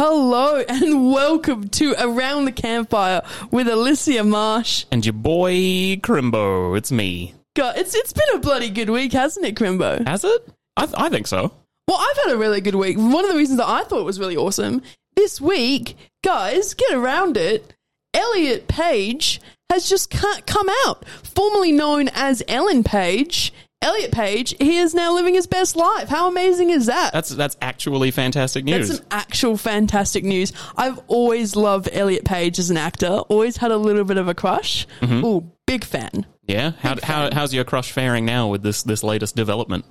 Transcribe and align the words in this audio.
Hello 0.00 0.60
and 0.60 1.10
welcome 1.10 1.70
to 1.70 1.92
Around 1.98 2.44
the 2.44 2.52
Campfire 2.52 3.20
with 3.50 3.66
Alissia 3.66 4.24
Marsh. 4.24 4.84
And 4.92 5.04
your 5.04 5.12
boy 5.12 5.96
Chrimbo, 5.96 6.78
it's 6.78 6.92
me. 6.92 7.34
God, 7.56 7.76
it's 7.76 7.96
it's 7.96 8.12
been 8.12 8.28
a 8.32 8.38
bloody 8.38 8.70
good 8.70 8.90
week, 8.90 9.12
hasn't 9.12 9.44
it, 9.44 9.56
Chrimbo? 9.56 10.06
Has 10.06 10.22
it? 10.22 10.48
I, 10.76 10.86
th- 10.86 10.94
I 10.96 11.08
think 11.08 11.26
so. 11.26 11.52
Well, 11.88 11.98
I've 11.98 12.16
had 12.24 12.32
a 12.32 12.38
really 12.38 12.60
good 12.60 12.76
week. 12.76 12.96
One 12.96 13.24
of 13.24 13.32
the 13.32 13.36
reasons 13.36 13.58
that 13.58 13.68
I 13.68 13.82
thought 13.82 14.04
was 14.04 14.20
really 14.20 14.36
awesome 14.36 14.82
this 15.16 15.40
week, 15.40 15.96
guys, 16.22 16.74
get 16.74 16.92
around 16.92 17.36
it. 17.36 17.74
Elliot 18.14 18.68
Page 18.68 19.40
has 19.68 19.88
just 19.88 20.10
come 20.10 20.68
out, 20.86 21.08
formerly 21.08 21.72
known 21.72 22.08
as 22.14 22.40
Ellen 22.46 22.84
Page. 22.84 23.52
Elliot 23.80 24.10
Page, 24.10 24.54
he 24.58 24.78
is 24.78 24.92
now 24.92 25.14
living 25.14 25.34
his 25.34 25.46
best 25.46 25.76
life. 25.76 26.08
How 26.08 26.28
amazing 26.28 26.70
is 26.70 26.86
that? 26.86 27.12
That's 27.12 27.28
that's 27.30 27.56
actually 27.62 28.10
fantastic 28.10 28.64
news. 28.64 28.88
That's 28.88 28.98
some 29.00 29.06
actual 29.10 29.56
fantastic 29.56 30.24
news. 30.24 30.52
I've 30.76 30.98
always 31.06 31.54
loved 31.54 31.88
Elliot 31.92 32.24
Page 32.24 32.58
as 32.58 32.70
an 32.70 32.76
actor. 32.76 33.06
Always 33.28 33.56
had 33.56 33.70
a 33.70 33.76
little 33.76 34.04
bit 34.04 34.16
of 34.16 34.26
a 34.26 34.34
crush. 34.34 34.86
Mm-hmm. 35.00 35.24
Oh, 35.24 35.52
big 35.66 35.84
fan. 35.84 36.26
yeah. 36.48 36.72
How, 36.80 36.96
how 37.02 37.30
how's 37.32 37.54
your 37.54 37.64
crush 37.64 37.92
faring 37.92 38.24
now 38.24 38.48
with 38.48 38.62
this 38.62 38.82
this 38.82 39.04
latest 39.04 39.36
development? 39.36 39.84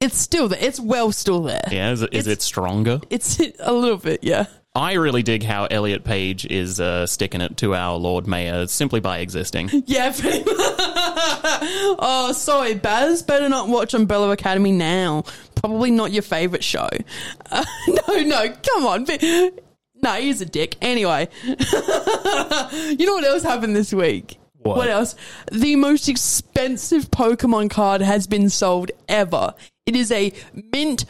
It's 0.00 0.16
still 0.18 0.48
there. 0.48 0.58
It's 0.62 0.80
well 0.80 1.12
still 1.12 1.42
there. 1.42 1.62
Yeah. 1.70 1.92
Is 1.92 2.00
it, 2.02 2.14
is 2.14 2.26
It's- 2.26 2.38
it 2.38 2.42
stronger? 2.42 3.00
It's 3.10 3.38
a 3.60 3.72
little 3.72 3.98
bit, 3.98 4.24
yeah. 4.24 4.46
I 4.74 4.94
really 4.94 5.22
dig 5.22 5.42
how 5.42 5.66
Elliot 5.66 6.02
Page 6.02 6.46
is 6.46 6.80
uh, 6.80 7.06
sticking 7.06 7.42
it 7.42 7.58
to 7.58 7.74
our 7.74 7.96
Lord 7.96 8.26
Mayor 8.26 8.66
simply 8.66 9.00
by 9.00 9.18
existing. 9.18 9.70
Yeah, 9.84 10.12
pretty 10.12 10.38
much. 10.38 10.46
oh, 10.56 12.32
sorry, 12.34 12.74
Baz. 12.74 13.22
Better 13.22 13.48
not 13.48 13.68
watch 13.68 13.92
Umbrella 13.92 14.30
Academy 14.30 14.72
now. 14.72 15.24
Probably 15.54 15.90
not 15.90 16.12
your 16.12 16.22
favourite 16.22 16.64
show. 16.64 16.88
Uh, 17.50 17.64
no, 17.88 18.22
no, 18.22 18.54
come 18.66 18.86
on. 18.86 19.06
No, 20.02 20.12
he's 20.14 20.40
a 20.40 20.46
dick. 20.46 20.76
Anyway, 20.80 21.28
you 21.42 21.56
know 23.06 23.14
what 23.14 23.24
else 23.24 23.42
happened 23.42 23.76
this 23.76 23.92
week? 23.92 24.38
What? 24.62 24.88
else? 24.88 25.14
The 25.50 25.76
most 25.76 26.08
expensive 26.08 27.10
Pokemon 27.10 27.70
card 27.70 28.00
has 28.00 28.26
been 28.26 28.48
sold 28.48 28.92
ever. 29.08 29.54
It 29.84 29.96
is 29.96 30.12
a 30.12 30.32
mint 30.72 31.04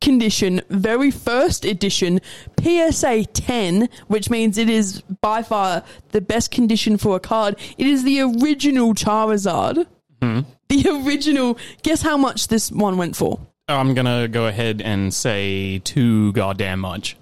condition, 0.00 0.60
very 0.68 1.10
first 1.10 1.64
edition, 1.64 2.20
PSA 2.60 3.24
10, 3.24 3.88
which 4.06 4.30
means 4.30 4.58
it 4.58 4.68
is 4.68 5.00
by 5.20 5.42
far 5.42 5.82
the 6.10 6.20
best 6.20 6.50
condition 6.50 6.98
for 6.98 7.16
a 7.16 7.20
card. 7.20 7.56
It 7.76 7.86
is 7.86 8.04
the 8.04 8.20
original 8.20 8.94
Charizard. 8.94 9.86
Hmm. 10.22 10.40
The 10.68 11.02
original. 11.04 11.58
Guess 11.82 12.02
how 12.02 12.16
much 12.16 12.48
this 12.48 12.70
one 12.70 12.98
went 12.98 13.16
for? 13.16 13.40
I'm 13.68 13.94
gonna 13.94 14.28
go 14.28 14.46
ahead 14.46 14.80
and 14.82 15.12
say 15.12 15.80
too 15.80 16.32
goddamn 16.32 16.80
much. 16.80 17.16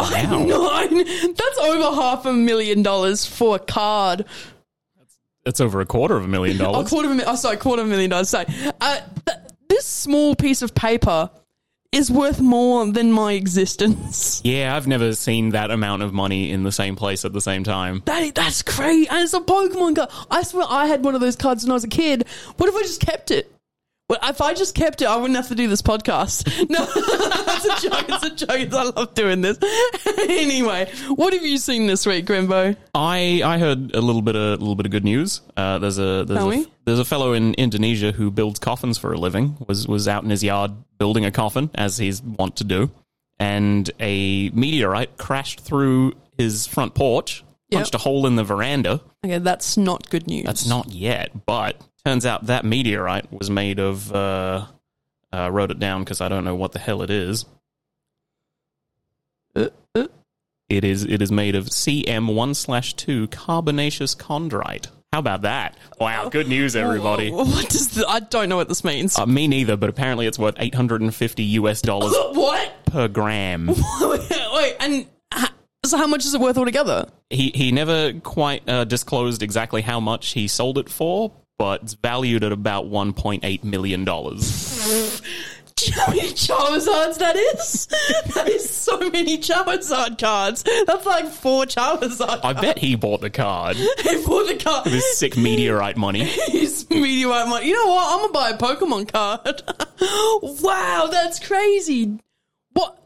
Wow. 0.00 0.44
Nine. 0.44 0.96
That's 1.34 1.58
over 1.58 1.94
half 1.96 2.26
a 2.26 2.32
million 2.32 2.82
dollars 2.82 3.24
for 3.24 3.56
a 3.56 3.58
card. 3.58 4.24
That's 5.44 5.60
over 5.60 5.80
a 5.80 5.86
quarter 5.86 6.16
of 6.16 6.24
a 6.24 6.28
million 6.28 6.56
A 6.60 6.64
dollars. 6.64 6.88
quarter 6.88 7.06
of 7.08 7.12
a 7.12 7.14
million. 7.16 7.32
Oh, 7.32 7.36
sorry, 7.36 7.56
quarter 7.56 7.82
of 7.82 7.88
a 7.88 7.90
million 7.90 8.10
dollars. 8.10 8.28
Sorry. 8.30 8.46
Uh, 8.80 9.00
th- 9.26 9.38
this 9.68 9.84
small 9.86 10.34
piece 10.34 10.62
of 10.62 10.74
paper 10.74 11.30
is 11.92 12.10
worth 12.10 12.40
more 12.40 12.86
than 12.90 13.12
my 13.12 13.32
existence. 13.34 14.40
Yeah, 14.44 14.74
I've 14.76 14.86
never 14.86 15.14
seen 15.14 15.50
that 15.50 15.70
amount 15.70 16.02
of 16.02 16.12
money 16.12 16.50
in 16.50 16.64
the 16.64 16.72
same 16.72 16.96
place 16.96 17.24
at 17.24 17.32
the 17.32 17.40
same 17.40 17.62
time. 17.64 18.02
That, 18.04 18.34
that's 18.34 18.62
crazy. 18.62 19.08
And 19.08 19.20
it's 19.22 19.32
a 19.32 19.40
Pokemon 19.40 19.96
card. 19.96 20.10
I 20.30 20.42
swear 20.42 20.66
I 20.68 20.86
had 20.86 21.04
one 21.04 21.14
of 21.14 21.20
those 21.20 21.36
cards 21.36 21.62
when 21.64 21.70
I 21.70 21.74
was 21.74 21.84
a 21.84 21.88
kid. 21.88 22.26
What 22.56 22.68
if 22.68 22.74
I 22.74 22.82
just 22.82 23.00
kept 23.00 23.30
it? 23.30 23.50
Well, 24.08 24.18
if 24.22 24.42
I 24.42 24.52
just 24.52 24.74
kept 24.74 25.00
it, 25.00 25.06
I 25.06 25.16
wouldn't 25.16 25.36
have 25.36 25.48
to 25.48 25.54
do 25.54 25.66
this 25.66 25.80
podcast. 25.80 26.44
No, 26.68 26.86
it's 26.96 27.84
a 27.84 27.88
joke. 27.88 28.04
It's 28.08 28.24
a 28.24 28.46
joke. 28.46 28.72
I 28.74 28.82
love 28.84 29.14
doing 29.14 29.40
this. 29.40 29.58
anyway, 30.18 30.90
what 31.08 31.32
have 31.32 31.44
you 31.44 31.56
seen 31.58 31.86
this 31.86 32.04
week, 32.06 32.26
Chrimbo? 32.26 32.76
I 32.94 33.42
I 33.44 33.58
heard 33.58 33.94
a 33.94 34.00
little 34.00 34.22
bit 34.22 34.34
of 34.36 34.42
a 34.42 34.56
little 34.56 34.74
bit 34.74 34.86
of 34.86 34.92
good 34.92 35.04
news. 35.04 35.40
Uh, 35.56 35.78
there's 35.78 35.98
a 35.98 36.24
there's 36.26 36.44
a, 36.44 36.66
there's 36.84 36.98
a 36.98 37.04
fellow 37.04 37.32
in 37.32 37.54
Indonesia 37.54 38.12
who 38.12 38.30
builds 38.30 38.58
coffins 38.58 38.98
for 38.98 39.12
a 39.12 39.16
living. 39.18 39.56
Was 39.68 39.86
was 39.88 40.06
out 40.08 40.24
in 40.24 40.30
his 40.30 40.42
yard 40.42 40.72
building 40.98 41.24
a 41.24 41.30
coffin 41.30 41.70
as 41.74 41.96
he's 41.98 42.22
wont 42.22 42.56
to 42.56 42.64
do, 42.64 42.90
and 43.38 43.90
a 44.00 44.50
meteorite 44.50 45.16
crashed 45.16 45.60
through 45.60 46.14
his 46.36 46.66
front 46.66 46.94
porch, 46.94 47.44
Yep. 47.70 47.78
punched 47.80 47.94
a 47.94 47.98
hole 47.98 48.26
in 48.26 48.36
the 48.36 48.44
veranda. 48.44 49.00
Okay, 49.24 49.38
that's 49.38 49.76
not 49.76 50.10
good 50.10 50.26
news. 50.26 50.44
That's 50.44 50.66
not 50.66 50.90
yet, 50.92 51.46
but 51.46 51.80
turns 52.04 52.26
out 52.26 52.46
that 52.46 52.64
meteorite 52.64 53.32
was 53.32 53.50
made 53.50 53.78
of. 53.78 54.12
Uh, 54.12 54.66
uh, 55.34 55.50
wrote 55.50 55.70
it 55.70 55.78
down 55.78 56.04
because 56.04 56.20
I 56.20 56.28
don't 56.28 56.44
know 56.44 56.54
what 56.54 56.72
the 56.72 56.78
hell 56.78 57.02
it 57.02 57.10
is. 57.10 57.44
Uh, 59.56 59.68
uh. 59.94 60.06
It 60.68 60.84
is 60.84 61.04
it 61.04 61.20
is 61.20 61.30
made 61.30 61.56
of 61.56 61.66
CM 61.66 62.34
one 62.34 62.54
slash 62.54 62.94
two 62.94 63.26
carbonaceous 63.28 64.14
chondrite. 64.14 64.86
How 65.12 65.18
about 65.18 65.42
that? 65.42 65.76
Wow, 66.00 66.28
good 66.28 66.48
news, 66.48 66.74
everybody. 66.74 67.30
What 67.30 67.68
does 67.68 67.88
the, 67.90 68.06
I 68.08 68.20
don't 68.20 68.48
know 68.48 68.56
what 68.56 68.68
this 68.68 68.82
means. 68.82 69.18
Uh, 69.18 69.26
me 69.26 69.46
neither, 69.46 69.76
but 69.76 69.88
apparently 69.90 70.26
it's 70.26 70.38
worth 70.38 70.54
eight 70.58 70.74
hundred 70.74 71.02
and 71.02 71.14
fifty 71.14 71.44
US 71.44 71.82
dollars 71.82 72.14
what? 72.32 72.72
per 72.86 73.08
gram. 73.08 73.66
wait, 73.66 74.32
wait, 74.52 74.76
and 74.80 75.06
so 75.84 75.98
how 75.98 76.06
much 76.06 76.24
is 76.24 76.34
it 76.34 76.40
worth 76.40 76.56
altogether? 76.56 77.06
He 77.28 77.50
he 77.54 77.70
never 77.70 78.14
quite 78.20 78.68
uh, 78.68 78.84
disclosed 78.84 79.42
exactly 79.42 79.82
how 79.82 80.00
much 80.00 80.28
he 80.28 80.48
sold 80.48 80.78
it 80.78 80.88
for, 80.88 81.32
but 81.58 81.82
it's 81.82 81.94
valued 81.94 82.44
at 82.44 82.52
about 82.52 82.86
one 82.86 83.12
point 83.12 83.44
eight 83.44 83.64
million 83.64 84.04
dollars. 84.04 85.20
Do 85.76 85.86
you 85.86 85.96
know 85.96 86.02
how 86.04 86.12
many 86.12 86.28
Charizards 86.32 87.18
that 87.18 87.36
is? 87.36 87.86
that 88.34 88.48
is 88.48 88.70
so 88.70 88.98
many 89.10 89.38
Charizard 89.38 90.18
cards. 90.18 90.62
That's 90.86 91.04
like 91.04 91.26
four 91.28 91.64
Charizard 91.64 92.40
I 92.44 92.52
bet 92.52 92.78
he 92.78 92.94
bought 92.94 93.20
the 93.20 93.30
card. 93.30 93.76
He 94.04 94.24
bought 94.24 94.46
the 94.46 94.56
card. 94.56 94.86
This 94.86 95.18
sick 95.18 95.36
meteorite 95.36 95.96
money. 95.96 96.24
His 96.48 96.88
meteorite 96.90 97.48
money. 97.48 97.68
You 97.68 97.74
know 97.74 97.92
what? 97.92 98.12
I'm 98.12 98.20
gonna 98.20 98.32
buy 98.32 98.50
a 98.50 98.58
Pokemon 98.58 99.12
card. 99.12 99.62
wow, 100.62 101.08
that's 101.10 101.44
crazy. 101.44 102.18
What? 102.72 102.98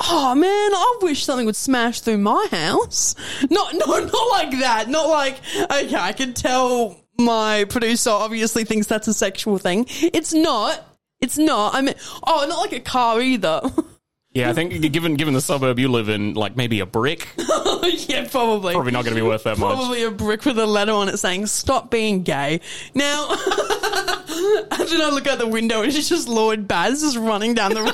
Oh 0.00 0.34
man, 0.34 0.48
I 0.48 0.98
wish 1.02 1.24
something 1.24 1.46
would 1.46 1.56
smash 1.56 2.00
through 2.00 2.18
my 2.18 2.46
house. 2.50 3.14
Not, 3.50 3.74
no, 3.74 3.86
not 3.86 4.28
like 4.30 4.58
that. 4.60 4.88
Not 4.88 5.08
like 5.08 5.38
okay, 5.56 5.96
I 5.96 6.12
can 6.12 6.34
tell 6.34 7.01
my 7.18 7.64
producer 7.68 8.10
obviously 8.10 8.64
thinks 8.64 8.86
that's 8.86 9.08
a 9.08 9.14
sexual 9.14 9.58
thing. 9.58 9.86
It's 9.88 10.32
not. 10.32 10.84
It's 11.20 11.38
not. 11.38 11.74
I 11.74 11.82
mean, 11.82 11.94
oh, 12.26 12.46
not 12.48 12.58
like 12.58 12.72
a 12.72 12.80
car 12.80 13.20
either. 13.20 13.60
Yeah, 14.34 14.48
I 14.48 14.54
think 14.54 14.80
given 14.92 15.16
given 15.16 15.34
the 15.34 15.42
suburb 15.42 15.78
you 15.78 15.88
live 15.88 16.08
in, 16.08 16.32
like 16.32 16.56
maybe 16.56 16.80
a 16.80 16.86
brick, 16.86 17.28
yeah, 17.36 18.26
probably. 18.30 18.72
probably 18.72 18.92
not 18.92 19.04
going 19.04 19.14
to 19.14 19.20
be 19.20 19.26
worth 19.26 19.44
that 19.44 19.58
much. 19.58 19.76
Probably 19.76 20.04
a 20.04 20.10
brick 20.10 20.46
with 20.46 20.58
a 20.58 20.64
letter 20.64 20.92
on 20.92 21.10
it 21.10 21.18
saying 21.18 21.44
"Stop 21.48 21.90
being 21.90 22.22
gay." 22.22 22.62
Now, 22.94 23.26
and 23.30 23.38
then 23.38 25.02
I 25.02 25.10
look 25.12 25.26
out 25.26 25.38
the 25.38 25.46
window 25.46 25.82
and 25.82 25.94
it's 25.94 26.08
just 26.08 26.28
Lord 26.28 26.66
Baz 26.66 27.02
just 27.02 27.18
running 27.18 27.52
down 27.52 27.74
the 27.74 27.82
road. 27.82 27.92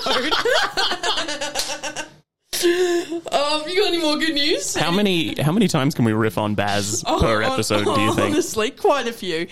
Um, 2.64 3.62
you 3.68 3.76
got 3.76 3.88
any 3.88 3.98
more 4.00 4.16
good 4.18 4.34
news? 4.34 4.74
How 4.74 4.90
many 4.90 5.40
how 5.40 5.52
many 5.52 5.68
times 5.68 5.94
can 5.94 6.04
we 6.04 6.12
riff 6.12 6.38
on 6.38 6.54
Baz 6.54 7.02
per 7.04 7.42
On- 7.42 7.52
episode? 7.52 7.84
Do 7.84 8.00
you 8.00 8.14
think? 8.14 8.32
Honestly, 8.32 8.70
quite 8.70 9.06
a 9.06 9.12
few. 9.12 9.46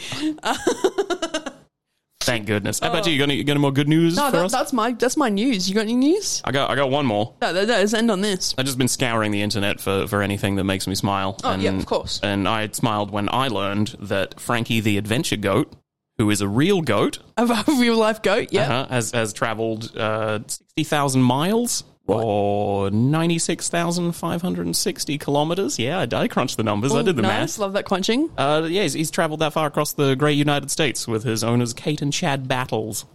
Thank 2.20 2.46
goodness. 2.46 2.80
How 2.80 2.88
about 2.90 3.06
you? 3.06 3.12
You 3.12 3.18
got 3.20 3.24
any, 3.30 3.44
got 3.44 3.52
any 3.52 3.60
more 3.60 3.70
good 3.70 3.88
news 3.88 4.16
No, 4.16 4.32
that, 4.32 4.50
that's 4.50 4.72
my 4.72 4.90
that's 4.92 5.16
my 5.16 5.28
news. 5.28 5.68
You 5.68 5.76
got 5.76 5.82
any 5.82 5.94
news? 5.94 6.42
I 6.44 6.50
got 6.50 6.68
I 6.70 6.74
got 6.74 6.90
one 6.90 7.06
more. 7.06 7.34
No, 7.40 7.52
that, 7.52 7.68
that 7.68 7.82
is 7.82 7.94
end 7.94 8.10
on 8.10 8.20
this. 8.20 8.52
I've 8.58 8.64
just 8.64 8.78
been 8.78 8.88
scouring 8.88 9.30
the 9.30 9.42
internet 9.42 9.80
for, 9.80 10.08
for 10.08 10.22
anything 10.22 10.56
that 10.56 10.64
makes 10.64 10.88
me 10.88 10.96
smile. 10.96 11.38
Oh, 11.44 11.52
and, 11.52 11.62
yeah, 11.62 11.70
of 11.76 11.86
course. 11.86 12.18
And 12.24 12.48
I 12.48 12.66
smiled 12.72 13.12
when 13.12 13.28
I 13.32 13.46
learned 13.46 13.94
that 14.00 14.40
Frankie 14.40 14.80
the 14.80 14.98
Adventure 14.98 15.36
Goat, 15.36 15.72
who 16.18 16.28
is 16.30 16.40
a 16.40 16.48
real 16.48 16.82
goat, 16.82 17.20
A 17.36 17.46
real 17.68 17.96
life 17.96 18.22
goat. 18.22 18.48
Yeah. 18.50 18.74
uh, 18.80 18.88
has 18.88 19.12
has 19.12 19.32
traveled 19.32 19.96
uh, 19.96 20.40
sixty 20.48 20.82
thousand 20.82 21.22
miles 21.22 21.84
or 22.06 22.90
ninety 22.90 23.38
six 23.38 23.68
thousand 23.68 24.12
five 24.12 24.42
hundred 24.42 24.66
and 24.66 24.76
sixty 24.76 25.18
kilometers. 25.18 25.78
Yeah, 25.78 25.98
I, 26.10 26.16
I 26.16 26.28
crunched 26.28 26.56
the 26.56 26.62
numbers. 26.62 26.94
I 26.94 27.02
did 27.02 27.16
the 27.16 27.22
nice. 27.22 27.56
math. 27.56 27.58
Love 27.58 27.72
that 27.72 27.84
crunching. 27.84 28.30
Uh, 28.36 28.66
yeah, 28.70 28.82
he's, 28.82 28.92
he's 28.92 29.10
traveled 29.10 29.40
that 29.40 29.52
far 29.52 29.66
across 29.66 29.92
the 29.92 30.14
great 30.14 30.36
United 30.38 30.70
States 30.70 31.08
with 31.08 31.24
his 31.24 31.42
owners 31.42 31.72
Kate 31.72 32.02
and 32.02 32.12
Chad 32.12 32.46
Battles 32.48 33.06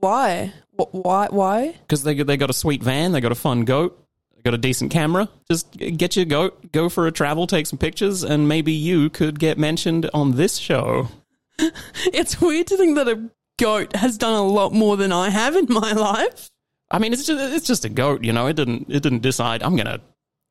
Why? 0.00 0.52
Why? 0.76 1.28
Why? 1.30 1.74
because 1.82 2.02
they 2.02 2.14
they 2.22 2.36
got 2.36 2.50
a 2.50 2.54
sweet 2.54 2.82
van, 2.82 3.12
they 3.12 3.20
got 3.20 3.32
a 3.32 3.36
fun 3.36 3.64
goat. 3.64 3.98
they 4.34 4.42
Got 4.42 4.54
a 4.54 4.58
decent 4.58 4.90
camera. 4.90 5.28
Just 5.50 5.70
get 5.76 6.16
your 6.16 6.24
goat, 6.24 6.72
go 6.72 6.88
for 6.88 7.06
a 7.06 7.12
travel, 7.12 7.46
take 7.46 7.66
some 7.66 7.78
pictures, 7.78 8.22
and 8.24 8.48
maybe 8.48 8.72
you 8.72 9.10
could 9.10 9.38
get 9.38 9.58
mentioned 9.58 10.10
on 10.12 10.32
this 10.36 10.56
show. 10.56 11.08
It's 12.06 12.40
weird 12.40 12.66
to 12.68 12.76
think 12.76 12.96
that 12.96 13.08
a 13.08 13.30
goat 13.58 13.94
has 13.94 14.18
done 14.18 14.32
a 14.34 14.42
lot 14.42 14.72
more 14.72 14.96
than 14.96 15.12
I 15.12 15.28
have 15.30 15.54
in 15.54 15.66
my 15.68 15.92
life. 16.10 16.50
I 16.92 16.98
mean, 16.98 17.12
it's 17.12 17.24
just 17.24 17.54
it's 17.54 17.66
just 17.66 17.84
a 17.84 17.88
goat, 17.88 18.22
you 18.22 18.32
know. 18.32 18.46
It 18.46 18.54
didn't 18.54 18.86
it 18.88 19.02
didn't 19.02 19.22
decide 19.22 19.62
I'm 19.62 19.76
gonna 19.76 20.00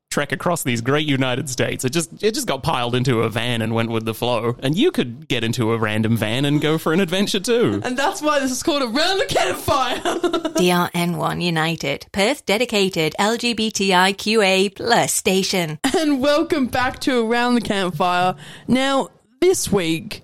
trek 0.09 0.31
across 0.33 0.63
these 0.63 0.81
great 0.81 1.07
United 1.07 1.49
States. 1.49 1.85
It 1.85 1.91
just 1.91 2.23
it 2.23 2.33
just 2.33 2.47
got 2.47 2.63
piled 2.63 2.95
into 2.95 3.21
a 3.21 3.29
van 3.29 3.61
and 3.61 3.73
went 3.73 3.91
with 3.91 4.05
the 4.05 4.13
flow. 4.13 4.57
And 4.59 4.75
you 4.75 4.91
could 4.91 5.27
get 5.27 5.43
into 5.43 5.71
a 5.71 5.77
random 5.77 6.17
van 6.17 6.43
and 6.43 6.59
go 6.59 6.77
for 6.79 6.93
an 6.93 6.99
adventure 6.99 7.39
too. 7.39 7.79
And 7.83 7.95
that's 7.95 8.21
why 8.23 8.39
this 8.39 8.51
is 8.51 8.63
called 8.63 8.81
Around 8.81 9.19
the 9.19 9.25
Campfire. 9.27 9.97
DRN1 10.01 11.43
United, 11.43 12.07
Perth 12.11 12.45
dedicated 12.45 13.15
LGBTIQA 13.19 14.75
plus 14.75 15.13
station. 15.13 15.79
and 15.95 16.21
welcome 16.21 16.67
back 16.67 16.99
to 17.01 17.25
Around 17.25 17.55
the 17.55 17.61
Campfire. 17.61 18.35
Now, 18.67 19.09
this 19.39 19.71
week, 19.71 20.23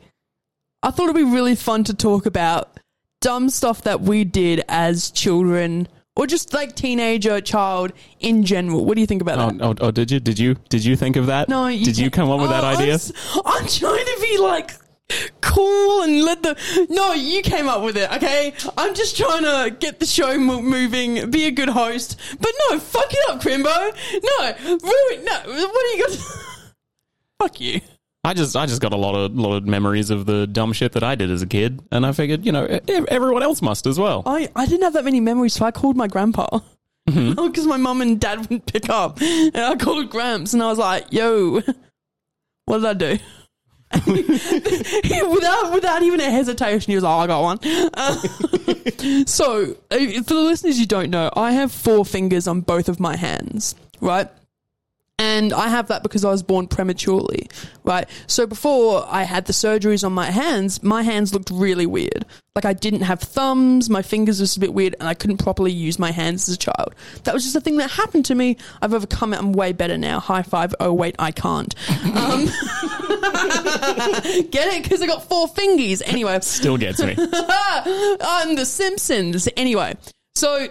I 0.83 0.91
thought 0.91 1.05
it'd 1.05 1.15
be 1.15 1.23
really 1.23 1.55
fun 1.55 1.83
to 1.85 1.93
talk 1.93 2.25
about 2.25 2.79
dumb 3.21 3.49
stuff 3.49 3.83
that 3.83 4.01
we 4.01 4.23
did 4.23 4.63
as 4.67 5.09
children 5.11 5.87
or 6.17 6.27
just 6.27 6.53
like 6.53 6.75
teenager, 6.75 7.39
child 7.39 7.93
in 8.19 8.43
general. 8.43 8.83
What 8.85 8.95
do 8.95 9.01
you 9.01 9.07
think 9.07 9.21
about 9.21 9.37
Oh, 9.39 9.51
that? 9.51 9.81
oh, 9.81 9.87
oh, 9.87 9.91
did 9.91 10.11
you 10.11 10.19
did 10.19 10.39
you 10.39 10.55
did 10.69 10.83
you 10.83 10.95
think 10.95 11.15
of 11.15 11.27
that? 11.27 11.47
No, 11.47 11.67
you 11.67 11.85
did 11.85 11.97
you 11.97 12.09
come 12.09 12.29
up 12.29 12.41
with 12.41 12.49
that 12.49 12.63
oh, 12.63 12.67
idea? 12.67 12.97
I'm 13.45 13.63
I'm 13.63 13.67
trying 13.67 14.05
to 14.05 14.17
be 14.21 14.37
like 14.39 14.71
cool 15.41 16.03
and 16.03 16.23
let 16.23 16.43
the. 16.43 16.87
No, 16.89 17.13
you 17.13 17.41
came 17.41 17.69
up 17.69 17.83
with 17.83 17.97
it. 17.97 18.11
Okay, 18.11 18.53
I'm 18.77 18.93
just 18.93 19.15
trying 19.15 19.43
to 19.43 19.75
get 19.79 19.99
the 19.99 20.05
show 20.05 20.37
mo- 20.37 20.61
moving, 20.61 21.29
be 21.31 21.45
a 21.45 21.51
good 21.51 21.69
host. 21.69 22.19
But 22.39 22.51
no, 22.69 22.79
fuck 22.79 23.07
it 23.09 23.29
up, 23.29 23.41
Chrimbo. 23.41 23.75
No, 24.23 24.77
ruin. 24.77 25.25
No, 25.25 25.67
what 25.67 25.85
are 25.85 25.97
you 25.97 26.07
going? 26.07 26.19
Fuck 27.39 27.61
you. 27.61 27.81
I 28.27 28.33
just 28.33 28.57
I 28.57 28.65
just 28.65 28.81
got 28.81 28.91
a 28.91 28.97
lot 28.97 29.15
of 29.15 29.33
lot 29.38 29.56
of 29.56 29.65
memories 29.65 30.09
of 30.09 30.25
the 30.25 30.45
dumb 30.45 30.74
shit 30.74 30.91
that 30.91 31.03
I 31.03 31.15
did 31.15 31.31
as 31.31 31.41
a 31.41 31.47
kid, 31.47 31.81
and 31.94 32.06
I 32.06 32.12
figured 32.12 32.45
you 32.45 32.51
know 32.51 32.65
e- 32.65 33.06
everyone 33.07 33.41
else 33.41 33.62
must 33.62 33.88
as 33.88 33.97
well. 33.97 34.24
I, 34.25 34.50
I 34.53 34.65
didn't 34.65 34.83
have 34.83 34.91
that 34.94 35.06
many 35.06 35.21
memories, 35.21 35.53
so 35.53 35.65
I 35.65 35.71
called 35.71 35.95
my 35.95 36.07
grandpa. 36.07 36.59
Mm-hmm. 37.09 37.47
Because 37.47 37.65
my 37.65 37.77
mum 37.77 38.01
and 38.01 38.19
dad 38.19 38.39
wouldn't 38.39 38.65
pick 38.65 38.89
up. 38.89 39.21
And 39.21 39.56
I 39.56 39.77
called 39.77 40.09
Gramps 40.09 40.53
and 40.53 40.62
I 40.62 40.68
was 40.68 40.77
like, 40.77 41.06
yo, 41.13 41.62
what 42.65 42.79
did 42.79 42.85
I 42.85 42.94
do? 42.94 43.19
without 44.06 45.71
without 45.74 46.03
even 46.03 46.19
a 46.19 46.29
hesitation, 46.29 46.91
he 46.91 46.95
was 46.95 47.06
like, 47.06 47.24
I 47.24 47.27
got 47.27 47.41
one. 47.41 47.59
Uh, 47.94 48.15
so, 49.25 49.77
uh, 49.89 49.97
for 50.24 50.33
the 50.33 50.44
listeners 50.44 50.77
you 50.77 50.85
don't 50.85 51.09
know, 51.09 51.31
I 51.33 51.53
have 51.53 51.71
four 51.71 52.03
fingers 52.03 52.45
on 52.45 52.59
both 52.59 52.89
of 52.89 53.00
my 53.00 53.15
hands, 53.15 53.74
right? 54.01 54.27
And 55.19 55.51
I 55.51 55.69
have 55.69 55.87
that 55.87 56.03
because 56.03 56.23
I 56.23 56.29
was 56.29 56.43
born 56.43 56.67
prematurely, 56.67 57.49
right? 57.83 58.07
So 58.27 58.45
before 58.45 59.03
I 59.07 59.23
had 59.23 59.45
the 59.45 59.53
surgeries 59.53 60.03
on 60.03 60.13
my 60.13 60.29
hands, 60.29 60.83
my 60.83 61.01
hands 61.01 61.33
looked 61.33 61.49
really 61.49 61.87
weird. 61.87 62.23
Like 62.53 62.65
I 62.65 62.73
didn't 62.73 63.01
have 63.01 63.19
thumbs, 63.19 63.89
my 63.89 64.03
fingers 64.03 64.39
were 64.39 64.43
just 64.43 64.57
a 64.57 64.59
bit 64.59 64.75
weird, 64.75 64.95
and 64.99 65.09
I 65.09 65.15
couldn't 65.15 65.37
properly 65.37 65.71
use 65.71 65.97
my 65.97 66.11
hands 66.11 66.47
as 66.47 66.55
a 66.55 66.57
child. 66.57 66.93
That 67.23 67.33
was 67.33 67.43
just 67.43 67.55
a 67.55 67.61
thing 67.61 67.77
that 67.77 67.89
happened 67.89 68.25
to 68.25 68.35
me. 68.35 68.57
I've 68.79 68.93
overcome 68.93 69.33
it. 69.33 69.39
I'm 69.39 69.53
way 69.53 69.73
better 69.73 69.97
now. 69.97 70.19
High 70.19 70.43
five. 70.43 70.75
Oh 70.79 70.93
wait, 70.93 71.15
I 71.17 71.31
can't. 71.31 71.73
Um, 71.89 72.45
get 74.51 74.67
it? 74.73 74.83
Because 74.83 75.01
I 75.01 75.07
got 75.07 75.27
four 75.27 75.47
fingers. 75.47 76.03
Anyway, 76.03 76.39
Still 76.41 76.77
gets 76.77 77.01
me. 77.01 77.15
I'm 77.17 78.55
the 78.55 78.65
Simpsons. 78.65 79.49
Anyway, 79.57 79.95
so 80.35 80.67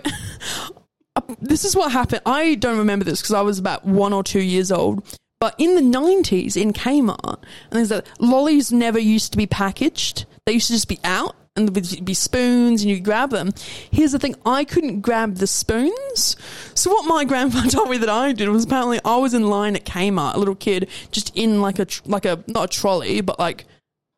this 1.41 1.65
is 1.65 1.77
what 1.77 1.93
happened. 1.93 2.23
I 2.27 2.55
don't 2.55 2.79
remember 2.79 3.05
this 3.05 3.21
because 3.21 3.35
I 3.35 3.43
was 3.43 3.59
about 3.59 3.85
one 3.85 4.13
or 4.13 4.23
two 4.23 4.41
years 4.41 4.71
old. 4.71 5.19
But 5.39 5.55
in 5.59 5.75
the 5.75 5.83
90s 5.83 6.57
in 6.57 6.73
Kmart, 6.73 7.35
and 7.35 7.73
there's 7.73 7.91
that 7.91 8.09
lollies 8.19 8.73
never 8.73 8.99
used 8.99 9.33
to 9.33 9.39
be 9.39 9.47
packaged. 9.47 10.25
They 10.47 10.55
used 10.55 10.69
to 10.69 10.73
just 10.73 10.89
be 10.89 10.99
out 11.05 11.37
and 11.57 11.69
there 11.69 11.73
would 11.73 12.05
be 12.05 12.15
spoons 12.15 12.83
and 12.83 12.91
you'd 12.91 13.05
grab 13.05 13.31
them. 13.31 13.53
Here's 13.91 14.13
the 14.13 14.19
thing, 14.19 14.35
I 14.45 14.65
couldn't 14.65 15.01
grab 15.01 15.37
the 15.37 15.47
spoons. 15.47 16.37
So 16.75 16.91
what 16.91 17.07
my 17.07 17.25
grandpa 17.29 17.63
told 17.63 17.91
me 17.91 17.99
that 17.99 18.09
I 18.09 18.33
did 18.33 18.49
was 18.49 18.65
apparently 18.65 19.01
I 19.05 19.17
was 19.17 19.35
in 19.35 19.49
line 19.49 19.77
at 19.77 19.85
Kmart, 19.85 20.35
a 20.35 20.39
little 20.39 20.55
kid, 20.55 20.89
just 21.11 21.37
in 21.37 21.61
like 21.61 21.79
a, 21.79 21.87
like 22.05 22.25
a, 22.25 22.43
not 22.47 22.65
a 22.65 22.69
trolley, 22.69 23.21
but 23.21 23.39
like, 23.39 23.67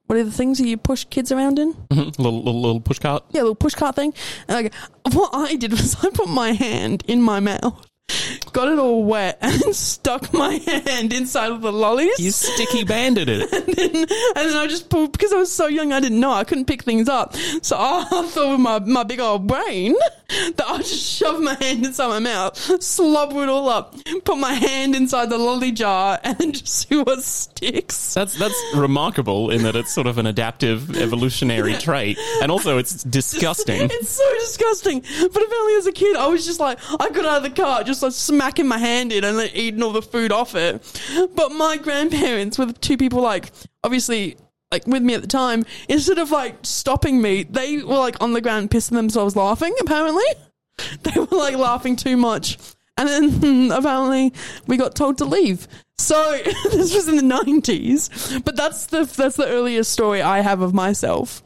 what 0.09 0.19
are 0.19 0.25
the 0.25 0.33
things 0.33 0.57
that 0.57 0.67
you 0.67 0.79
push 0.79 1.05
kids 1.05 1.31
around 1.31 1.59
in? 1.59 1.77
little, 1.91 2.13
little 2.39 2.61
little 2.61 2.81
push 2.81 2.99
cart. 2.99 3.25
yeah, 3.31 3.43
little 3.43 3.55
push 3.55 3.75
cart 3.75 3.95
thing. 3.95 4.15
And 4.49 4.65
like, 4.65 4.75
what 5.15 5.31
I 5.35 5.55
did 5.55 5.71
was 5.73 5.95
I 6.05 6.09
put 6.11 6.29
my 6.29 6.53
hand 6.53 7.05
in 7.07 7.21
my 7.23 7.41
mouth, 7.41 7.87
got 8.53 8.69
it 8.69 8.79
all 8.79 9.05
wet, 9.05 9.39
and 9.43 9.75
stuck 9.75 10.33
my 10.33 10.55
hand 10.55 11.13
inside 11.13 11.53
of 11.53 11.61
the 11.61 11.73
lollies. 11.73 12.19
You 12.19 12.31
sticky 12.31 12.85
banded 12.85 13.29
it. 13.29 13.53
and, 13.53 13.67
then, 13.67 13.97
and 13.97 14.09
then 14.51 14.57
I 14.57 14.67
just 14.67 14.89
pulled 14.89 15.13
because 15.13 15.33
I 15.33 15.37
was 15.37 15.53
so 15.53 15.67
young, 15.67 15.93
I 15.93 16.01
didn't 16.01 16.21
know 16.21 16.33
I 16.33 16.45
couldn't 16.45 16.67
pick 16.67 16.83
things 16.83 17.09
up. 17.09 17.35
So 17.63 17.77
I 17.79 18.05
thought 18.31 18.53
with 18.53 18.61
my 18.61 18.79
my 18.81 19.03
big 19.05 19.21
old 19.21 19.47
brain 19.47 19.95
that 20.29 20.65
I 20.67 20.79
just 20.79 21.05
shoved 21.05 21.43
my 21.43 21.55
hand 21.55 21.87
inside 21.87 22.09
my 22.09 22.19
mouth, 22.19 22.57
slobber 22.83 23.43
it 23.43 23.49
all 23.49 23.69
up, 23.69 23.97
put 24.25 24.39
my 24.39 24.53
hand 24.53 24.95
inside 24.95 25.31
the 25.31 25.39
lolly 25.39 25.73
jar, 25.73 26.19
and 26.23 26.37
then 26.39 26.53
just 26.53 26.69
see 26.69 26.97
what 26.97 27.23
sticks. 27.23 28.15
That's 28.15 28.39
that's 28.39 28.61
remarkable 28.75 29.51
in 29.51 29.63
that 29.63 29.77
it's 29.77 29.93
sort 29.93 30.07
of 30.07 30.19
an 30.19 30.27
adaptive 30.27 30.97
evolutionary 30.97 31.75
trait, 31.75 32.19
and 32.43 32.51
also 32.51 32.79
it's 32.79 33.03
disgusting. 33.05 33.89
It's 33.91 34.11
so 34.11 34.35
disgusting. 34.41 35.01
But 35.01 35.43
apparently, 35.43 35.75
as 35.75 35.87
a 35.87 35.93
kid, 35.93 36.17
I 36.17 36.27
was 36.27 36.45
just 36.45 36.61
like, 36.61 36.79
I 37.01 37.11
got 37.11 37.25
out 37.25 37.37
of 37.39 37.43
the 37.43 37.51
car, 37.51 37.85
just 37.85 37.98
like 38.03 38.13
smacking 38.13 38.67
my 38.67 38.79
hand 38.79 39.13
in 39.13 39.25
and 39.25 39.39
then 39.39 39.51
eating 39.55 39.83
all 39.83 39.93
the 39.93 40.03
food 40.03 40.33
off 40.33 40.55
it. 40.55 40.83
But 41.35 41.51
my 41.53 41.77
grandparents, 41.77 42.59
with 42.59 42.81
two 42.81 42.97
people 42.97 43.21
like, 43.21 43.51
obviously, 43.85 44.37
like 44.71 44.87
with 44.87 45.03
me 45.03 45.15
at 45.15 45.23
the 45.23 45.27
time, 45.29 45.65
instead 45.89 46.19
of 46.19 46.31
like 46.31 46.57
stopping 46.63 47.21
me, 47.23 47.45
they 47.45 47.79
were 47.79 47.97
like 47.99 48.21
on 48.23 48.33
the 48.33 48.41
ground 48.41 48.71
pissing 48.71 48.93
themselves 48.93 49.37
laughing, 49.37 49.75
apparently. 49.81 50.25
They 51.03 51.19
were 51.19 51.27
like 51.37 51.57
laughing 51.57 51.97
too 51.97 52.17
much. 52.17 52.57
And 52.97 53.09
then 53.09 53.73
apparently 53.77 54.33
we 54.69 54.77
got 54.77 54.95
told 54.95 55.19
to 55.19 55.25
leave. 55.25 55.67
So 55.99 56.39
this 56.71 56.95
was 56.95 57.09
in 57.09 57.17
the 57.17 57.23
nineties, 57.23 58.09
but 58.45 58.55
that's 58.55 58.87
the 58.87 59.05
that's 59.05 59.35
the 59.35 59.49
earliest 59.49 59.91
story 59.91 60.23
I 60.23 60.41
have 60.41 60.61
of 60.61 60.73
myself. 60.73 61.43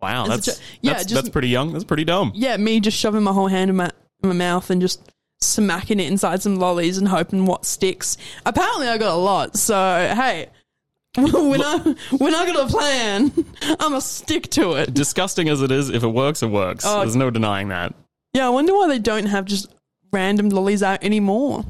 Wow, 0.00 0.26
that's 0.26 0.46
yeah, 0.80 0.94
that's, 0.94 1.04
just- 1.04 1.14
that's 1.14 1.28
pretty 1.28 1.48
young. 1.48 1.72
That's 1.72 1.84
pretty 1.84 2.04
dumb. 2.04 2.32
yeah, 2.34 2.56
me 2.56 2.80
just 2.80 2.98
shoving 2.98 3.22
my 3.22 3.32
whole 3.32 3.48
hand 3.48 3.68
in 3.68 3.76
my, 3.76 3.90
in 4.22 4.28
my 4.30 4.34
mouth 4.34 4.70
and 4.70 4.80
just 4.80 5.00
smacking 5.44 6.00
it 6.00 6.06
inside 6.06 6.42
some 6.42 6.56
lollies 6.56 6.98
and 6.98 7.08
hoping 7.08 7.46
what 7.46 7.64
sticks. 7.64 8.16
Apparently, 8.46 8.88
I 8.88 8.98
got 8.98 9.14
a 9.14 9.18
lot. 9.18 9.56
So 9.56 9.74
hey, 9.74 10.48
when 11.16 11.62
I 11.62 11.78
when 12.18 12.34
I 12.34 12.46
got 12.46 12.68
a 12.68 12.72
plan, 12.72 13.32
I'ma 13.80 14.00
stick 14.00 14.50
to 14.50 14.72
it. 14.72 14.92
Disgusting 14.94 15.48
as 15.48 15.62
it 15.62 15.70
is, 15.70 15.90
if 15.90 16.02
it 16.02 16.08
works, 16.08 16.42
it 16.42 16.48
works. 16.48 16.84
Oh. 16.86 17.00
There's 17.00 17.16
no 17.16 17.30
denying 17.30 17.68
that. 17.68 17.94
Yeah, 18.32 18.46
I 18.46 18.50
wonder 18.50 18.74
why 18.74 18.88
they 18.88 18.98
don't 18.98 19.26
have 19.26 19.44
just 19.44 19.72
random 20.12 20.48
lollies 20.48 20.82
out 20.82 21.04
anymore. 21.04 21.64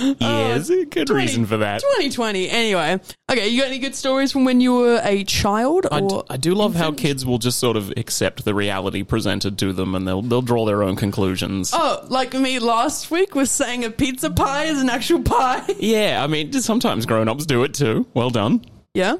Yeah, 0.00 0.48
there's 0.48 0.70
a 0.70 0.84
good 0.86 1.06
20 1.08 1.14
reason 1.22 1.46
for 1.46 1.58
that. 1.58 1.80
2020. 1.80 2.48
Anyway, 2.50 2.98
okay, 3.30 3.48
you 3.48 3.60
got 3.60 3.68
any 3.68 3.78
good 3.78 3.94
stories 3.94 4.32
from 4.32 4.44
when 4.44 4.60
you 4.60 4.74
were 4.74 5.00
a 5.04 5.24
child? 5.24 5.86
I, 5.92 6.00
d- 6.00 6.06
Or 6.10 6.24
I 6.30 6.36
do 6.36 6.54
love 6.54 6.74
how 6.74 6.92
kids 6.92 7.24
will 7.26 7.38
just 7.38 7.58
sort 7.58 7.76
of 7.76 7.92
accept 7.96 8.44
the 8.44 8.54
reality 8.54 9.02
presented 9.02 9.58
to 9.58 9.72
them, 9.72 9.94
and 9.94 10.06
they'll 10.08 10.22
they'll 10.22 10.42
draw 10.42 10.64
their 10.64 10.82
own 10.82 10.96
conclusions. 10.96 11.70
Oh, 11.74 12.04
like 12.08 12.32
me 12.34 12.58
last 12.58 13.10
week 13.10 13.34
was 13.34 13.50
saying 13.50 13.84
a 13.84 13.90
pizza 13.90 14.30
pie 14.30 14.64
is 14.64 14.80
an 14.80 14.88
actual 14.90 15.22
pie. 15.22 15.66
Yeah, 15.80 16.22
I 16.22 16.26
mean, 16.26 16.52
sometimes 16.52 17.06
grown-ups 17.06 17.46
do 17.46 17.62
it 17.64 17.74
too. 17.74 18.06
Well 18.14 18.30
done. 18.30 18.64
yeah. 18.94 19.16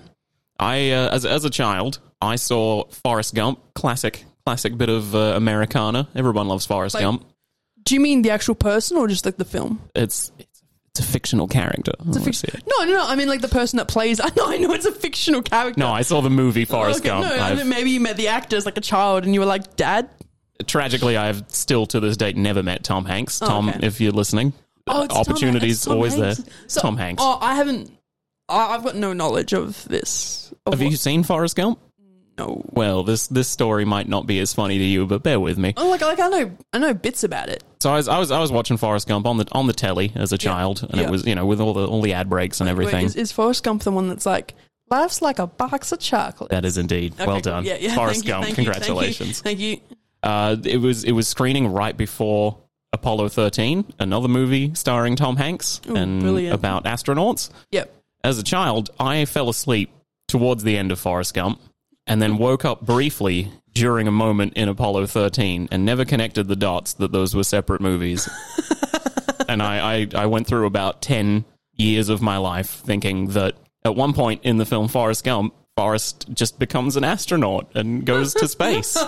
I, 0.58 0.90
uh, 0.90 1.08
as 1.14 1.25
as 1.25 1.44
a 1.46 1.50
child, 1.50 2.00
I 2.20 2.37
saw 2.37 2.84
Forrest 3.04 3.34
Gump, 3.34 3.60
classic 3.75 4.25
classic 4.44 4.76
bit 4.76 4.88
of 4.90 5.14
uh, 5.14 5.18
Americana. 5.37 6.08
Everyone 6.14 6.49
loves 6.49 6.66
Forrest 6.66 6.94
Like- 6.94 7.02
Gump. 7.02 7.25
Do 7.82 7.94
you 7.94 8.00
mean 8.00 8.20
the 8.22 8.30
actual 8.30 8.54
person 8.54 8.99
or 8.99 9.08
just 9.08 9.25
like 9.25 9.38
the 9.38 9.44
film? 9.46 9.80
It's 9.94 10.30
it's, 10.94 11.00
a 11.00 11.02
fictional 11.11 11.47
character. 11.49 11.92
It's 12.09 12.42
a 12.44 12.59
no, 12.66 12.85
no, 12.85 12.92
no. 12.92 13.06
I 13.06 13.14
mean, 13.16 13.28
like 13.28 13.40
the 13.40 13.49
person 13.49 13.76
that 13.78 13.88
plays. 13.88 14.20
I 14.25 14.28
know, 14.37 14.47
I 14.50 14.56
know, 14.59 14.73
it's 14.73 14.87
a 14.87 14.92
fictional 14.92 15.42
character. 15.42 15.78
No, 15.78 15.88
I 15.90 16.02
saw 16.02 16.20
the 16.20 16.30
movie 16.30 16.64
Forrest 16.64 17.00
Okay, 17.00 17.09
Gump. 17.09 17.26
No, 17.26 17.32
I 17.35 17.49
I've- 17.50 17.56
mean, 17.59 17.68
maybe 17.68 17.90
you 17.90 18.00
met 18.00 18.16
the 18.16 18.28
actor 18.28 18.56
as 18.56 18.66
like 18.66 18.76
a 18.76 18.80
child, 18.82 19.25
and 19.25 19.35
you 19.35 19.40
were 19.40 19.47
like, 19.47 19.76
"Dad." 19.76 20.09
tragically, 20.66 21.16
I 21.16 21.26
have 21.28 21.44
still 21.49 21.87
to 21.87 22.00
this 22.00 22.18
date 22.18 22.37
never 22.37 22.62
met 22.62 22.85
Tom 22.85 23.06
Hanks. 23.06 23.40
Oh, 23.40 23.47
Tom, 23.47 23.68
Oh, 23.68 23.70
okay. 23.73 23.87
if 23.87 23.99
you're 24.00 24.12
listening, 24.12 24.52
Oh, 24.87 25.04
it's 25.04 25.14
Tom- 25.14 25.20
opportunities 25.23 25.76
it's 25.76 25.85
Tom 25.87 25.94
always 25.94 26.14
Hanks. 26.16 26.38
there. 26.42 26.54
So- 26.66 26.80
Tom 26.82 26.97
Hanks. 26.99 27.23
Oh, 27.25 27.38
I 27.40 27.54
haven't. 27.54 27.90
I- 28.49 28.75
I've 28.75 28.85
got 28.85 28.94
no 28.97 29.12
knowledge 29.14 29.54
of 29.54 29.82
this. 29.88 30.52
Of 30.66 30.75
have 30.75 30.82
you 30.82 30.97
seen 30.97 31.23
Forrest 31.23 31.56
Gump? 31.56 31.78
No. 32.37 32.62
Well, 32.73 33.04
this 33.04 33.26
this 33.28 33.49
story 33.49 33.85
might 33.87 34.09
not 34.09 34.26
be 34.26 34.38
as 34.40 34.52
funny 34.52 34.76
to 34.78 34.85
you, 34.85 35.06
but 35.06 35.23
bear 35.23 35.38
with 35.40 35.56
me. 35.56 35.73
Oh, 35.78 35.88
like, 35.88 36.00
like 36.02 36.20
I 36.20 36.28
know, 36.28 36.50
I 36.75 36.78
know 36.78 36.92
bits 36.94 37.23
about 37.25 37.49
it. 37.49 37.62
So 37.80 37.90
I 37.90 37.96
was 37.96 38.08
I 38.08 38.18
was 38.18 38.30
I 38.30 38.38
was 38.40 38.52
watching 38.52 38.76
Forrest 38.76 39.08
Gump 39.08 39.26
on 39.26 39.38
the 39.38 39.46
on 39.52 39.66
the 39.66 39.72
telly 39.72 40.12
as 40.14 40.32
a 40.32 40.38
child, 40.38 40.82
and 40.88 41.00
Yeah. 41.00 41.06
it 41.06 41.10
was 41.10 41.26
you 41.26 41.34
know 41.34 41.46
with 41.46 41.60
all 41.60 41.72
the 41.75 41.87
all 41.87 42.02
the 42.02 42.12
ad 42.12 42.28
breaks 42.28 42.60
and 42.60 42.66
Wait, 42.68 42.72
everything. 42.72 43.06
is, 43.06 43.16
is 43.16 43.32
Forrest 43.32 43.62
Gump 43.64 43.82
the 43.82 43.90
one 43.90 44.08
that's 44.08 44.26
like, 44.26 44.54
"Life's 44.90 45.22
like 45.22 45.38
a 45.38 45.46
box 45.46 45.90
of 45.92 45.99
chocolate"? 45.99 46.50
that 46.50 46.64
is 46.64 46.76
indeed 46.76 47.14
Okay, 47.14 47.26
well 47.26 47.40
done, 47.40 47.64
Yeah, 47.64 47.76
yeah. 47.80 47.94
Forrest 47.94 48.26
Gump. 48.26 48.49
you, 48.49 48.54
congratulations. 48.54 49.40
Thank 49.40 49.58
you. 49.60 49.76
Thank 49.76 49.90
you. 49.90 49.96
Uh, 50.22 50.56
it 50.64 50.76
was 50.76 51.04
it 51.04 51.12
was 51.12 51.26
screening 51.26 51.68
right 51.72 51.96
before 51.96 52.58
Apollo 52.92 53.28
13, 53.30 53.84
another 53.99 54.28
movie 54.28 54.75
starring 54.75 55.16
Tom 55.16 55.37
Hanks 55.37 55.80
Ooh, 55.88 55.94
and 55.96 56.20
brilliant. 56.20 56.54
about 56.54 56.84
astronauts. 56.84 57.49
Yep. 57.70 57.94
As 58.22 58.38
a 58.38 58.42
child, 58.42 58.90
I 59.00 59.25
fell 59.25 59.49
asleep 59.49 59.90
towards 60.28 60.64
the 60.64 60.76
end 60.76 60.92
of 60.92 60.99
Forrest 60.99 61.32
Gump, 61.32 61.60
and 62.06 62.20
then 62.20 62.37
woke 62.37 62.66
up 62.66 62.82
briefly 62.84 63.50
during 63.74 64.08
a 64.08 64.12
moment 64.12 64.54
in 64.54 64.68
Apollo 64.68 65.06
13, 65.06 65.68
and 65.70 65.84
never 65.84 66.04
connected 66.04 66.48
the 66.48 66.56
dots 66.56 66.94
that 66.94 67.12
those 67.12 67.34
were 67.34 67.44
separate 67.44 67.80
movies. 67.80 68.28
and 69.48 69.62
I, 69.62 69.94
I, 69.94 70.08
I 70.14 70.26
went 70.26 70.46
through 70.46 70.66
about 70.66 71.02
10 71.02 71.44
years 71.76 72.08
of 72.08 72.22
my 72.22 72.36
life 72.36 72.68
thinking 72.68 73.28
that 73.28 73.54
at 73.84 73.96
one 73.96 74.12
point 74.12 74.42
in 74.44 74.58
the 74.58 74.66
film 74.66 74.88
Forrest 74.88 75.24
Gump, 75.24 75.54
Forrest 75.76 76.26
just 76.32 76.58
becomes 76.58 76.96
an 76.96 77.04
astronaut 77.04 77.70
and 77.74 78.04
goes 78.04 78.34
to 78.34 78.48
space. 78.48 78.96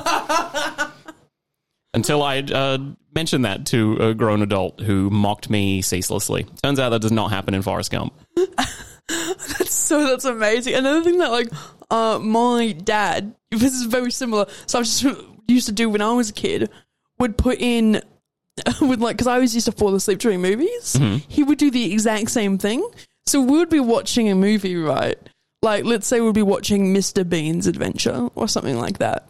Until 1.95 2.23
I 2.23 2.39
uh, 2.39 2.79
mentioned 3.15 3.45
that 3.45 3.67
to 3.67 3.99
a 3.99 4.15
grown 4.15 4.41
adult 4.41 4.81
who 4.81 5.11
mocked 5.11 5.51
me 5.51 5.83
ceaselessly. 5.83 6.47
Turns 6.63 6.79
out 6.79 6.91
that 6.91 7.03
does 7.03 7.13
not 7.13 7.31
happen 7.31 7.53
in 7.53 7.61
Forrest 7.61 7.91
Gump. 7.91 8.15
That's 9.09 9.75
so 9.75 10.07
that's 10.07 10.25
amazing. 10.25 10.75
Another 10.75 11.03
thing 11.03 11.19
that 11.19 11.31
like 11.31 11.49
uh 11.93 12.19
my 12.19 12.73
dad 12.73 13.37
this 13.53 13.75
is 13.75 13.85
very 13.85 14.11
similar. 14.11 14.47
So 14.67 14.79
I 14.79 14.83
just 14.83 15.05
used 15.47 15.67
to 15.67 15.73
do 15.73 15.89
when 15.89 16.01
I 16.01 16.13
was 16.13 16.31
a 16.31 16.33
kid 16.33 16.71
would 17.19 17.37
put 17.37 17.61
in 17.61 18.03
would 18.81 19.01
like 19.01 19.17
because 19.17 19.27
I 19.27 19.35
always 19.35 19.55
used 19.55 19.67
to 19.67 19.73
fall 19.73 19.95
asleep 19.95 20.19
during 20.19 20.41
movies. 20.41 20.99
He 21.29 21.43
would 21.43 21.59
do 21.59 21.71
the 21.71 21.93
exact 21.93 22.31
same 22.31 22.59
thing. 22.59 22.87
So 23.27 23.41
we 23.41 23.59
would 23.59 23.71
be 23.71 23.81
watching 23.81 24.29
a 24.29 24.35
movie, 24.35 24.77
right? 24.77 25.17
Like 25.63 25.85
let's 25.85 26.07
say 26.07 26.21
we'd 26.21 26.35
be 26.35 26.43
watching 26.43 26.93
Mr. 26.95 27.29
Bean's 27.29 27.67
Adventure 27.67 28.29
or 28.35 28.49
something 28.49 28.79
like 28.79 28.99
that. 28.99 29.29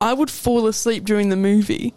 I 0.00 0.12
would 0.12 0.30
fall 0.30 0.66
asleep 0.66 1.04
during 1.04 1.28
the 1.28 1.36
movie, 1.36 1.94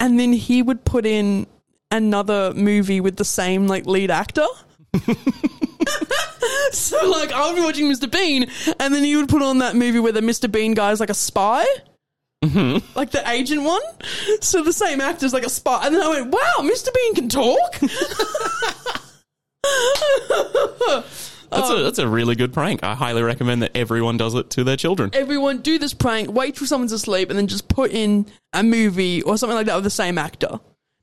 and 0.00 0.18
then 0.18 0.32
he 0.32 0.62
would 0.62 0.86
put 0.86 1.04
in 1.04 1.46
another 1.90 2.54
movie 2.54 3.00
with 3.00 3.16
the 3.16 3.24
same 3.24 3.68
like 3.68 3.84
lead 3.84 4.10
actor. 4.10 4.46
so 6.72 7.08
like 7.08 7.32
I 7.32 7.46
would 7.46 7.56
be 7.56 7.62
watching 7.62 7.90
Mr. 7.90 8.10
Bean, 8.10 8.50
and 8.80 8.94
then 8.94 9.04
he 9.04 9.16
would 9.16 9.28
put 9.28 9.42
on 9.42 9.58
that 9.58 9.76
movie 9.76 9.98
where 9.98 10.12
the 10.12 10.20
Mr. 10.20 10.50
Bean 10.50 10.74
guy 10.74 10.92
is 10.92 11.00
like 11.00 11.10
a 11.10 11.14
spy. 11.14 11.64
Mm-hmm. 12.44 12.84
Like 12.96 13.12
the 13.12 13.28
agent 13.30 13.62
one, 13.62 13.82
so 14.40 14.64
the 14.64 14.72
same 14.72 15.00
actor's 15.00 15.32
like 15.32 15.44
a 15.44 15.48
spy, 15.48 15.86
and 15.86 15.94
then 15.94 16.02
I 16.02 16.08
went, 16.08 16.32
"Wow, 16.32 16.54
Mr. 16.60 16.92
Bean 16.92 17.14
can 17.14 17.28
talk." 17.28 17.78
That's, 21.52 21.70
a, 21.70 21.82
that's 21.82 21.98
a 21.98 22.08
really 22.08 22.34
good 22.34 22.54
prank. 22.54 22.82
I 22.82 22.94
highly 22.94 23.22
recommend 23.22 23.62
that 23.62 23.76
everyone 23.76 24.16
does 24.16 24.34
it 24.34 24.48
to 24.50 24.64
their 24.64 24.78
children. 24.78 25.10
Everyone 25.12 25.58
do 25.58 25.78
this 25.78 25.92
prank. 25.92 26.30
Wait 26.30 26.56
till 26.56 26.66
someone's 26.66 26.92
asleep, 26.92 27.28
and 27.28 27.38
then 27.38 27.46
just 27.46 27.68
put 27.68 27.90
in 27.90 28.24
a 28.54 28.62
movie 28.62 29.20
or 29.22 29.36
something 29.36 29.56
like 29.56 29.66
that 29.66 29.74
with 29.74 29.84
the 29.84 29.90
same 29.90 30.16
actor. 30.16 30.60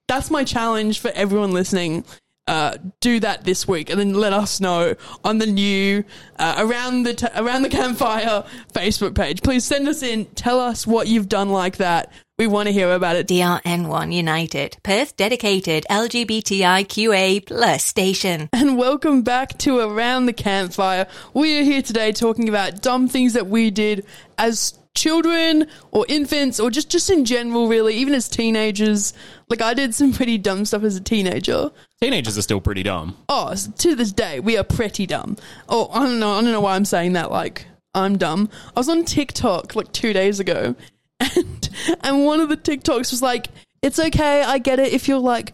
That's 0.07 0.31
my 0.31 0.43
challenge 0.43 1.00
for 1.00 1.12
everyone 1.12 1.51
listening. 1.51 2.03
Uh, 2.50 2.77
do 3.00 3.20
that 3.20 3.44
this 3.44 3.68
week, 3.68 3.91
and 3.91 4.00
then 4.00 4.15
let 4.15 4.34
us 4.34 4.60
know 4.60 4.96
on 5.24 5.38
the 5.38 5.46
new 5.46 6.03
uh, 6.39 6.56
around 6.58 7.03
the 7.03 7.13
t- 7.13 7.27
around 7.36 7.62
the 7.62 7.70
campfire 7.70 8.44
Facebook 8.74 9.13
page. 9.13 9.44
Please 9.44 9.63
send 9.63 9.88
us 9.88 10.01
in. 10.01 10.25
Tell 10.34 10.60
us 10.60 10.88
what 10.88 11.08
you've 11.08 11.29
done 11.29 11.50
like 11.50 11.77
that. 11.77 12.12
We 12.39 12.48
want 12.48 12.68
to 12.68 12.74
hear 12.74 12.91
about 12.94 13.18
it. 13.18 13.27
DRN1 13.27 14.13
United, 14.13 14.77
Perth 14.82 15.15
dedicated 15.15 15.86
LGBTIQA 15.91 17.46
plus 17.46 17.84
station. 17.84 18.50
and 18.53 18.77
welcome 18.79 19.22
back 19.22 19.58
to 19.60 19.77
Around 19.79 20.25
the 20.25 20.34
Campfire. 20.34 21.06
We 21.36 21.60
are 21.60 21.63
here 21.63 21.84
today 21.84 22.13
talking 22.13 22.50
about 22.50 22.82
dumb 22.82 23.08
things 23.10 23.34
that 23.34 23.46
we 23.46 23.70
did 23.70 24.06
as 24.39 24.78
children 24.96 25.67
or 25.91 26.05
infants 26.10 26.60
or 26.60 26.69
just, 26.69 26.89
just 26.89 27.10
in 27.10 27.25
general, 27.25 27.67
really, 27.67 27.96
even 27.96 28.13
as 28.13 28.27
teenagers. 28.27 29.13
Like, 29.50 29.62
I 29.62 29.74
did 29.74 29.96
some 29.96 30.13
pretty 30.13 30.38
dumb 30.38 30.65
stuff 30.65 30.84
as 30.84 30.96
a 30.96 31.01
teenager. 31.01 31.72
Teenagers 32.01 32.38
are 32.38 32.41
still 32.41 32.62
pretty 32.62 32.84
dumb. 32.84 33.17
Oh, 33.27 33.55
to 33.55 33.96
this 33.96 34.12
day, 34.12 34.39
we 34.39 34.58
are 34.58 34.63
pretty 34.63 35.05
dumb. 35.05 35.38
Oh, 35.67 35.89
I 35.91 36.05
don't 36.05 36.19
know. 36.19 36.31
I 36.31 36.41
don't 36.41 36.51
know 36.51 36.62
why 36.62 36.75
I'm 36.75 36.86
saying 36.86 37.13
that. 37.13 37.31
Like, 37.31 37.65
I'm 37.93 38.17
dumb. 38.17 38.50
I 38.75 38.79
was 38.79 38.89
on 38.89 39.05
TikTok 39.05 39.75
like 39.75 39.91
two 39.91 40.13
days 40.13 40.39
ago, 40.39 40.75
and 41.19 41.69
and 42.01 42.25
one 42.25 42.39
of 42.39 42.50
the 42.50 42.58
TikToks 42.58 43.12
was 43.12 43.22
like, 43.22 43.48
"It's 43.81 44.00
okay, 44.00 44.43
I 44.43 44.60
get 44.60 44.79
it 44.79 44.93
if 44.93 45.08
you're 45.08 45.19
like 45.19 45.53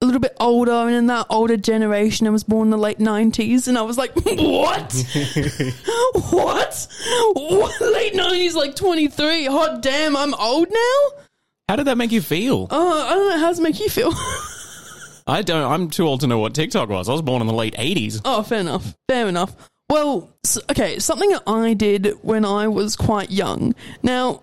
a 0.00 0.06
little 0.06 0.20
bit 0.20 0.36
older 0.40 0.72
and 0.72 0.94
in 0.94 1.06
that 1.06 1.26
older 1.28 1.56
generation 1.56 2.26
and 2.26 2.32
was 2.32 2.44
born 2.44 2.68
in 2.68 2.70
the 2.70 2.78
late 2.78 2.98
'90s." 2.98 3.68
And 3.68 3.78
I 3.78 3.82
was 3.82 3.98
like, 3.98 4.12
"What? 4.14 4.92
what? 6.30 6.88
what? 7.34 7.80
Late 7.80 8.14
'90s, 8.14 8.54
like 8.54 8.76
23? 8.76 9.46
Hot 9.46 9.82
damn, 9.82 10.16
I'm 10.16 10.34
old 10.34 10.68
now." 10.70 11.22
How 11.68 11.76
did 11.76 11.86
that 11.86 11.98
make 11.98 12.12
you 12.12 12.20
feel? 12.20 12.66
Oh, 12.70 13.02
I 13.06 13.14
don't 13.14 13.28
know. 13.28 13.38
How 13.38 13.48
does 13.48 13.60
it 13.60 13.62
make 13.62 13.78
you 13.78 13.88
feel? 13.88 14.12
I 15.26 15.42
don't. 15.42 15.70
I'm 15.70 15.90
too 15.90 16.06
old 16.06 16.20
to 16.20 16.26
know 16.26 16.38
what 16.38 16.54
TikTok 16.54 16.88
was. 16.88 17.08
I 17.08 17.12
was 17.12 17.22
born 17.22 17.40
in 17.40 17.46
the 17.46 17.54
late 17.54 17.74
'80s. 17.74 18.20
Oh, 18.24 18.42
fair 18.42 18.60
enough. 18.60 18.94
Fair 19.08 19.28
enough. 19.28 19.54
Well, 19.88 20.30
s 20.44 20.58
okay, 20.70 20.98
something 20.98 21.30
that 21.30 21.42
I 21.46 21.74
did 21.74 22.14
when 22.22 22.44
I 22.44 22.68
was 22.68 22.96
quite 22.96 23.30
young. 23.30 23.74
Now, 24.02 24.42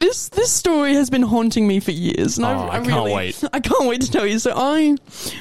this 0.00 0.28
this 0.30 0.50
story 0.52 0.94
has 0.94 1.10
been 1.10 1.22
haunting 1.22 1.66
me 1.66 1.80
for 1.80 1.90
years, 1.90 2.36
and 2.38 2.46
Oh, 2.46 2.50
I, 2.50 2.68
I 2.68 2.80
can't 2.80 2.86
really, 2.88 3.14
wait. 3.14 3.44
I 3.52 3.60
can't 3.60 3.88
wait 3.88 4.00
to 4.02 4.10
tell 4.10 4.26
you. 4.26 4.38
So, 4.38 4.52
I, 4.56 4.96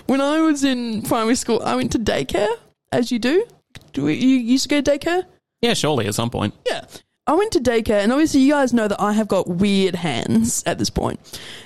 when 0.07 0.21
I 0.21 0.41
was 0.41 0.63
in 0.63 1.01
primary 1.03 1.35
school, 1.35 1.61
I 1.63 1.75
went 1.75 1.91
to 1.93 1.99
daycare, 1.99 2.49
as 2.91 3.11
you 3.11 3.19
do. 3.19 3.45
Do 3.93 4.05
we, 4.05 4.15
you 4.15 4.37
used 4.37 4.63
to 4.63 4.69
go 4.69 4.81
to 4.81 4.91
daycare? 4.91 5.23
Yeah, 5.61 5.73
surely 5.73 6.07
at 6.07 6.15
some 6.15 6.29
point. 6.29 6.53
Yeah. 6.67 6.85
I 7.27 7.33
went 7.33 7.51
to 7.51 7.59
daycare, 7.59 8.01
and 8.01 8.13
obviously, 8.13 8.39
you 8.39 8.53
guys 8.53 8.73
know 8.73 8.87
that 8.87 9.01
I 9.01 9.11
have 9.11 9.27
got 9.27 9.49
weird 9.49 9.95
hands 9.95 10.63
at 10.65 10.79
this 10.79 10.89
point. 10.89 11.19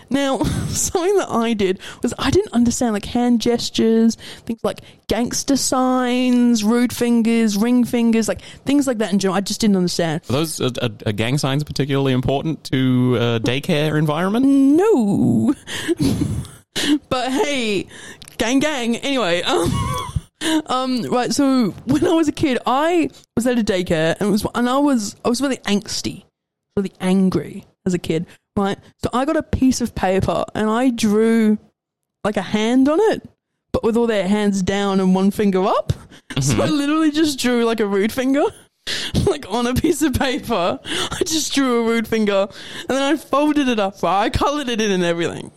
Now, 0.09 0.39
something 0.69 1.15
that 1.17 1.29
I 1.29 1.53
did 1.53 1.79
was 2.01 2.15
I 2.17 2.31
didn't 2.31 2.51
understand 2.53 2.93
like 2.93 3.05
hand 3.05 3.41
gestures, 3.41 4.15
things 4.45 4.59
like 4.63 4.81
gangster 5.07 5.55
signs, 5.55 6.63
rude 6.63 6.91
fingers, 6.91 7.57
ring 7.57 7.85
fingers, 7.85 8.27
like 8.27 8.41
things 8.65 8.87
like 8.87 8.97
that 8.97 9.13
in 9.13 9.19
general. 9.19 9.37
I 9.37 9.41
just 9.41 9.61
didn't 9.61 9.75
understand. 9.77 10.21
Are 10.29 10.33
those 10.33 10.59
uh, 10.59 10.71
uh, 10.81 11.11
gang 11.11 11.37
signs 11.37 11.63
particularly 11.63 12.13
important 12.13 12.63
to 12.65 13.17
uh, 13.19 13.39
daycare 13.43 13.99
environment? 13.99 14.45
No. 14.47 15.53
but 17.09 17.31
hey, 17.31 17.85
gang 18.39 18.59
gang. 18.59 18.95
Anyway, 18.97 19.43
um, 19.43 19.71
um, 20.67 21.03
right. 21.03 21.31
So 21.31 21.71
when 21.85 22.05
I 22.05 22.13
was 22.13 22.27
a 22.27 22.31
kid, 22.31 22.57
I 22.65 23.09
was 23.35 23.47
at 23.47 23.59
a 23.59 23.63
daycare 23.63 24.15
and 24.19 24.29
it 24.29 24.31
was, 24.31 24.45
and 24.55 24.69
I 24.69 24.77
was, 24.77 25.15
I 25.23 25.29
was 25.29 25.41
really 25.41 25.57
angsty, 25.57 26.23
really 26.75 26.93
angry 26.99 27.65
as 27.85 27.93
a 27.93 27.99
kid. 27.99 28.25
Right. 28.55 28.77
So 29.03 29.09
I 29.13 29.25
got 29.25 29.37
a 29.37 29.43
piece 29.43 29.81
of 29.81 29.95
paper 29.95 30.43
and 30.53 30.69
I 30.69 30.89
drew 30.89 31.57
like 32.23 32.37
a 32.37 32.41
hand 32.41 32.89
on 32.89 32.99
it, 32.99 33.27
but 33.71 33.83
with 33.83 33.95
all 33.95 34.07
their 34.07 34.27
hands 34.27 34.61
down 34.61 34.99
and 34.99 35.15
one 35.15 35.31
finger 35.31 35.63
up. 35.65 35.93
So 36.39 36.61
I 36.61 36.67
literally 36.67 37.11
just 37.11 37.37
drew 37.39 37.65
like 37.65 37.81
a 37.81 37.85
rude 37.85 38.11
finger. 38.11 38.43
like 39.27 39.45
on 39.51 39.67
a 39.67 39.73
piece 39.73 40.01
of 40.01 40.13
paper. 40.13 40.79
I 40.83 41.17
just 41.25 41.53
drew 41.53 41.81
a 41.81 41.87
rude 41.87 42.07
finger 42.07 42.47
and 42.49 42.89
then 42.89 43.01
I 43.01 43.17
folded 43.17 43.67
it 43.67 43.79
up. 43.79 44.01
Right? 44.01 44.23
I 44.23 44.29
colored 44.29 44.69
it 44.69 44.81
in 44.81 44.91
and 44.91 45.03
everything. 45.03 45.51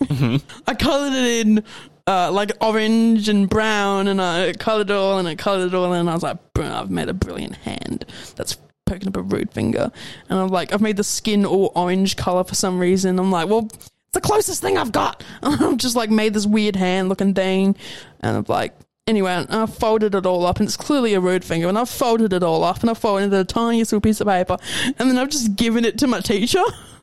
I 0.66 0.74
colored 0.74 1.12
it 1.12 1.46
in 1.46 1.64
uh, 2.06 2.30
like 2.30 2.52
orange 2.60 3.28
and 3.28 3.48
brown 3.48 4.08
and 4.08 4.20
I 4.20 4.52
colored 4.52 4.90
it 4.90 4.96
all 4.96 5.18
and 5.18 5.26
I 5.26 5.34
colored 5.34 5.68
it 5.68 5.74
all 5.74 5.92
and 5.92 6.10
I 6.10 6.14
was 6.14 6.22
like, 6.22 6.38
I've 6.56 6.90
made 6.90 7.08
a 7.08 7.14
brilliant 7.14 7.56
hand. 7.56 8.04
That's 8.36 8.58
poking 8.86 9.08
up 9.08 9.16
a 9.16 9.22
rude 9.22 9.50
finger. 9.50 9.90
And 10.28 10.38
I'm 10.38 10.48
like, 10.48 10.72
I've 10.72 10.82
made 10.82 10.96
the 10.96 11.04
skin 11.04 11.46
all 11.46 11.72
orange 11.74 12.16
color 12.16 12.44
for 12.44 12.54
some 12.54 12.78
reason. 12.78 13.18
I'm 13.18 13.30
like, 13.30 13.48
well, 13.48 13.68
it's 13.72 13.90
the 14.12 14.20
closest 14.20 14.60
thing 14.60 14.76
I've 14.76 14.92
got. 14.92 15.24
I've 15.42 15.78
just 15.78 15.96
like 15.96 16.10
made 16.10 16.34
this 16.34 16.46
weird 16.46 16.76
hand 16.76 17.08
looking 17.08 17.34
thing. 17.34 17.76
And 18.20 18.36
I'm 18.36 18.44
like, 18.48 18.74
anyway, 19.06 19.46
I 19.48 19.66
folded 19.66 20.14
it 20.14 20.26
all 20.26 20.44
up 20.46 20.58
and 20.58 20.66
it's 20.66 20.76
clearly 20.76 21.14
a 21.14 21.20
rude 21.20 21.44
finger. 21.44 21.68
And 21.68 21.78
I've 21.78 21.88
folded 21.88 22.32
it 22.32 22.42
all 22.42 22.64
up 22.64 22.80
and 22.80 22.90
I've 22.90 22.98
folded 22.98 23.32
it 23.32 23.36
a 23.36 23.44
tiniest 23.44 23.92
little 23.92 24.02
piece 24.02 24.20
of 24.20 24.26
paper. 24.26 24.58
And 24.98 25.10
then 25.10 25.16
I've 25.16 25.30
just 25.30 25.56
given 25.56 25.84
it 25.84 25.98
to 25.98 26.06
my 26.06 26.20
teacher. 26.20 26.62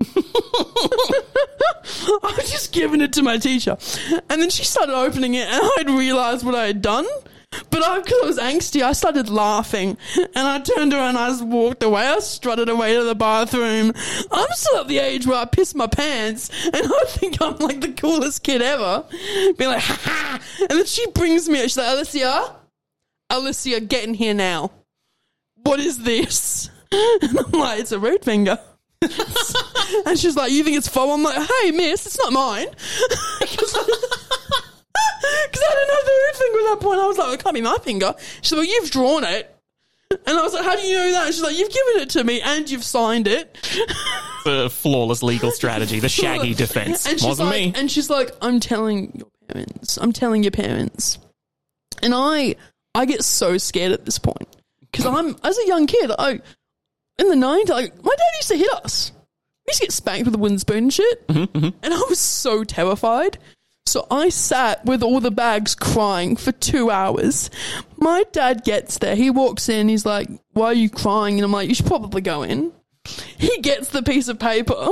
I've 2.22 2.46
just 2.46 2.72
given 2.72 3.00
it 3.00 3.12
to 3.14 3.22
my 3.22 3.38
teacher. 3.38 3.76
And 4.28 4.42
then 4.42 4.50
she 4.50 4.64
started 4.64 4.94
opening 4.94 5.34
it 5.34 5.48
and 5.48 5.62
I'd 5.78 5.90
realized 5.90 6.44
what 6.44 6.54
I 6.54 6.66
had 6.66 6.82
done. 6.82 7.06
But 7.70 7.82
I, 7.82 8.00
because 8.00 8.20
I 8.22 8.26
was 8.26 8.38
angsty, 8.38 8.82
I 8.82 8.92
started 8.92 9.28
laughing 9.28 9.96
and 10.16 10.30
I 10.36 10.58
turned 10.60 10.92
around 10.92 11.10
and 11.10 11.18
I 11.18 11.28
just 11.28 11.44
walked 11.44 11.82
away. 11.82 12.06
I 12.06 12.18
strutted 12.18 12.68
away 12.68 12.94
to 12.94 13.04
the 13.04 13.14
bathroom. 13.14 13.92
I'm 14.30 14.48
still 14.50 14.80
at 14.80 14.88
the 14.88 14.98
age 14.98 15.26
where 15.26 15.38
I 15.38 15.44
piss 15.44 15.74
my 15.74 15.86
pants 15.86 16.50
and 16.64 16.74
I 16.74 17.04
think 17.08 17.40
I'm 17.40 17.56
like 17.58 17.80
the 17.80 17.92
coolest 17.92 18.42
kid 18.42 18.62
ever. 18.62 19.04
Being 19.56 19.70
like, 19.70 19.82
ha 19.82 19.98
ha. 20.02 20.40
And 20.60 20.70
then 20.70 20.86
she 20.86 21.06
brings 21.12 21.48
me, 21.48 21.60
she's 21.62 21.76
like, 21.76 21.86
Alissia, 21.86 22.54
Alissia, 23.30 23.86
get 23.86 24.04
in 24.04 24.14
here 24.14 24.34
now. 24.34 24.70
What 25.62 25.80
is 25.80 25.98
this? 26.02 26.70
And 27.22 27.36
I'm 27.40 27.50
like, 27.50 27.80
it's 27.80 27.90
a 27.90 27.98
root 27.98 28.24
finger. 28.24 28.56
and 30.06 30.18
she's 30.18 30.36
like, 30.36 30.52
you 30.52 30.64
think 30.64 30.76
it's 30.76 30.88
faux? 30.88 31.12
I'm 31.12 31.22
like, 31.22 31.36
hey, 31.36 31.70
miss, 31.70 32.06
it's 32.06 32.18
not 32.18 32.32
mine. 32.32 32.68
Because 35.50 35.62
I 35.62 35.74
didn't 35.74 35.94
have 35.94 36.04
the 36.04 36.12
root 36.26 36.36
finger 36.36 36.58
at 36.58 36.74
that 36.74 36.80
point. 36.80 37.00
I 37.00 37.06
was 37.06 37.18
like, 37.18 37.34
it 37.34 37.42
can't 37.42 37.54
be 37.54 37.62
my 37.62 37.78
finger. 37.78 38.14
She's 38.42 38.52
like, 38.52 38.58
well, 38.58 38.66
you've 38.66 38.90
drawn 38.90 39.24
it. 39.24 39.54
And 40.10 40.38
I 40.38 40.42
was 40.42 40.52
like, 40.52 40.64
how 40.64 40.76
do 40.76 40.82
you 40.82 40.96
know 40.96 41.12
that? 41.12 41.26
And 41.26 41.34
she's 41.34 41.42
like, 41.42 41.56
you've 41.56 41.72
given 41.72 42.02
it 42.02 42.10
to 42.10 42.24
me 42.24 42.40
and 42.40 42.70
you've 42.70 42.84
signed 42.84 43.26
it. 43.26 43.56
The 44.44 44.68
flawless 44.70 45.22
legal 45.22 45.50
strategy, 45.50 46.00
the 46.00 46.08
shaggy 46.10 46.54
defense. 46.54 47.06
And 47.06 47.18
she's 47.18 47.26
Wasn't 47.26 47.48
like, 47.48 47.58
me. 47.58 47.72
And 47.74 47.90
she's 47.90 48.10
like, 48.10 48.30
I'm 48.42 48.60
telling 48.60 49.12
your 49.16 49.28
parents. 49.48 49.96
I'm 49.96 50.12
telling 50.12 50.42
your 50.42 50.52
parents. 50.52 51.18
And 52.02 52.14
I, 52.14 52.56
I 52.94 53.06
get 53.06 53.24
so 53.24 53.56
scared 53.58 53.92
at 53.92 54.04
this 54.04 54.18
point 54.18 54.48
because 54.80 55.06
I'm 55.06 55.36
as 55.42 55.58
a 55.58 55.66
young 55.66 55.86
kid. 55.86 56.10
I 56.18 56.40
in 57.18 57.28
the 57.28 57.36
nineties, 57.36 57.70
like 57.70 57.96
my 58.04 58.14
dad 58.16 58.36
used 58.36 58.48
to 58.48 58.56
hit 58.56 58.70
us. 58.72 59.12
We 59.66 59.70
used 59.70 59.80
to 59.80 59.86
get 59.86 59.92
spanked 59.92 60.26
with 60.26 60.34
a 60.34 60.38
wooden 60.38 60.58
spoon 60.58 60.78
and 60.78 60.92
shit, 60.92 61.26
Mm-hmm, 61.28 61.68
and 61.82 61.94
I 61.94 62.00
was 62.08 62.18
so 62.18 62.64
terrified. 62.64 63.38
So 63.86 64.06
I 64.10 64.30
sat 64.30 64.84
with 64.86 65.02
all 65.02 65.20
the 65.20 65.30
bags 65.30 65.74
crying 65.74 66.36
for 66.36 66.52
two 66.52 66.90
hours. 66.90 67.50
My 67.98 68.24
dad 68.32 68.64
gets 68.64 68.98
there. 68.98 69.14
He 69.14 69.28
walks 69.30 69.68
in. 69.68 69.88
He's 69.88 70.06
like, 70.06 70.28
Why 70.52 70.66
are 70.66 70.74
you 70.74 70.88
crying? 70.90 71.34
And 71.36 71.44
I'm 71.44 71.52
like, 71.52 71.68
You 71.68 71.74
should 71.74 71.86
probably 71.86 72.22
go 72.22 72.42
in. 72.42 72.72
He 73.38 73.58
gets 73.60 73.88
the 73.90 74.02
piece 74.02 74.28
of 74.28 74.38
paper. 74.38 74.86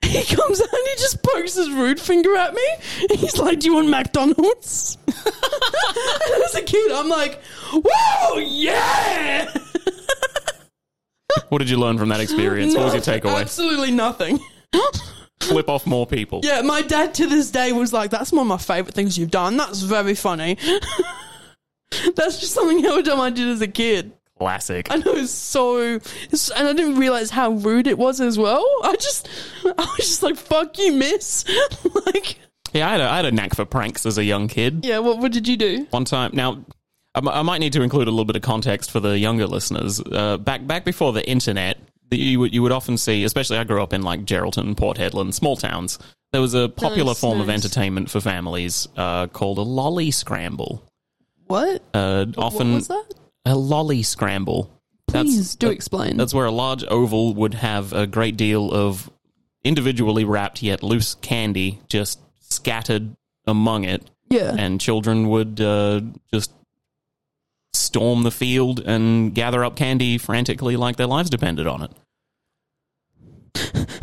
He 0.00 0.24
comes 0.34 0.60
out 0.60 0.72
and 0.72 0.88
he 0.88 0.94
just 0.96 1.22
pokes 1.22 1.54
his 1.56 1.70
rude 1.70 2.00
finger 2.00 2.34
at 2.36 2.54
me. 2.54 2.66
He's 3.10 3.36
like, 3.38 3.60
Do 3.60 3.66
you 3.68 3.74
want 3.74 3.90
McDonald's? 3.90 4.96
and 5.06 6.42
as 6.44 6.54
a 6.54 6.62
kid, 6.62 6.90
I'm 6.92 7.08
like, 7.08 7.40
Whoa, 7.72 8.38
yeah! 8.38 9.52
What 11.50 11.58
did 11.58 11.70
you 11.70 11.78
learn 11.78 11.98
from 11.98 12.08
that 12.10 12.20
experience? 12.20 12.74
What 12.74 12.84
was 12.84 12.94
your 12.94 13.02
takeaway? 13.02 13.40
Absolutely 13.40 13.90
nothing. 13.90 14.38
Flip 15.40 15.68
off 15.68 15.86
more 15.86 16.06
people. 16.06 16.40
Yeah, 16.42 16.62
my 16.62 16.82
dad 16.82 17.14
to 17.14 17.26
this 17.26 17.50
day 17.50 17.72
was 17.72 17.92
like, 17.92 18.10
"That's 18.10 18.32
one 18.32 18.42
of 18.42 18.46
my 18.48 18.58
favorite 18.58 18.94
things 18.94 19.16
you've 19.16 19.30
done. 19.30 19.56
That's 19.56 19.80
very 19.82 20.14
funny." 20.14 20.56
That's 22.16 22.38
just 22.38 22.52
something 22.52 22.84
every 22.84 23.02
time 23.02 23.20
I 23.20 23.30
did 23.30 23.48
as 23.48 23.60
a 23.62 23.68
kid. 23.68 24.12
Classic. 24.38 24.86
I 24.90 24.96
know 24.96 25.14
it's 25.14 25.32
so, 25.32 26.00
it's, 26.30 26.50
and 26.50 26.68
I 26.68 26.72
didn't 26.72 26.96
realize 26.96 27.30
how 27.30 27.50
rude 27.52 27.86
it 27.86 27.98
was 27.98 28.20
as 28.20 28.38
well. 28.38 28.64
I 28.84 28.94
just, 28.96 29.28
I 29.64 29.72
was 29.96 29.96
just 30.06 30.22
like, 30.22 30.36
"Fuck 30.36 30.78
you, 30.78 30.92
miss." 30.92 31.44
like, 32.06 32.38
Yeah, 32.72 32.88
I 32.88 32.92
had, 32.92 33.00
a, 33.00 33.10
I 33.10 33.16
had 33.16 33.24
a 33.24 33.32
knack 33.32 33.54
for 33.54 33.64
pranks 33.64 34.04
as 34.06 34.18
a 34.18 34.24
young 34.24 34.48
kid. 34.48 34.84
yeah. 34.84 34.98
What 34.98 35.18
what 35.18 35.32
did 35.32 35.48
you 35.48 35.56
do? 35.56 35.86
One 35.90 36.04
time, 36.04 36.32
now 36.34 36.64
I, 37.26 37.42
might 37.42 37.58
need 37.58 37.72
to 37.74 37.82
include 37.82 38.08
a 38.08 38.10
little 38.10 38.24
bit 38.24 38.36
of 38.36 38.42
context 38.42 38.90
for 38.90 39.00
the 39.00 39.18
younger 39.18 39.46
listeners. 39.46 40.00
Uh, 40.00 40.36
back 40.38 40.66
back 40.66 40.84
before 40.84 41.12
the 41.12 41.28
internet, 41.28 41.78
the- 42.10 42.18
you 42.18 42.40
would 42.40 42.54
you 42.54 42.62
would 42.62 42.72
often 42.72 42.96
see, 42.96 43.24
especially 43.24 43.58
I 43.58 43.64
grew 43.64 43.82
up 43.82 43.92
in 43.92 44.02
like 44.02 44.24
Geraldton, 44.24 44.76
Port 44.76 44.96
Hedland, 44.98 45.34
small 45.34 45.56
towns. 45.56 45.98
There 46.32 46.40
was 46.40 46.54
a 46.54 46.68
popular 46.68 47.10
Nice, 47.10 47.20
form 47.20 47.40
of 47.40 47.48
entertainment 47.48 48.10
for 48.10 48.20
families 48.20 48.86
uh, 48.96 49.28
called 49.28 49.56
a 49.58 49.62
lolly 49.62 50.10
scramble. 50.10 50.84
What? 51.46 51.82
Uh, 51.94 52.26
often 52.36 52.72
what 52.72 52.76
was 52.76 52.88
that? 52.88 53.14
a 53.46 53.54
lolly 53.56 54.02
scramble. 54.02 54.70
Please 55.06 55.54
do 55.56 55.68
that- 55.68 55.72
explain. 55.72 56.18
That's 56.18 56.34
where 56.34 56.44
a 56.44 56.50
large 56.50 56.84
oval 56.84 57.32
would 57.34 57.54
have 57.54 57.94
a 57.94 58.06
great 58.06 58.36
deal 58.36 58.70
of 58.70 59.10
individually 59.64 60.24
wrapped 60.24 60.62
yet 60.62 60.82
loose 60.82 61.14
candy 61.16 61.80
just 61.88 62.20
scattered 62.40 63.16
among 63.46 63.84
it, 63.84 64.08
yeah. 64.28 64.54
and 64.58 64.78
children 64.80 65.28
would 65.30 65.60
uh, 65.62 66.02
just 66.32 66.52
storm 67.72 68.22
the 68.22 68.30
field 68.30 68.80
and 68.80 69.34
gather 69.34 69.64
up 69.64 69.76
candy 69.76 70.18
frantically 70.18 70.76
like 70.76 70.96
their 70.96 71.06
lives 71.06 71.30
depended 71.30 71.66
on 71.66 71.82
it. 71.82 71.90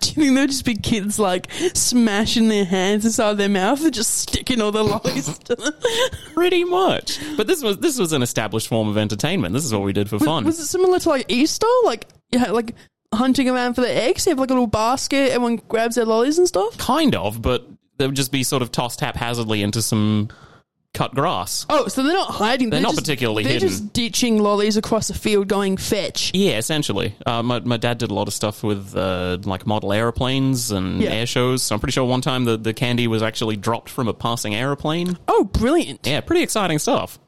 Do 0.00 0.08
you 0.10 0.14
think 0.26 0.34
there'd 0.36 0.50
just 0.50 0.64
be 0.64 0.74
kids 0.74 1.18
like 1.18 1.50
smashing 1.74 2.48
their 2.48 2.64
hands 2.64 3.04
inside 3.04 3.34
their 3.34 3.48
mouth 3.48 3.82
and 3.82 3.92
just 3.92 4.14
sticking 4.14 4.60
all 4.60 4.72
the 4.72 4.82
lollies 4.82 5.38
to 5.44 5.54
them? 5.56 5.72
Pretty 6.34 6.64
much. 6.64 7.18
But 7.36 7.46
this 7.46 7.62
was 7.62 7.78
this 7.78 7.98
was 7.98 8.12
an 8.12 8.22
established 8.22 8.68
form 8.68 8.88
of 8.88 8.96
entertainment. 8.96 9.52
This 9.54 9.64
is 9.64 9.72
what 9.72 9.82
we 9.82 9.92
did 9.92 10.08
for 10.08 10.18
fun. 10.18 10.44
Was 10.44 10.60
it 10.60 10.66
similar 10.66 10.98
to 11.00 11.08
like 11.08 11.26
Easter? 11.28 11.66
Like, 11.84 12.06
yeah, 12.30 12.50
like 12.50 12.74
hunting 13.12 13.48
around 13.48 13.74
for 13.74 13.80
the 13.80 13.92
eggs? 13.94 14.26
You 14.26 14.30
have 14.30 14.38
like 14.38 14.50
a 14.50 14.54
little 14.54 14.66
basket, 14.66 15.32
everyone 15.32 15.56
grabs 15.68 15.96
their 15.96 16.04
lollies 16.04 16.38
and 16.38 16.46
stuff? 16.46 16.76
kind 16.78 17.14
of, 17.14 17.42
but 17.42 17.66
they 17.98 18.06
would 18.06 18.16
just 18.16 18.32
be 18.32 18.42
sort 18.42 18.62
of 18.62 18.72
tossed 18.72 19.00
haphazardly 19.00 19.62
into 19.62 19.82
some 19.82 20.28
cut 20.94 21.14
grass. 21.14 21.66
Oh, 21.68 21.88
so 21.88 22.02
they're 22.02 22.12
not 22.12 22.30
hiding. 22.30 22.70
They're 22.70 22.80
not 22.80 22.90
just, 22.92 23.02
particularly 23.02 23.44
They're 23.44 23.54
hidden. 23.54 23.68
just 23.68 23.92
ditching 23.92 24.38
lollies 24.42 24.76
across 24.76 25.08
the 25.08 25.14
field 25.14 25.48
going 25.48 25.76
fetch. 25.76 26.32
Yeah, 26.34 26.58
essentially. 26.58 27.14
Uh, 27.24 27.42
my 27.42 27.60
my 27.60 27.76
dad 27.76 27.98
did 27.98 28.10
a 28.10 28.14
lot 28.14 28.28
of 28.28 28.34
stuff 28.34 28.62
with 28.62 28.94
uh, 28.96 29.38
like 29.44 29.66
model 29.66 29.92
airplanes 29.92 30.70
and 30.70 31.00
Yeah. 31.00 31.10
air 31.10 31.26
shows. 31.26 31.62
So 31.62 31.74
I'm 31.74 31.80
pretty 31.80 31.92
sure 31.92 32.04
one 32.04 32.20
time 32.20 32.44
the, 32.44 32.56
the 32.56 32.74
candy 32.74 33.06
was 33.06 33.22
actually 33.22 33.56
dropped 33.56 33.88
from 33.88 34.08
a 34.08 34.14
passing 34.14 34.54
aeroplane. 34.54 35.16
Oh, 35.28 35.44
brilliant. 35.44 36.06
Yeah, 36.06 36.20
pretty 36.20 36.42
exciting 36.42 36.78
stuff. 36.78 37.18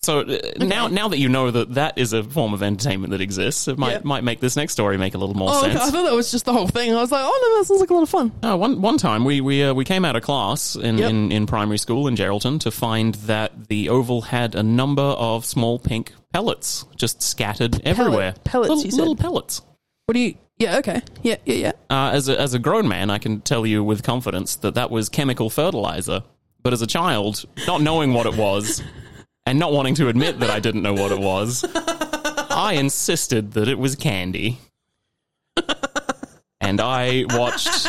So 0.00 0.20
uh, 0.20 0.38
now 0.58 0.86
now 0.86 1.08
that 1.08 1.18
you 1.18 1.28
know 1.28 1.50
that 1.50 1.74
that 1.74 1.98
is 1.98 2.12
a 2.12 2.22
form 2.22 2.54
of 2.54 2.62
entertainment 2.62 3.10
that 3.10 3.20
exists, 3.20 3.66
it 3.66 3.78
might 3.78 3.92
Yeah. 3.92 4.00
might 4.04 4.22
make 4.22 4.38
this 4.40 4.54
next 4.56 4.72
story 4.72 4.96
make 4.96 5.14
a 5.14 5.18
little 5.18 5.34
more 5.34 5.50
Oh, 5.52 5.60
okay. 5.60 5.72
sense. 5.72 5.80
I 5.82 5.90
thought 5.90 6.04
that 6.04 6.14
was 6.14 6.30
just 6.30 6.44
the 6.44 6.52
whole 6.52 6.68
thing. 6.68 6.94
I 6.94 7.00
was 7.00 7.10
like, 7.10 7.24
oh 7.24 7.40
no, 7.54 7.58
that 7.58 7.66
sounds 7.66 7.80
like 7.80 7.90
a 7.90 7.94
lot 7.94 8.04
of 8.04 8.08
fun. 8.08 8.32
Uh, 8.42 8.56
one 8.56 8.80
one 8.80 8.96
time 8.96 9.24
we 9.24 9.40
we 9.40 9.64
uh, 9.64 9.74
we 9.74 9.84
came 9.84 10.04
out 10.04 10.14
of 10.14 10.22
class 10.22 10.76
in, 10.76 10.98
Yep. 10.98 11.10
in, 11.10 11.32
in 11.32 11.46
primary 11.46 11.78
school 11.78 12.06
in 12.06 12.14
Geraldton 12.14 12.60
to 12.60 12.70
find 12.70 13.14
that 13.26 13.66
the 13.68 13.88
oval 13.88 14.22
had 14.22 14.54
a 14.54 14.62
number 14.62 15.02
of 15.02 15.44
small 15.44 15.78
pink 15.80 16.12
pellets 16.32 16.84
just 16.96 17.20
scattered 17.20 17.80
everywhere. 17.84 18.34
Pellets, 18.44 18.70
little, 18.84 18.98
little 18.98 19.16
pellets. 19.16 19.62
What 20.06 20.14
do 20.14 20.20
you? 20.20 20.36
Yeah, 20.58 20.78
okay. 20.78 21.02
Yeah, 21.22 21.36
yeah, 21.44 21.54
yeah. 21.54 21.72
Uh, 21.90 22.10
as 22.14 22.28
a 22.28 22.40
as 22.40 22.54
a 22.54 22.58
grown 22.60 22.86
man, 22.88 23.10
I 23.10 23.18
can 23.18 23.40
tell 23.40 23.66
you 23.66 23.82
with 23.82 24.04
confidence 24.04 24.54
that 24.56 24.74
that 24.76 24.90
was 24.92 25.08
chemical 25.08 25.50
fertilizer. 25.50 26.22
But 26.62 26.72
as 26.72 26.82
a 26.82 26.86
child, 26.88 27.44
not 27.66 27.82
knowing 27.82 28.12
what 28.12 28.26
it 28.26 28.36
was, 28.36 28.82
and 29.48 29.58
not 29.58 29.72
wanting 29.72 29.94
to 29.94 30.08
admit 30.08 30.40
that 30.40 30.50
I 30.50 30.60
didn't 30.60 30.82
know 30.82 30.92
what 30.92 31.10
it 31.10 31.18
was, 31.18 31.64
I 32.50 32.74
insisted 32.74 33.52
that 33.52 33.66
it 33.66 33.78
was 33.78 33.96
candy. 33.96 34.58
And 36.60 36.82
I 36.82 37.24
watched 37.30 37.86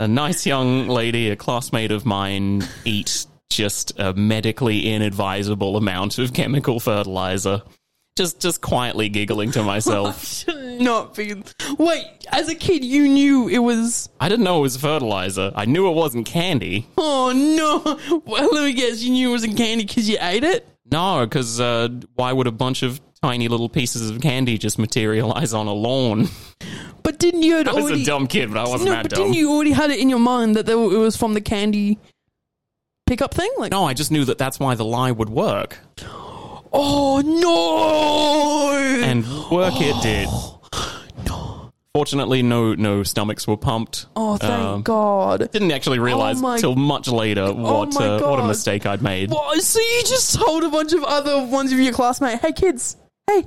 a 0.00 0.08
nice 0.08 0.44
young 0.44 0.88
lady, 0.88 1.30
a 1.30 1.36
classmate 1.36 1.92
of 1.92 2.04
mine, 2.04 2.66
eat 2.84 3.26
just 3.50 3.92
a 4.00 4.14
medically 4.14 4.92
inadvisable 4.92 5.76
amount 5.76 6.18
of 6.18 6.32
chemical 6.32 6.80
fertilizer. 6.80 7.62
Just 8.16 8.40
just 8.40 8.60
quietly 8.60 9.08
giggling 9.08 9.52
to 9.52 9.62
myself. 9.62 10.44
Not 10.80 11.14
be. 11.14 11.42
Wait, 11.78 12.04
as 12.32 12.48
a 12.48 12.54
kid, 12.54 12.84
you 12.84 13.08
knew 13.08 13.48
it 13.48 13.58
was. 13.58 14.08
I 14.20 14.28
didn't 14.28 14.44
know 14.44 14.58
it 14.58 14.62
was 14.62 14.76
fertilizer. 14.76 15.52
I 15.54 15.64
knew 15.64 15.88
it 15.88 15.94
wasn't 15.94 16.26
candy. 16.26 16.86
Oh 16.98 17.32
no! 17.34 18.20
Well, 18.26 18.48
let 18.52 18.64
me 18.64 18.72
guess. 18.72 19.02
You 19.02 19.10
knew 19.10 19.28
it 19.28 19.32
wasn't 19.32 19.56
candy 19.56 19.84
because 19.84 20.08
you 20.08 20.16
ate 20.20 20.44
it. 20.44 20.66
No, 20.90 21.24
because 21.26 21.60
uh, 21.60 21.88
why 22.14 22.32
would 22.32 22.46
a 22.46 22.52
bunch 22.52 22.82
of 22.82 23.00
tiny 23.22 23.48
little 23.48 23.68
pieces 23.70 24.10
of 24.10 24.20
candy 24.20 24.58
just 24.58 24.78
materialize 24.78 25.54
on 25.54 25.66
a 25.66 25.72
lawn? 25.72 26.28
But 27.02 27.18
didn't 27.18 27.42
you 27.42 27.56
had 27.56 27.68
I 27.68 27.72
was 27.72 27.84
already? 27.84 28.02
a 28.02 28.06
dumb 28.06 28.26
kid, 28.26 28.50
but 28.52 28.58
I 28.58 28.68
wasn't 28.68 28.84
no, 28.90 28.90
that 28.96 29.02
but 29.04 29.10
dumb. 29.12 29.24
didn't 29.24 29.34
you 29.36 29.50
already 29.52 29.72
had 29.72 29.90
it 29.90 29.98
in 29.98 30.08
your 30.08 30.18
mind 30.18 30.56
that 30.56 30.66
were- 30.66 30.94
it 30.94 30.98
was 30.98 31.16
from 31.16 31.34
the 31.34 31.40
candy 31.40 31.98
pickup 33.06 33.34
thing? 33.34 33.50
Like, 33.58 33.72
No, 33.72 33.84
I 33.84 33.92
just 33.94 34.10
knew 34.10 34.24
that 34.26 34.38
that's 34.38 34.58
why 34.58 34.74
the 34.74 34.84
lie 34.86 35.10
would 35.10 35.28
work, 35.28 35.78
oh 36.72 37.22
no! 37.24 39.04
and 39.04 39.24
work 39.50 39.74
it 39.76 40.02
did. 40.02 40.28
Fortunately, 41.94 42.42
no 42.42 42.74
no 42.74 43.04
stomachs 43.04 43.46
were 43.46 43.56
pumped. 43.56 44.06
oh, 44.16 44.36
thank 44.36 44.52
Um, 44.52 44.82
God! 44.82 45.48
Didn't 45.52 45.70
actually 45.70 46.00
realize 46.00 46.38
Oh 46.42 46.74
my- 46.74 46.74
much 46.74 47.06
later 47.06 47.52
what 47.52 47.94
my 47.94 48.06
uh, 48.16 48.28
what 48.30 48.40
a 48.40 48.44
mistake 48.48 48.84
I'd 48.84 49.00
made. 49.00 49.30
What? 49.30 49.62
So 49.62 49.78
you 49.78 50.02
just 50.04 50.34
told 50.34 50.64
a 50.64 50.68
bunch 50.70 50.92
of 50.92 51.04
other 51.04 51.46
ones 51.46 51.72
of 51.72 51.78
your 51.78 51.92
classmates, 51.92 52.42
"Hey 52.42 52.50
kids, 52.50 52.96
hey, 53.30 53.44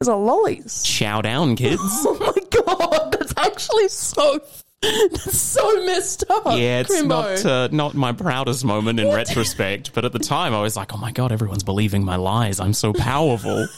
there's 0.00 0.06
a 0.08 0.14
lollies." 0.14 0.84
Chow 0.84 1.22
down, 1.22 1.56
kids. 1.56 1.80
Oh 2.06 2.16
my 2.20 2.62
God, 2.62 3.12
that's 3.18 3.34
actually 3.36 3.88
so. 3.88 4.38
That's 4.80 5.36
so 5.40 5.84
messed 5.86 6.24
up. 6.30 6.44
Yeah, 6.46 6.80
it's 6.80 6.94
Chrimbo. 6.94 7.08
not 7.08 7.46
uh, 7.46 7.68
not 7.72 7.94
my 7.94 8.12
proudest 8.12 8.64
moment 8.64 9.00
in 9.00 9.08
retrospect, 9.12 9.92
but 9.94 10.04
at 10.04 10.12
the 10.12 10.18
time 10.20 10.54
I 10.54 10.60
was 10.60 10.76
like, 10.76 10.94
"Oh 10.94 10.98
my 10.98 11.10
god, 11.10 11.32
everyone's 11.32 11.64
believing 11.64 12.04
my 12.04 12.14
lies. 12.16 12.60
I'm 12.60 12.74
so 12.74 12.92
powerful." 12.92 13.66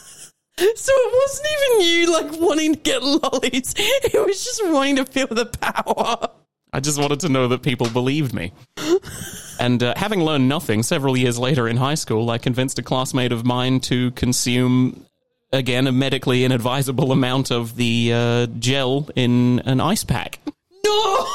So 0.58 0.92
it 0.94 1.14
wasn't 1.14 1.48
even 1.58 1.86
you 1.86 2.12
like 2.12 2.40
wanting 2.40 2.74
to 2.74 2.80
get 2.80 3.02
lollies. 3.02 3.74
It 3.78 4.26
was 4.26 4.44
just 4.44 4.64
wanting 4.66 4.96
to 4.96 5.04
feel 5.04 5.26
the 5.26 5.46
power. 5.46 6.28
I 6.72 6.80
just 6.80 6.98
wanted 6.98 7.20
to 7.20 7.28
know 7.28 7.48
that 7.48 7.62
people 7.62 7.88
believed 7.90 8.32
me. 8.34 8.52
And 9.58 9.82
uh, 9.82 9.94
having 9.96 10.20
learned 10.22 10.48
nothing, 10.48 10.82
several 10.82 11.16
years 11.16 11.38
later 11.38 11.68
in 11.68 11.76
high 11.76 11.94
school, 11.94 12.30
I 12.30 12.38
convinced 12.38 12.78
a 12.78 12.82
classmate 12.82 13.32
of 13.32 13.44
mine 13.44 13.80
to 13.80 14.10
consume, 14.12 15.06
again, 15.52 15.86
a 15.86 15.92
medically 15.92 16.44
inadvisable 16.44 17.12
amount 17.12 17.50
of 17.50 17.76
the 17.76 18.12
uh, 18.12 18.46
gel 18.58 19.08
in 19.16 19.60
an 19.60 19.80
ice 19.80 20.04
pack. 20.04 20.38
No. 20.84 21.26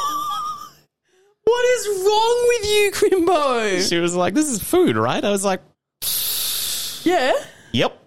What 1.44 1.64
is 1.64 1.86
wrong 2.06 2.44
with 2.48 2.70
you, 2.70 2.90
Chrimbo? 2.92 3.88
She 3.88 3.98
was 3.98 4.14
like, 4.14 4.34
This 4.34 4.48
is 4.48 4.62
food, 4.62 4.96
right? 4.96 5.24
I 5.24 5.30
was 5.30 5.44
like, 5.44 5.60
Yeah. 7.04 7.32
Yep, 7.72 7.98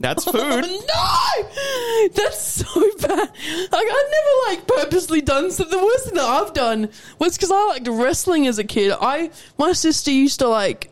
that's 0.00 0.24
food. 0.24 0.34
Oh, 0.36 0.60
no! 2.08 2.08
That's 2.14 2.38
so 2.38 2.80
bad. 3.00 3.18
Like 3.18 3.86
I've 3.86 4.10
never 4.10 4.48
like 4.48 4.66
purposely 4.66 5.20
done 5.20 5.50
something. 5.50 5.78
The 5.78 5.84
worst 5.84 6.04
thing 6.06 6.14
that 6.14 6.24
I've 6.24 6.52
done 6.52 6.88
was 7.18 7.36
because 7.36 7.50
I 7.50 7.66
liked 7.66 7.88
wrestling 7.88 8.46
as 8.46 8.58
a 8.58 8.64
kid. 8.64 8.92
I 9.00 9.30
my 9.58 9.72
sister 9.72 10.10
used 10.10 10.40
to 10.40 10.48
like 10.48 10.90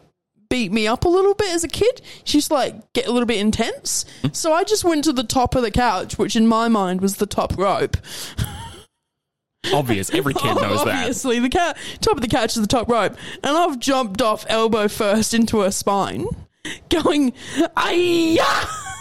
beat 0.48 0.70
me 0.70 0.86
up 0.86 1.06
a 1.06 1.08
little 1.08 1.34
bit 1.34 1.50
as 1.50 1.64
a 1.64 1.68
kid. 1.68 2.02
She 2.24 2.38
used 2.38 2.48
to 2.48 2.54
like 2.54 2.92
get 2.92 3.06
a 3.06 3.10
little 3.10 3.26
bit 3.26 3.40
intense. 3.40 4.04
Mm-hmm. 4.04 4.34
So 4.34 4.52
I 4.52 4.64
just 4.64 4.84
went 4.84 5.04
to 5.04 5.12
the 5.12 5.24
top 5.24 5.54
of 5.54 5.62
the 5.62 5.70
couch, 5.70 6.18
which 6.18 6.36
in 6.36 6.46
my 6.46 6.68
mind 6.68 7.00
was 7.00 7.16
the 7.16 7.26
top 7.26 7.56
rope. 7.56 7.96
Obvious, 9.72 10.10
every 10.12 10.34
kid 10.34 10.56
knows 10.56 10.84
that. 10.84 10.94
Obviously, 10.94 11.38
the 11.38 11.48
ca- 11.48 11.74
top 12.00 12.16
of 12.16 12.20
the 12.20 12.28
couch 12.28 12.56
is 12.56 12.60
the 12.60 12.66
top 12.66 12.90
rope, 12.90 13.16
and 13.42 13.56
I've 13.56 13.78
jumped 13.78 14.20
off 14.20 14.44
elbow 14.48 14.88
first 14.88 15.32
into 15.32 15.60
her 15.60 15.70
spine, 15.70 16.26
going, 16.90 17.32
"Ayah!" 17.78 18.91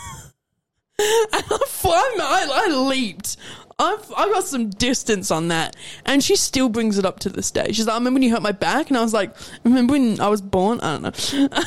And 1.84 2.22
I, 2.22 2.46
I, 2.46 2.68
I 2.68 2.76
leaped. 2.76 3.38
I've 3.80 4.12
I 4.16 4.28
got 4.28 4.44
some 4.44 4.70
distance 4.70 5.32
on 5.32 5.48
that, 5.48 5.76
and 6.06 6.24
she 6.24 6.36
still 6.36 6.70
brings 6.70 6.98
it 6.98 7.06
up 7.06 7.20
to 7.22 7.30
this 7.30 7.50
day. 7.50 7.72
She's 7.72 7.88
like, 7.88 7.96
"I 7.96 7.98
remember 7.98 8.18
when 8.18 8.24
you 8.24 8.32
hurt 8.32 8.44
my 8.44 8.52
back," 8.52 8.90
and 8.90 8.98
I 8.98 9.02
was 9.02 9.14
like, 9.14 9.36
"Remember 9.64 9.94
when 9.94 10.20
I 10.20 10.28
was 10.28 10.42
born?" 10.42 10.80
I 10.82 10.98
don't 10.98 11.34
know. 11.34 11.48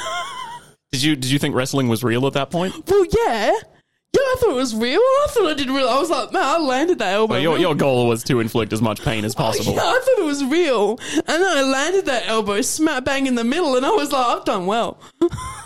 Did 0.93 1.03
you 1.03 1.17
did 1.17 1.31
you 1.33 1.41
think 1.41 1.57
wrestling 1.57 1.89
was 1.89 2.05
real 2.05 2.25
at 2.29 2.35
that 2.35 2.51
point? 2.53 2.73
well, 2.89 3.05
yeah, 3.27 3.51
yeah, 4.15 4.21
I 4.21 4.37
thought 4.39 4.51
it 4.51 4.55
was 4.55 4.77
real. 4.77 5.01
I 5.01 5.27
thought 5.31 5.47
I 5.51 5.55
did 5.55 5.69
real. 5.69 5.89
I 5.89 5.99
was 5.99 6.09
like, 6.09 6.33
man, 6.33 6.45
I 6.45 6.57
landed 6.59 7.01
that 7.01 7.15
elbow. 7.15 7.33
Well, 7.33 7.43
your 7.43 7.59
your 7.59 7.75
goal 7.75 8.07
was 8.07 8.23
to 8.25 8.39
inflict 8.39 8.73
as 8.73 8.81
much 8.81 9.03
pain 9.03 9.25
as 9.25 9.35
oh, 9.35 9.39
possible. 9.39 9.73
Yeah, 9.73 9.81
I 9.81 10.01
thought 10.05 10.23
it 10.23 10.25
was 10.25 10.45
real. 10.45 11.01
And 11.17 11.27
then 11.27 11.45
I 11.45 11.63
landed 11.63 12.07
that 12.07 12.29
elbow 12.29 12.61
smack 12.61 13.05
bang 13.05 13.27
in 13.27 13.35
the 13.35 13.43
middle, 13.43 13.77
and 13.77 13.85
I 13.85 13.91
was 13.91 14.13
like, 14.13 14.25
I've 14.25 14.45
done 14.45 14.67
well. 14.67 15.01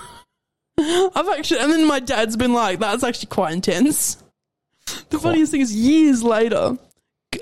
I've 0.78 1.28
actually, 1.28 1.60
and 1.60 1.72
then 1.72 1.86
my 1.86 2.00
dad's 2.00 2.36
been 2.36 2.52
like, 2.52 2.78
that's 2.78 3.02
actually 3.04 3.28
quite 3.28 3.52
intense. 3.52 4.22
The 5.10 5.18
funniest 5.18 5.52
thing 5.52 5.60
is, 5.60 5.74
years 5.74 6.22
later, 6.22 6.78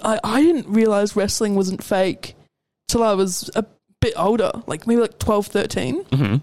I, 0.03 0.19
I 0.25 0.43
didn't 0.43 0.69
realize 0.69 1.15
wrestling 1.17 1.55
wasn't 1.55 1.83
fake 1.85 2.35
till 2.89 3.03
I 3.03 3.15
was 3.15 3.51
a 3.55 3.65
bit 4.01 4.15
older, 4.17 4.51
like 4.67 4.87
maybe 4.87 5.01
like 5.03 5.19
12, 5.19 5.47
13, 5.49 6.05
Mhm. 6.05 6.43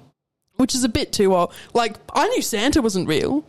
which 0.56 0.76
is 0.76 0.84
a 0.84 0.90
bit 0.90 1.12
too 1.12 1.36
old. 1.36 1.52
Like, 1.74 1.96
I 2.14 2.28
knew 2.30 2.42
Santa 2.42 2.82
wasn't 2.82 3.08
real. 3.08 3.44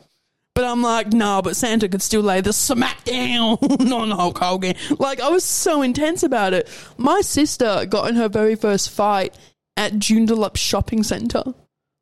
But 0.55 0.65
I'm 0.67 0.83
like, 0.83 1.13
nah, 1.13 1.43
but 1.43 1.57
Santa 1.57 1.89
could 1.89 2.01
still 2.01 2.21
lay 2.21 2.41
the 2.41 2.51
smackdown 2.51 3.59
on 3.93 4.11
Hulk 4.13 4.39
Hogan. 4.39 4.77
Like, 5.01 5.21
I 5.21 5.29
was 5.29 5.43
so 5.43 5.83
intense 5.83 6.23
about 6.23 6.53
it. 6.55 6.69
My 6.97 7.23
sister 7.23 7.85
got 7.87 8.09
in 8.09 8.15
her 8.15 8.29
very 8.29 8.55
first 8.55 8.91
fight 8.91 9.35
at 9.77 9.95
Joondalup 9.95 10.57
Shopping 10.57 11.03
Centre, 11.03 11.43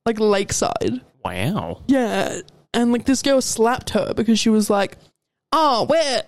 like 0.05 0.21
Lakeside. 0.21 1.01
Wow. 1.25 1.83
Yeah. 1.87 2.41
And 2.75 2.93
like 2.93 3.05
this 3.05 3.23
girl 3.23 3.41
slapped 3.41 3.91
her 3.91 4.15
because 4.15 4.39
she 4.39 4.49
was 4.49 4.71
like, 4.71 4.97
oh, 5.53 5.87
we're, 5.89 6.23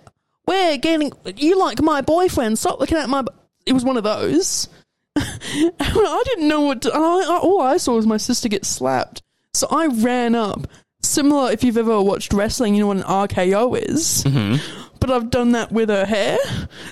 we're 0.47 0.77
getting, 0.77 1.13
you 1.37 1.59
like 1.59 1.81
my 1.81 2.01
boyfriend, 2.01 2.59
stop 2.59 2.81
looking 2.81 2.99
at 2.99 3.09
my, 3.09 3.23
b-" 3.23 3.29
it 3.67 3.73
was 3.73 3.85
one 3.85 3.97
of 3.97 4.05
those. 4.05 4.69
and 5.17 5.73
I 5.81 6.23
didn't 6.27 6.49
know 6.49 6.63
what 6.63 6.83
to, 6.83 6.95
and 6.95 7.03
I, 7.03 7.39
all 7.39 7.63
I 7.63 7.77
saw 7.77 7.95
was 7.95 8.07
my 8.07 8.17
sister 8.17 8.49
get 8.49 8.65
slapped. 8.65 9.23
So 9.55 9.69
I 9.71 9.87
ran 9.87 10.35
up. 10.35 10.67
Similar, 11.03 11.53
if 11.53 11.63
you've 11.63 11.79
ever 11.79 12.01
watched 12.03 12.33
wrestling, 12.33 12.75
you 12.75 12.81
know 12.81 12.89
what 12.89 12.97
an 12.97 13.03
RKO 13.05 13.79
is. 13.79 14.25
Mm-hmm. 14.25 14.57
But 14.99 15.11
I've 15.11 15.31
done 15.31 15.53
that 15.53 15.71
with 15.71 15.91
her 15.91 16.05
hair. 16.05 16.39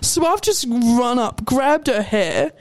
So 0.02 0.24
I've 0.24 0.42
just 0.42 0.66
run 0.68 1.18
up, 1.18 1.44
grabbed 1.44 1.88
her 1.88 2.02
hair, 2.02 2.52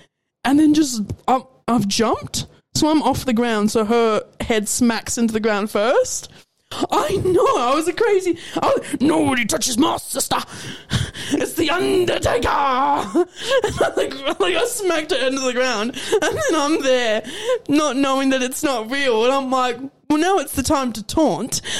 and 0.43 0.59
then 0.59 0.73
just 0.73 1.01
I've, 1.27 1.43
I've 1.67 1.87
jumped. 1.87 2.47
So 2.73 2.89
I'm 2.89 3.01
off 3.03 3.25
the 3.25 3.33
ground. 3.33 3.71
So 3.71 3.85
her 3.85 4.23
head 4.39 4.67
smacks 4.67 5.17
into 5.17 5.33
the 5.33 5.39
ground 5.39 5.69
first. 5.71 6.29
I 6.71 7.17
know. 7.23 7.45
I 7.57 7.73
was 7.75 7.87
a 7.87 7.93
crazy. 7.93 8.37
I 8.55 8.67
was, 8.67 9.01
Nobody 9.01 9.45
touches 9.45 9.77
my 9.77 9.97
sister. 9.97 10.37
It's 11.33 11.53
the 11.53 11.69
Undertaker. 11.69 12.47
I, 12.47 13.25
like, 13.97 14.39
like 14.39 14.55
I 14.55 14.65
smacked 14.65 15.11
her 15.11 15.27
into 15.27 15.41
the 15.41 15.53
ground, 15.53 15.91
and 16.11 16.21
then 16.21 16.55
I'm 16.55 16.81
there, 16.81 17.23
not 17.67 17.97
knowing 17.97 18.29
that 18.31 18.41
it's 18.41 18.63
not 18.63 18.89
real, 18.89 19.25
and 19.25 19.33
I'm 19.33 19.51
like, 19.51 19.77
well, 20.09 20.19
now 20.19 20.37
it's 20.37 20.55
the 20.55 20.63
time 20.63 20.93
to 20.93 21.03
taunt. 21.03 21.61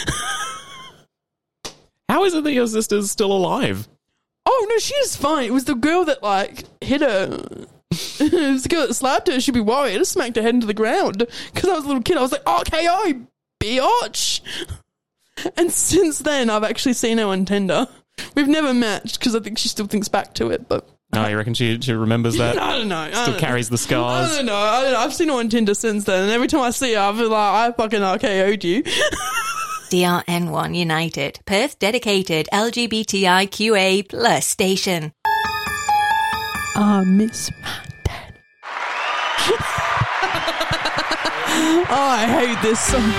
How 2.10 2.26
is 2.26 2.34
it 2.34 2.44
that 2.44 2.52
your 2.52 2.68
sister's 2.68 3.10
still 3.10 3.32
alive? 3.32 3.88
Oh 4.46 4.68
no, 4.70 4.78
she 4.80 4.96
is 4.96 5.16
fine. 5.16 5.46
It 5.46 5.54
was 5.54 5.66
the 5.66 5.76
girl 5.76 6.04
that 6.06 6.22
like 6.22 6.66
hit 6.82 7.02
her. 7.02 7.44
it 8.20 8.52
was 8.54 8.64
the 8.64 8.70
girl 8.70 8.88
that 8.88 8.94
slapped 8.94 9.28
her. 9.28 9.40
She'd 9.40 9.54
be 9.54 9.60
worried. 9.60 9.96
I 9.96 9.98
just 9.98 10.14
smacked 10.14 10.38
her 10.38 10.42
head 10.42 10.56
into 10.56 10.68
the 10.68 10.74
ground 10.74 11.28
because 11.54 11.70
I 11.70 11.74
was 11.74 11.84
a 11.84 11.88
little 11.88 12.02
kid. 12.04 12.18
I 12.18 12.22
was 12.22 12.32
like, 12.32 12.44
RKO, 12.46 13.28
biatch. 13.62 14.42
And 15.58 15.72
since 15.72 16.20
then, 16.20 16.52
I've 16.52 16.64
actually 16.64 16.94
seen 16.94 17.18
her 17.18 17.26
on 17.26 17.46
Tinder. 17.46 17.88
We've 18.36 18.48
never 18.50 18.76
matched 18.76 19.18
because 19.18 19.36
I 19.36 19.40
think 19.40 19.58
she 19.58 19.70
still 19.70 19.88
thinks 19.88 20.08
back 20.08 20.36
to 20.36 20.52
it, 20.52 20.68
but 20.70 20.88
No, 21.16 21.26
you 21.26 21.36
reckon 21.36 21.56
she, 21.56 21.80
she 21.82 21.94
remembers 21.94 22.38
that? 22.38 22.58
I 22.62 22.78
don't 22.78 22.90
know. 22.90 22.98
I 22.98 23.10
Still 23.10 23.26
don't 23.26 23.34
know. 23.36 23.40
carries 23.40 23.68
the 23.70 23.74
I 23.74 23.78
scars. 23.78 24.36
don't 24.36 24.46
know. 24.46 24.54
I 24.56 24.82
don't 24.84 24.94
know. 24.94 25.00
I've 25.00 25.14
seen 25.16 25.30
her 25.30 25.36
on 25.36 25.50
Tinder 25.50 25.74
since 25.74 26.04
then, 26.04 26.24
and 26.24 26.32
every 26.32 26.48
time 26.48 26.62
I 26.62 26.70
see 26.70 26.94
her, 26.94 27.00
I 27.00 27.14
feel 27.18 27.30
like 27.30 27.54
I 27.54 27.72
fucking 27.72 28.02
RKO'd 28.02 28.64
you. 28.64 28.84
DRN1 29.90 30.76
United, 30.78 31.40
Perth 31.46 31.80
dedicated 31.80 32.48
LGBTIQA 32.54 34.08
plus 34.10 34.46
station. 34.46 35.12
I 36.76 37.04
miss 37.06 37.52
my 37.62 37.84
dad. 38.04 38.34
oh, 41.90 42.10
I 42.10 42.26
hate 42.28 42.62
this 42.62 42.80
song. 42.80 43.12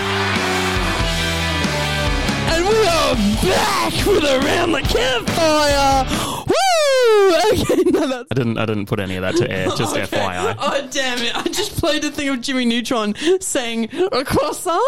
And 2.48 2.64
we 2.68 2.86
are 2.86 3.14
back 3.42 4.06
with 4.06 4.24
Around 4.24 4.72
the 4.72 4.80
Campfire. 4.82 6.06
Woo! 6.46 7.34
Okay, 7.52 7.82
no, 7.90 8.06
that's. 8.06 8.28
I 8.30 8.34
didn't 8.34 8.58
I 8.58 8.66
didn't 8.66 8.86
put 8.86 9.00
any 9.00 9.16
of 9.16 9.22
that 9.22 9.36
to 9.36 9.50
air, 9.50 9.68
just 9.76 9.96
Okay. 9.96 10.06
FYI. 10.16 10.56
Oh, 10.58 10.88
damn 10.90 11.18
it. 11.18 11.36
I 11.36 11.42
just 11.44 11.76
played 11.78 12.04
a 12.04 12.10
thing 12.10 12.28
of 12.28 12.40
Jimmy 12.40 12.64
Neutron 12.64 13.14
saying 13.40 13.88
a 14.12 14.24
croissant. 14.24 14.82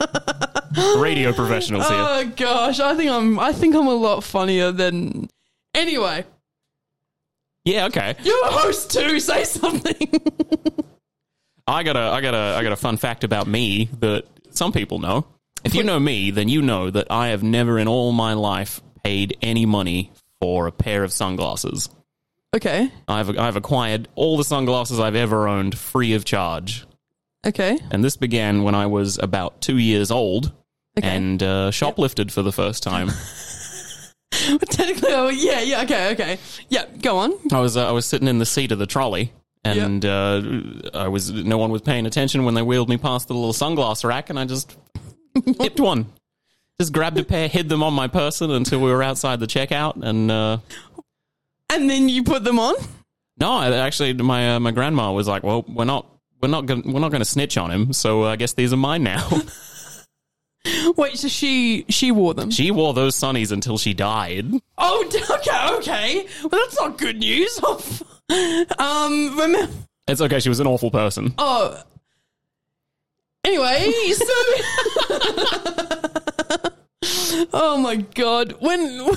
Radio 0.96 1.32
professionals 1.34 1.86
here. 1.86 1.98
Oh 1.98 2.32
gosh, 2.34 2.80
I 2.80 2.94
think 2.96 3.10
I'm 3.10 3.38
I 3.38 3.52
think 3.52 3.74
I'm 3.74 3.86
a 3.86 3.94
lot 3.94 4.24
funnier 4.24 4.72
than 4.72 5.28
Anyway, 5.74 6.24
Yeah, 7.64 7.86
okay. 7.86 8.16
you're 8.22 8.44
a 8.44 8.50
host 8.50 8.90
too, 8.90 9.20
say 9.20 9.44
something. 9.44 9.94
I 11.66 11.82
got 11.84 11.96
a 11.96 12.00
I 12.00 12.20
got 12.20 12.34
a 12.34 12.56
I 12.58 12.62
got 12.62 12.72
a 12.72 12.76
fun 12.76 12.96
fact 12.96 13.22
about 13.24 13.46
me 13.46 13.88
that 14.00 14.24
some 14.50 14.72
people 14.72 14.98
know. 14.98 15.26
If 15.64 15.74
you 15.76 15.84
know 15.84 16.00
me, 16.00 16.32
then 16.32 16.48
you 16.48 16.60
know 16.60 16.90
that 16.90 17.06
I 17.10 17.28
have 17.28 17.44
never 17.44 17.78
in 17.78 17.86
all 17.86 18.10
my 18.10 18.32
life 18.32 18.80
paid 19.04 19.36
any 19.42 19.64
money 19.64 20.10
for 20.40 20.66
a 20.66 20.72
pair 20.72 21.04
of 21.04 21.12
sunglasses. 21.12 21.88
okay. 22.54 22.90
I've 23.06 23.38
I've 23.38 23.54
acquired 23.56 24.08
all 24.16 24.36
the 24.36 24.44
sunglasses 24.44 24.98
I've 24.98 25.14
ever 25.14 25.46
owned 25.46 25.78
free 25.78 26.14
of 26.14 26.24
charge, 26.24 26.84
Okay. 27.46 27.78
and 27.92 28.02
this 28.02 28.16
began 28.16 28.64
when 28.64 28.74
I 28.74 28.86
was 28.86 29.18
about 29.18 29.60
two 29.60 29.78
years 29.78 30.10
old 30.10 30.52
Okay. 30.98 31.08
and 31.08 31.40
uh, 31.42 31.70
shoplifted 31.70 32.32
for 32.32 32.42
the 32.42 32.52
first 32.52 32.82
time. 32.82 33.10
Technically, 34.70 35.12
oh, 35.12 35.28
yeah, 35.28 35.60
yeah, 35.60 35.82
okay, 35.82 36.12
okay. 36.12 36.38
Yeah, 36.68 36.86
go 37.00 37.18
on. 37.18 37.32
I 37.52 37.60
was 37.60 37.76
uh, 37.76 37.88
I 37.88 37.92
was 37.92 38.06
sitting 38.06 38.28
in 38.28 38.38
the 38.38 38.46
seat 38.46 38.72
of 38.72 38.78
the 38.78 38.86
trolley, 38.86 39.32
and 39.64 40.04
uh, 40.04 40.42
I 40.94 41.08
was 41.08 41.30
no 41.30 41.58
one 41.58 41.70
was 41.70 41.82
paying 41.82 42.06
attention 42.06 42.44
when 42.44 42.54
they 42.54 42.62
wheeled 42.62 42.88
me 42.88 42.96
past 42.96 43.28
the 43.28 43.34
little 43.34 43.52
sunglass 43.52 44.04
rack, 44.04 44.30
and 44.30 44.38
I 44.38 44.44
just 44.44 44.76
hipped 45.60 45.80
one. 45.80 46.06
Just 46.80 46.92
grabbed 46.92 47.18
a 47.18 47.24
pair, 47.24 47.48
hid 47.48 47.68
them 47.68 47.82
on 47.82 47.92
my 47.94 48.08
person 48.08 48.50
until 48.50 48.80
we 48.80 48.90
were 48.90 49.02
outside 49.02 49.38
the 49.40 49.46
checkout, 49.46 50.02
and 50.02 50.30
uh, 50.30 50.58
And 51.70 51.88
then 51.88 52.08
you 52.08 52.22
put 52.24 52.44
them 52.44 52.58
on? 52.58 52.74
no, 53.38 53.52
I- 53.52 53.72
actually, 53.76 54.12
my 54.14 54.54
uh, 54.56 54.60
my 54.60 54.70
grandma 54.72 55.12
was 55.12 55.28
like, 55.28 55.42
"Well, 55.42 55.64
we're 55.68 55.84
not 55.84 56.06
we're 56.40 56.48
not 56.48 56.66
gonna, 56.66 56.82
we're 56.84 57.00
not 57.00 57.10
going 57.10 57.20
to 57.20 57.28
snitch 57.28 57.56
on 57.56 57.70
him, 57.70 57.92
so 57.92 58.24
I 58.24 58.36
guess 58.36 58.54
these 58.54 58.72
are 58.72 58.76
mine 58.78 59.02
now." 59.04 59.28
Wait, 60.96 61.18
so 61.18 61.28
she 61.28 61.84
she 61.88 62.12
wore 62.12 62.34
them? 62.34 62.50
she 62.50 62.70
wore 62.70 62.94
those 62.94 63.16
sunnies 63.16 63.50
until 63.50 63.78
she 63.78 63.94
died. 63.94 64.46
Oh, 64.78 65.04
okay, 65.06 65.74
okay. 65.76 66.26
Well, 66.42 66.50
that's 66.50 66.78
not 66.78 66.98
good 66.98 67.18
news. 67.18 67.60
um, 68.78 69.38
remember? 69.38 69.68
It's 70.06 70.20
okay; 70.20 70.40
she 70.40 70.48
was 70.48 70.60
an 70.60 70.66
awful 70.66 70.90
person. 70.90 71.34
Oh. 71.38 71.82
Anyway, 73.44 73.92
so. 74.12 74.24
oh 77.52 77.76
my 77.78 77.96
god. 77.96 78.54
When. 78.60 79.10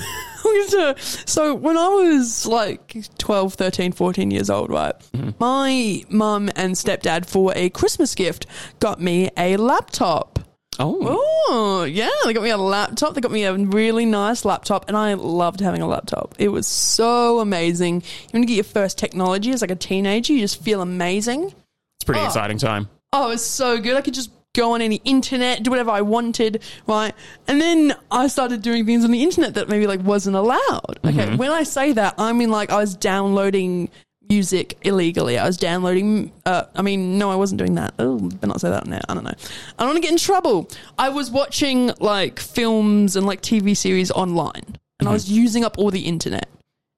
so, 0.98 1.54
when 1.54 1.76
I 1.76 1.88
was 1.88 2.46
like 2.46 2.96
12, 3.18 3.54
13, 3.54 3.92
14 3.92 4.30
years 4.30 4.50
old, 4.50 4.70
right? 4.70 4.94
My 5.38 6.02
mum 6.08 6.50
and 6.56 6.74
stepdad, 6.74 7.26
for 7.26 7.52
a 7.54 7.70
Christmas 7.70 8.14
gift, 8.14 8.46
got 8.80 9.00
me 9.00 9.30
a 9.36 9.56
laptop. 9.56 10.35
Oh, 10.78 11.22
Oh, 11.48 11.84
yeah. 11.84 12.10
They 12.24 12.32
got 12.32 12.42
me 12.42 12.50
a 12.50 12.56
laptop. 12.56 13.14
They 13.14 13.20
got 13.20 13.30
me 13.30 13.44
a 13.44 13.54
really 13.54 14.04
nice 14.04 14.44
laptop, 14.44 14.88
and 14.88 14.96
I 14.96 15.14
loved 15.14 15.60
having 15.60 15.82
a 15.82 15.86
laptop. 15.86 16.34
It 16.38 16.48
was 16.48 16.66
so 16.66 17.40
amazing. 17.40 17.96
You 17.96 18.30
want 18.34 18.42
to 18.42 18.46
get 18.46 18.54
your 18.54 18.64
first 18.64 18.98
technology 18.98 19.50
as 19.52 19.60
like 19.60 19.70
a 19.70 19.76
teenager, 19.76 20.32
you 20.32 20.40
just 20.40 20.62
feel 20.62 20.82
amazing. 20.82 21.44
it's 21.44 22.02
a 22.02 22.06
pretty 22.06 22.20
oh. 22.20 22.26
exciting 22.26 22.58
time. 22.58 22.88
Oh, 23.12 23.26
it 23.26 23.30
was 23.30 23.44
so 23.44 23.78
good. 23.80 23.96
I 23.96 24.00
could 24.00 24.14
just 24.14 24.30
go 24.56 24.72
on 24.72 24.80
any 24.82 24.96
internet, 25.04 25.62
do 25.62 25.70
whatever 25.70 25.90
I 25.90 26.00
wanted, 26.00 26.62
right? 26.86 27.14
And 27.46 27.60
then 27.60 27.94
I 28.10 28.26
started 28.26 28.62
doing 28.62 28.86
things 28.86 29.04
on 29.04 29.10
the 29.10 29.22
internet 29.22 29.54
that 29.54 29.68
maybe 29.68 29.86
like 29.86 30.00
wasn't 30.00 30.36
allowed. 30.36 30.98
Okay. 31.04 31.12
Mm-hmm. 31.12 31.36
When 31.36 31.50
I 31.50 31.62
say 31.62 31.92
that, 31.92 32.14
I 32.18 32.32
mean 32.32 32.50
like 32.50 32.70
I 32.70 32.78
was 32.78 32.96
downloading 32.96 33.90
music 34.28 34.78
illegally. 34.82 35.38
I 35.38 35.46
was 35.46 35.56
downloading, 35.56 36.32
uh, 36.44 36.64
I 36.74 36.82
mean, 36.82 37.18
no, 37.18 37.30
I 37.30 37.36
wasn't 37.36 37.58
doing 37.58 37.74
that. 37.76 37.94
Oh, 37.98 38.18
better 38.18 38.46
not 38.46 38.60
say 38.60 38.70
that 38.70 38.86
now. 38.86 39.00
I 39.08 39.14
don't 39.14 39.24
know. 39.24 39.30
I 39.30 39.82
don't 39.82 39.88
want 39.88 39.96
to 39.96 40.02
get 40.02 40.12
in 40.12 40.18
trouble. 40.18 40.68
I 40.98 41.08
was 41.08 41.30
watching 41.30 41.92
like 42.00 42.40
films 42.40 43.16
and 43.16 43.26
like 43.26 43.42
TV 43.42 43.76
series 43.76 44.10
online 44.10 44.76
and 44.98 45.08
I 45.08 45.12
was 45.12 45.30
using 45.30 45.64
up 45.64 45.78
all 45.78 45.90
the 45.90 46.00
internet. 46.00 46.48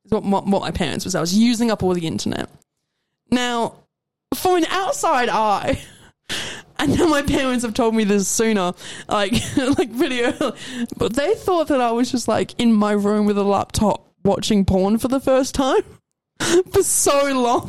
Is 0.04 0.12
what, 0.12 0.22
what, 0.24 0.46
what 0.46 0.62
my 0.62 0.70
parents 0.70 1.04
was. 1.04 1.14
I 1.14 1.20
was 1.20 1.36
using 1.36 1.70
up 1.70 1.82
all 1.82 1.94
the 1.94 2.06
internet. 2.06 2.48
Now, 3.30 3.74
for 4.34 4.56
an 4.56 4.64
outside 4.66 5.28
eye, 5.28 5.80
I 6.78 6.86
know 6.86 7.08
my 7.08 7.22
parents 7.22 7.64
have 7.64 7.74
told 7.74 7.94
me 7.94 8.04
this 8.04 8.28
sooner, 8.28 8.72
like 9.08 9.32
like 9.56 9.90
video, 9.90 10.32
but 10.96 11.14
they 11.14 11.34
thought 11.34 11.68
that 11.68 11.80
I 11.80 11.90
was 11.90 12.10
just 12.10 12.28
like 12.28 12.58
in 12.60 12.72
my 12.72 12.92
room 12.92 13.26
with 13.26 13.36
a 13.36 13.42
laptop 13.42 14.06
watching 14.24 14.64
porn 14.64 14.98
for 14.98 15.08
the 15.08 15.20
first 15.20 15.54
time 15.54 15.82
for 16.72 16.82
so 16.82 17.32
long. 17.32 17.68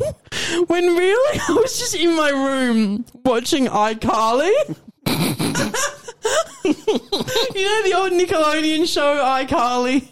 When 0.66 0.86
really 0.96 1.40
I 1.48 1.52
was 1.52 1.78
just 1.78 1.94
in 1.94 2.16
my 2.16 2.30
room 2.30 3.04
watching 3.24 3.66
iCarly. 3.66 4.52
you 6.64 7.64
know 7.64 7.82
the 7.82 7.94
old 7.96 8.12
Nickelodeon 8.12 8.86
show 8.92 9.16
iCarly? 9.16 10.08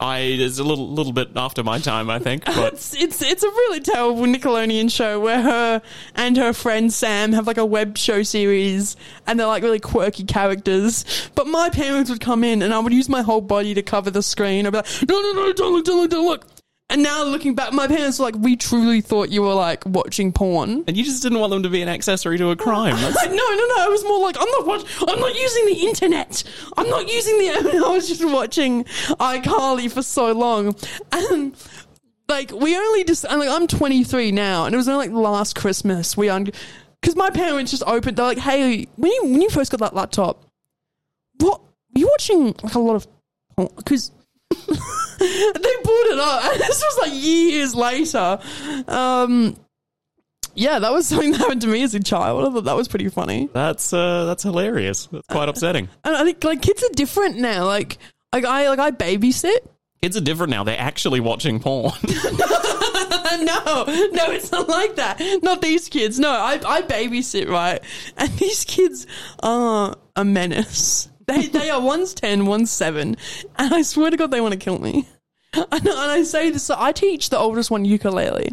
I 0.00 0.18
it's 0.18 0.58
a 0.58 0.64
little 0.64 0.92
little 0.92 1.12
bit 1.12 1.30
after 1.36 1.62
my 1.62 1.78
time, 1.78 2.10
I 2.10 2.18
think, 2.18 2.44
but 2.44 2.72
It's, 2.74 2.94
it's 2.94 3.22
it's 3.22 3.42
a 3.44 3.48
really 3.48 3.78
terrible 3.78 4.22
Nickelodeon 4.22 4.90
show 4.90 5.20
where 5.20 5.40
her 5.40 5.82
and 6.16 6.36
her 6.36 6.52
friend 6.52 6.92
Sam 6.92 7.32
have 7.32 7.46
like 7.46 7.58
a 7.58 7.64
web 7.64 7.96
show 7.96 8.24
series 8.24 8.96
and 9.26 9.38
they're 9.38 9.46
like 9.46 9.62
really 9.62 9.78
quirky 9.78 10.24
characters. 10.24 11.04
But 11.36 11.46
my 11.46 11.70
parents 11.70 12.10
would 12.10 12.20
come 12.20 12.42
in 12.42 12.60
and 12.60 12.74
I 12.74 12.80
would 12.80 12.92
use 12.92 13.08
my 13.08 13.22
whole 13.22 13.40
body 13.40 13.72
to 13.74 13.82
cover 13.82 14.10
the 14.10 14.22
screen. 14.22 14.66
I'd 14.66 14.70
be 14.70 14.78
like, 14.78 15.08
no, 15.08 15.20
no, 15.20 15.32
no, 15.32 15.52
don't 15.52 15.72
look, 15.72 15.84
don't 15.84 16.00
look, 16.00 16.10
don't 16.10 16.26
look. 16.26 16.46
And 16.94 17.02
now 17.02 17.24
looking 17.24 17.56
back, 17.56 17.72
my 17.72 17.88
parents 17.88 18.20
were 18.20 18.26
like, 18.26 18.36
we 18.36 18.54
truly 18.54 19.00
thought 19.00 19.28
you 19.28 19.42
were 19.42 19.52
like 19.52 19.84
watching 19.84 20.30
porn. 20.30 20.84
and 20.86 20.96
you 20.96 21.02
just 21.02 21.24
didn't 21.24 21.40
want 21.40 21.50
them 21.50 21.64
to 21.64 21.68
be 21.68 21.82
an 21.82 21.88
accessory 21.88 22.38
to 22.38 22.50
a 22.50 22.56
crime. 22.56 22.94
No, 23.24 23.30
no, 23.30 23.66
no. 23.66 23.74
I 23.78 23.88
was 23.90 24.04
more 24.04 24.20
like, 24.20 24.36
I'm 24.38 24.48
not 24.48 24.64
watch- 24.64 24.86
I'm 25.00 25.18
not 25.18 25.34
using 25.34 25.66
the 25.66 25.86
internet. 25.88 26.44
I'm 26.76 26.88
not 26.88 27.12
using 27.12 27.36
the. 27.38 27.82
I 27.84 27.88
was 27.88 28.06
just 28.06 28.24
watching 28.24 28.84
iCarly 28.84 29.90
for 29.90 30.02
so 30.02 30.30
long, 30.34 30.76
and 31.10 31.56
like 32.28 32.52
we 32.52 32.76
only 32.76 33.02
just. 33.02 33.26
I'm 33.28 33.40
like 33.40 33.48
I'm 33.48 33.66
23 33.66 34.30
now, 34.30 34.66
and 34.66 34.72
it 34.72 34.76
was 34.76 34.86
only 34.88 35.08
like 35.08 35.16
last 35.16 35.56
Christmas 35.56 36.16
we 36.16 36.28
un 36.28 36.44
because 37.00 37.16
my 37.16 37.30
parents 37.30 37.72
just 37.72 37.82
opened. 37.88 38.18
They're 38.18 38.26
like, 38.26 38.38
hey, 38.38 38.86
when 38.94 39.10
you 39.10 39.20
when 39.24 39.42
you 39.42 39.50
first 39.50 39.72
got 39.72 39.80
that 39.80 39.96
laptop, 39.96 40.44
what 41.40 41.60
were 41.60 41.98
you 42.00 42.06
watching 42.06 42.54
like 42.62 42.74
a 42.74 42.78
lot 42.78 42.94
of 42.94 43.08
porn? 43.56 43.68
Because. 43.78 44.12
they 45.54 45.74
brought 45.82 46.06
it 46.06 46.18
up, 46.18 46.44
and 46.52 46.60
this 46.60 46.82
was 46.82 46.98
like 47.02 47.12
years 47.14 47.74
later. 47.74 48.38
Um, 48.88 49.56
yeah, 50.54 50.78
that 50.78 50.92
was 50.92 51.06
something 51.08 51.32
that 51.32 51.38
happened 51.40 51.62
to 51.62 51.66
me 51.66 51.82
as 51.82 51.94
a 51.94 52.00
child. 52.00 52.44
I 52.46 52.52
thought 52.52 52.64
that 52.64 52.76
was 52.76 52.88
pretty 52.88 53.08
funny. 53.08 53.48
that's 53.52 53.92
uh, 53.92 54.24
that's 54.26 54.42
hilarious. 54.42 55.06
That's 55.06 55.26
quite 55.28 55.48
upsetting. 55.48 55.88
And 56.04 56.14
I 56.16 56.24
think 56.24 56.42
like 56.44 56.62
kids 56.62 56.82
are 56.82 56.92
different 56.94 57.38
now. 57.38 57.64
Like 57.66 57.98
like 58.32 58.44
I 58.44 58.68
like 58.68 58.78
I 58.78 58.90
babysit. 58.90 59.58
Kids 60.02 60.16
are 60.16 60.20
different 60.20 60.50
now. 60.50 60.64
They're 60.64 60.78
actually 60.78 61.20
watching 61.20 61.60
porn. 61.60 61.92
no, 62.04 63.84
no, 63.86 64.30
it's 64.30 64.52
not 64.52 64.68
like 64.68 64.96
that. 64.96 65.18
Not 65.42 65.62
these 65.62 65.88
kids. 65.88 66.20
No, 66.20 66.30
I 66.30 66.60
I 66.66 66.82
babysit 66.82 67.48
right, 67.48 67.82
and 68.16 68.30
these 68.38 68.64
kids 68.64 69.06
are 69.42 69.96
a 70.14 70.24
menace. 70.24 71.08
They 71.26 71.46
they 71.46 71.70
are 71.70 71.80
one's 71.80 72.14
ten, 72.14 72.46
one's 72.46 72.70
seven, 72.70 73.16
and 73.56 73.74
I 73.74 73.82
swear 73.82 74.10
to 74.10 74.16
God 74.16 74.30
they 74.30 74.40
want 74.40 74.52
to 74.52 74.58
kill 74.58 74.78
me. 74.78 75.08
And, 75.54 75.86
and 75.86 75.88
I 75.88 76.24
say 76.24 76.50
this. 76.50 76.64
So 76.64 76.74
I 76.76 76.92
teach 76.92 77.30
the 77.30 77.38
oldest 77.38 77.70
one 77.70 77.84
ukulele. 77.84 78.52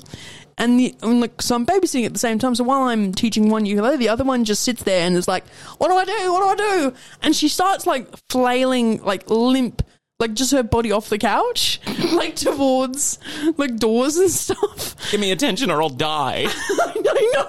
And 0.58 0.80
the 0.80 0.96
I'm 1.02 1.20
like, 1.20 1.42
so 1.42 1.56
I'm 1.56 1.66
babysitting 1.66 2.06
at 2.06 2.14
the 2.14 2.20
same 2.20 2.38
time. 2.38 2.54
So 2.54 2.64
while 2.64 2.84
I'm 2.84 3.14
teaching 3.14 3.50
one 3.50 3.66
ukulele, 3.66 3.98
the 3.98 4.10
other 4.10 4.24
one 4.24 4.46
just 4.46 4.64
sits 4.64 4.84
there 4.84 5.08
and 5.08 5.16
is 5.16 5.28
like, 5.28 5.48
"What 5.80 5.88
do 5.88 5.96
I 5.96 6.06
do? 6.06 6.32
What 6.32 6.58
do 6.58 6.64
I 6.64 6.70
do?" 6.70 6.94
And 7.24 7.36
she 7.36 7.48
starts 7.48 7.88
like 7.88 8.08
flailing, 8.30 9.02
like 9.04 9.30
limp, 9.30 9.82
like 10.22 10.34
just 10.34 10.52
her 10.52 10.64
body 10.64 10.92
off 10.92 11.10
the 11.10 11.18
couch, 11.18 11.82
like 12.14 12.36
towards 12.36 13.18
like 13.58 13.76
doors 13.78 14.16
and 14.18 14.30
stuff. 14.30 14.96
Give 15.12 15.20
me 15.20 15.32
attention 15.32 15.72
or 15.72 15.82
I'll 15.82 15.90
die. 15.90 16.46
I 16.48 17.32
know. 17.34 17.48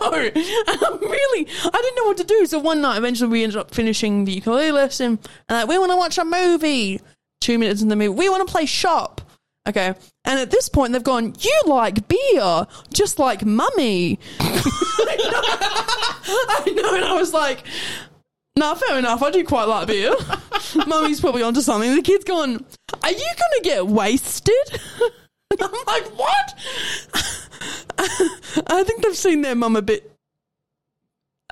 I'm 0.66 0.84
um, 0.92 0.98
really, 1.00 1.46
I 1.64 1.70
didn't 1.70 1.96
know 1.96 2.04
what 2.04 2.16
to 2.16 2.24
do. 2.24 2.46
So 2.46 2.58
one 2.58 2.80
night, 2.80 2.96
eventually, 2.96 3.30
we 3.30 3.44
ended 3.44 3.58
up 3.58 3.74
finishing 3.74 4.24
the 4.24 4.32
ukulele 4.32 4.72
lesson, 4.72 5.20
and 5.48 5.58
like, 5.58 5.68
we 5.68 5.78
want 5.78 5.92
to 5.92 5.96
watch 5.96 6.18
a 6.18 6.24
movie. 6.24 7.00
Two 7.40 7.58
minutes 7.58 7.82
in 7.82 7.88
the 7.88 7.96
movie, 7.96 8.08
we 8.08 8.28
want 8.28 8.46
to 8.46 8.50
play 8.50 8.66
shop. 8.66 9.20
Okay, 9.68 9.94
and 10.24 10.40
at 10.40 10.50
this 10.50 10.68
point, 10.68 10.92
they've 10.92 11.04
gone. 11.04 11.34
You 11.38 11.62
like 11.66 12.08
beer, 12.08 12.66
just 12.92 13.18
like 13.18 13.44
mummy. 13.44 14.18
I 14.40 15.82
know, 16.74 16.94
and 16.94 17.04
I 17.04 17.14
was 17.14 17.32
like. 17.32 17.64
Nah, 18.56 18.74
fair 18.74 18.98
enough. 18.98 19.22
I 19.22 19.30
do 19.30 19.44
quite 19.44 19.64
like 19.64 19.86
beer. 19.86 20.14
Mummy's 20.86 21.20
probably 21.20 21.42
onto 21.42 21.60
something. 21.62 21.94
The 21.94 22.02
kid's 22.02 22.24
gone, 22.24 22.64
Are 23.02 23.10
you 23.10 23.16
going 23.18 23.52
to 23.56 23.60
get 23.62 23.86
wasted? 23.86 24.54
And 25.50 25.62
I'm 25.62 25.72
like, 25.86 26.06
What? 26.18 26.54
I 28.68 28.84
think 28.84 29.02
they've 29.02 29.16
seen 29.16 29.42
their 29.42 29.54
mum 29.54 29.76
a 29.76 29.82
bit. 29.82 30.11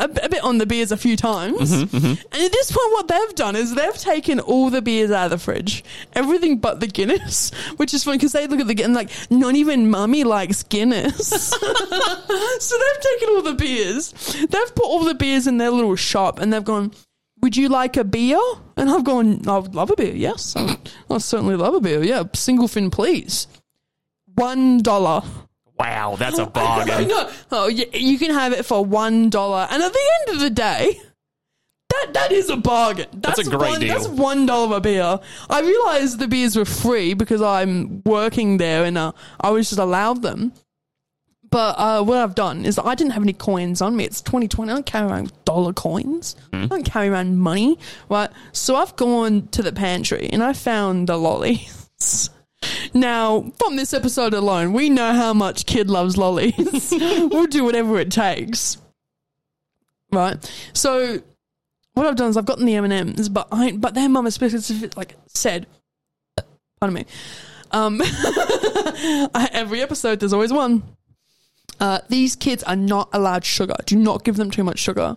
A, 0.00 0.04
a 0.04 0.28
bit 0.30 0.42
on 0.42 0.56
the 0.56 0.64
beers 0.64 0.90
a 0.92 0.96
few 0.96 1.14
times. 1.14 1.70
Mm-hmm, 1.70 1.96
mm-hmm. 1.96 2.06
And 2.06 2.42
at 2.42 2.52
this 2.52 2.72
point, 2.72 2.92
what 2.92 3.08
they've 3.08 3.34
done 3.34 3.54
is 3.54 3.74
they've 3.74 3.98
taken 3.98 4.40
all 4.40 4.70
the 4.70 4.80
beers 4.80 5.10
out 5.10 5.26
of 5.26 5.30
the 5.30 5.38
fridge, 5.38 5.84
everything 6.14 6.56
but 6.56 6.80
the 6.80 6.86
Guinness, 6.86 7.50
which 7.76 7.92
is 7.92 8.02
funny 8.02 8.16
because 8.16 8.32
they 8.32 8.46
look 8.46 8.60
at 8.60 8.66
the 8.66 8.74
Guinness 8.74 8.96
like, 8.96 9.30
not 9.30 9.54
even 9.56 9.90
mummy 9.90 10.24
likes 10.24 10.62
Guinness. 10.62 11.28
so 11.28 11.58
they've 11.58 13.02
taken 13.02 13.28
all 13.28 13.42
the 13.42 13.54
beers, 13.56 14.12
they've 14.48 14.74
put 14.74 14.86
all 14.86 15.04
the 15.04 15.14
beers 15.14 15.46
in 15.46 15.58
their 15.58 15.70
little 15.70 15.96
shop, 15.96 16.40
and 16.40 16.50
they've 16.50 16.64
gone, 16.64 16.92
would 17.42 17.56
you 17.56 17.68
like 17.68 17.96
a 17.98 18.04
beer? 18.04 18.40
And 18.76 18.90
I've 18.90 19.04
gone, 19.04 19.46
I 19.46 19.58
would 19.58 19.74
love 19.74 19.90
a 19.90 19.96
beer, 19.96 20.14
yes. 20.14 20.54
I, 20.56 20.78
I 21.10 21.18
certainly 21.18 21.56
love 21.56 21.74
a 21.74 21.80
beer, 21.80 22.02
yeah. 22.02 22.24
Single 22.34 22.68
fin, 22.68 22.90
please. 22.90 23.46
One 24.34 24.78
dollar. 24.78 25.22
Wow, 25.80 26.16
that's 26.16 26.38
a 26.38 26.46
bargain. 26.60 27.10
Oh, 27.50 27.68
you, 27.68 27.86
you 27.92 28.18
can 28.18 28.32
have 28.32 28.52
it 28.52 28.66
for 28.66 28.84
one 28.84 29.30
dollar, 29.30 29.66
and 29.70 29.82
at 29.82 29.92
the 29.92 30.10
end 30.20 30.36
of 30.36 30.40
the 30.42 30.50
day, 30.50 31.00
that 31.88 32.12
that 32.12 32.32
is 32.32 32.50
a 32.50 32.56
bargain. 32.56 33.06
That's, 33.14 33.38
a 33.38 33.44
great 33.44 33.70
one, 33.70 33.80
deal. 33.80 33.94
That's 33.94 34.08
one 34.08 34.46
dollar 34.46 34.76
a 34.76 34.80
beer. 34.80 35.18
I 35.48 35.60
realized 35.60 36.18
the 36.18 36.28
beers 36.28 36.54
were 36.54 36.64
free 36.64 37.14
because 37.14 37.40
I'm 37.40 38.02
working 38.04 38.58
there 38.58 38.84
and 38.84 38.96
uh, 38.98 39.12
I 39.40 39.50
was 39.50 39.70
just 39.70 39.80
allowed 39.80 40.22
them. 40.22 40.52
But 41.50 41.74
uh, 41.78 42.04
what 42.04 42.18
I've 42.18 42.36
done 42.36 42.64
is 42.64 42.78
I 42.78 42.94
didn't 42.94 43.12
have 43.14 43.24
any 43.24 43.32
coins 43.32 43.82
on 43.82 43.96
me. 43.96 44.04
It's 44.04 44.20
2020. 44.20 44.70
I 44.70 44.74
don't 44.74 44.86
carry 44.86 45.10
around 45.10 45.32
dollar 45.44 45.72
coins. 45.72 46.36
I 46.52 46.66
don't 46.66 46.84
carry 46.84 47.08
around 47.08 47.38
money, 47.38 47.76
right? 48.08 48.30
So 48.52 48.76
I've 48.76 48.94
gone 48.94 49.48
to 49.48 49.62
the 49.62 49.72
pantry 49.72 50.28
and 50.30 50.44
I 50.44 50.52
found 50.52 51.08
the 51.08 51.16
lollies. 51.16 52.30
Now, 52.92 53.52
from 53.58 53.76
this 53.76 53.94
episode 53.94 54.34
alone, 54.34 54.72
we 54.72 54.90
know 54.90 55.12
how 55.12 55.32
much 55.32 55.66
kid 55.66 55.88
loves 55.88 56.16
lollies. 56.16 56.90
we'll 56.92 57.46
do 57.46 57.64
whatever 57.64 57.98
it 57.98 58.10
takes. 58.10 58.78
Right? 60.12 60.36
So, 60.72 61.22
what 61.94 62.06
I've 62.06 62.16
done 62.16 62.30
is 62.30 62.36
I've 62.36 62.46
gotten 62.46 62.66
the 62.66 62.74
M&Ms, 62.74 63.28
but 63.28 63.48
I, 63.52 63.72
but 63.72 63.94
their 63.94 64.08
mum 64.08 64.28
specifically 64.30 64.90
like 64.96 65.14
said, 65.28 65.66
pardon 66.80 66.94
me, 66.94 67.04
um, 67.70 68.00
every 69.52 69.82
episode 69.82 70.20
there's 70.20 70.32
always 70.32 70.52
one. 70.52 70.82
Uh, 71.78 72.00
these 72.08 72.36
kids 72.36 72.62
are 72.64 72.76
not 72.76 73.08
allowed 73.12 73.44
sugar. 73.44 73.76
Do 73.86 73.96
not 73.96 74.24
give 74.24 74.36
them 74.36 74.50
too 74.50 74.64
much 74.64 74.78
sugar. 74.78 75.16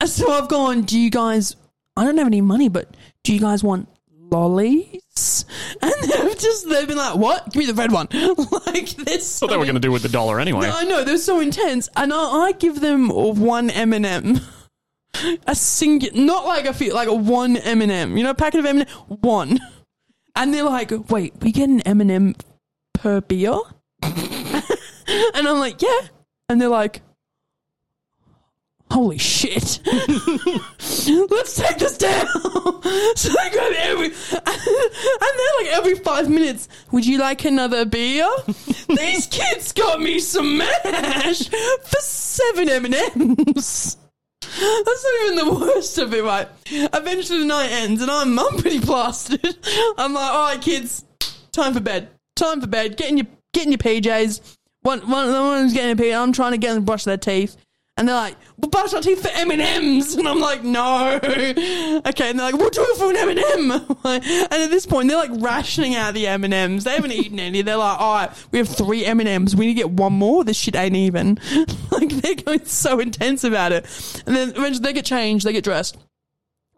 And 0.00 0.08
so 0.08 0.32
I've 0.32 0.48
gone, 0.48 0.82
do 0.82 0.98
you 0.98 1.10
guys, 1.10 1.56
I 1.96 2.04
don't 2.04 2.16
have 2.18 2.26
any 2.26 2.40
money, 2.40 2.68
but 2.68 2.96
do 3.22 3.34
you 3.34 3.40
guys 3.40 3.62
want 3.62 3.88
lollies? 4.32 5.44
And 5.80 5.92
they've 6.02 6.38
just, 6.38 6.68
they've 6.68 6.88
been 6.88 6.96
like, 6.96 7.16
what? 7.16 7.52
Give 7.52 7.60
me 7.60 7.66
the 7.66 7.74
red 7.74 7.92
one. 7.92 8.08
like 8.66 8.90
this. 8.90 9.40
What 9.40 9.50
they 9.50 9.56
were 9.56 9.64
going 9.64 9.74
to 9.74 9.80
do 9.80 9.92
with 9.92 10.02
the 10.02 10.08
dollar 10.08 10.40
anyway. 10.40 10.70
I 10.72 10.84
know, 10.84 11.04
they're 11.04 11.18
so 11.18 11.40
intense. 11.40 11.88
And 11.96 12.12
I, 12.12 12.16
I 12.16 12.52
give 12.52 12.80
them 12.80 13.08
one 13.08 13.70
M&M. 13.70 14.40
A 15.46 15.54
single, 15.54 16.08
not 16.14 16.46
like 16.46 16.64
a 16.64 16.72
few, 16.72 16.94
like 16.94 17.08
a 17.08 17.14
one 17.14 17.58
M&M. 17.58 18.16
You 18.16 18.24
know, 18.24 18.30
a 18.30 18.34
packet 18.34 18.60
of 18.60 18.66
M&M, 18.66 18.86
one. 19.08 19.60
And 20.34 20.54
they're 20.54 20.64
like, 20.64 20.90
wait, 21.10 21.34
we 21.42 21.52
get 21.52 21.68
an 21.68 21.82
M&M 21.82 22.34
per 22.94 23.20
beer? 23.20 23.58
and 24.02 24.64
I'm 25.18 25.58
like, 25.58 25.82
yeah. 25.82 26.00
And 26.48 26.60
they're 26.60 26.68
like, 26.68 27.02
holy 28.92 29.18
shit. 29.18 29.80
Let's 29.86 31.56
take 31.56 31.78
this 31.78 31.96
down. 31.96 32.26
so 33.16 33.28
they 33.30 33.50
grab 33.50 33.72
every, 33.78 34.06
and 34.32 34.46
then 34.52 35.52
like 35.60 35.72
every 35.72 35.94
five 35.96 36.28
minutes, 36.28 36.68
would 36.90 37.06
you 37.06 37.18
like 37.18 37.44
another 37.44 37.86
beer? 37.86 38.28
These 38.88 39.26
kids 39.28 39.72
got 39.72 40.00
me 40.00 40.18
some 40.18 40.58
mash 40.58 41.48
for 41.48 42.00
seven 42.00 42.68
M&Ms. 42.68 43.96
That's 44.42 45.04
not 45.04 45.24
even 45.24 45.36
the 45.36 45.54
worst 45.58 45.96
of 45.96 46.12
it, 46.12 46.22
right? 46.22 46.48
Eventually 46.66 47.38
the 47.38 47.44
night 47.46 47.70
ends 47.70 48.02
and 48.02 48.10
I'm, 48.10 48.38
I'm 48.38 48.58
pretty 48.58 48.80
plastered. 48.80 49.56
I'm 49.96 50.12
like, 50.12 50.32
all 50.32 50.48
right, 50.48 50.60
kids, 50.60 51.04
time 51.52 51.72
for 51.72 51.80
bed. 51.80 52.10
Time 52.36 52.60
for 52.60 52.66
bed. 52.66 52.98
Get 52.98 53.08
in 53.08 53.16
your, 53.16 53.26
get 53.54 53.64
in 53.64 53.72
your 53.72 53.78
PJs. 53.78 54.56
One, 54.82 55.00
one, 55.00 55.32
one 55.32 55.42
one's 55.42 55.72
getting 55.72 55.92
a 55.92 55.96
PJ. 55.96 56.14
I'm 56.14 56.32
trying 56.32 56.52
to 56.52 56.58
get 56.58 56.74
them 56.74 56.82
to 56.82 56.86
brush 56.86 57.04
their 57.04 57.16
teeth. 57.16 57.56
And 58.02 58.08
they're 58.08 58.16
like, 58.16 58.36
we'll 58.56 58.68
brush 58.68 58.92
our 58.94 59.00
teeth 59.00 59.22
for 59.22 59.28
M&Ms. 59.32 60.16
And 60.16 60.26
I'm 60.26 60.40
like, 60.40 60.64
no. 60.64 61.20
Okay. 61.22 62.30
And 62.30 62.36
they're 62.36 62.50
like, 62.50 62.56
we'll 62.56 62.68
do 62.68 62.84
it 62.84 62.96
for 62.98 63.10
an 63.10 63.16
M&M. 63.16 63.70
and 64.04 64.52
at 64.52 64.70
this 64.70 64.86
point, 64.86 65.06
they're 65.06 65.16
like 65.16 65.30
rationing 65.34 65.94
out 65.94 66.12
the 66.12 66.26
M&Ms. 66.26 66.82
They 66.82 66.96
haven't 66.96 67.12
eaten 67.12 67.38
any. 67.38 67.62
They're 67.62 67.76
like, 67.76 68.00
all 68.00 68.14
right, 68.14 68.46
we 68.50 68.58
have 68.58 68.68
three 68.68 69.04
M&Ms. 69.04 69.54
We 69.54 69.66
need 69.66 69.74
to 69.74 69.82
get 69.82 69.90
one 69.90 70.14
more. 70.14 70.42
This 70.42 70.56
shit 70.56 70.74
ain't 70.74 70.96
even. 70.96 71.38
like, 71.92 72.08
they're 72.08 72.34
going 72.34 72.64
so 72.64 72.98
intense 72.98 73.44
about 73.44 73.70
it. 73.70 73.84
And 74.26 74.34
then 74.34 74.48
eventually 74.48 74.82
they 74.82 74.94
get 74.94 75.04
changed. 75.04 75.46
They 75.46 75.52
get 75.52 75.62
dressed. 75.62 75.96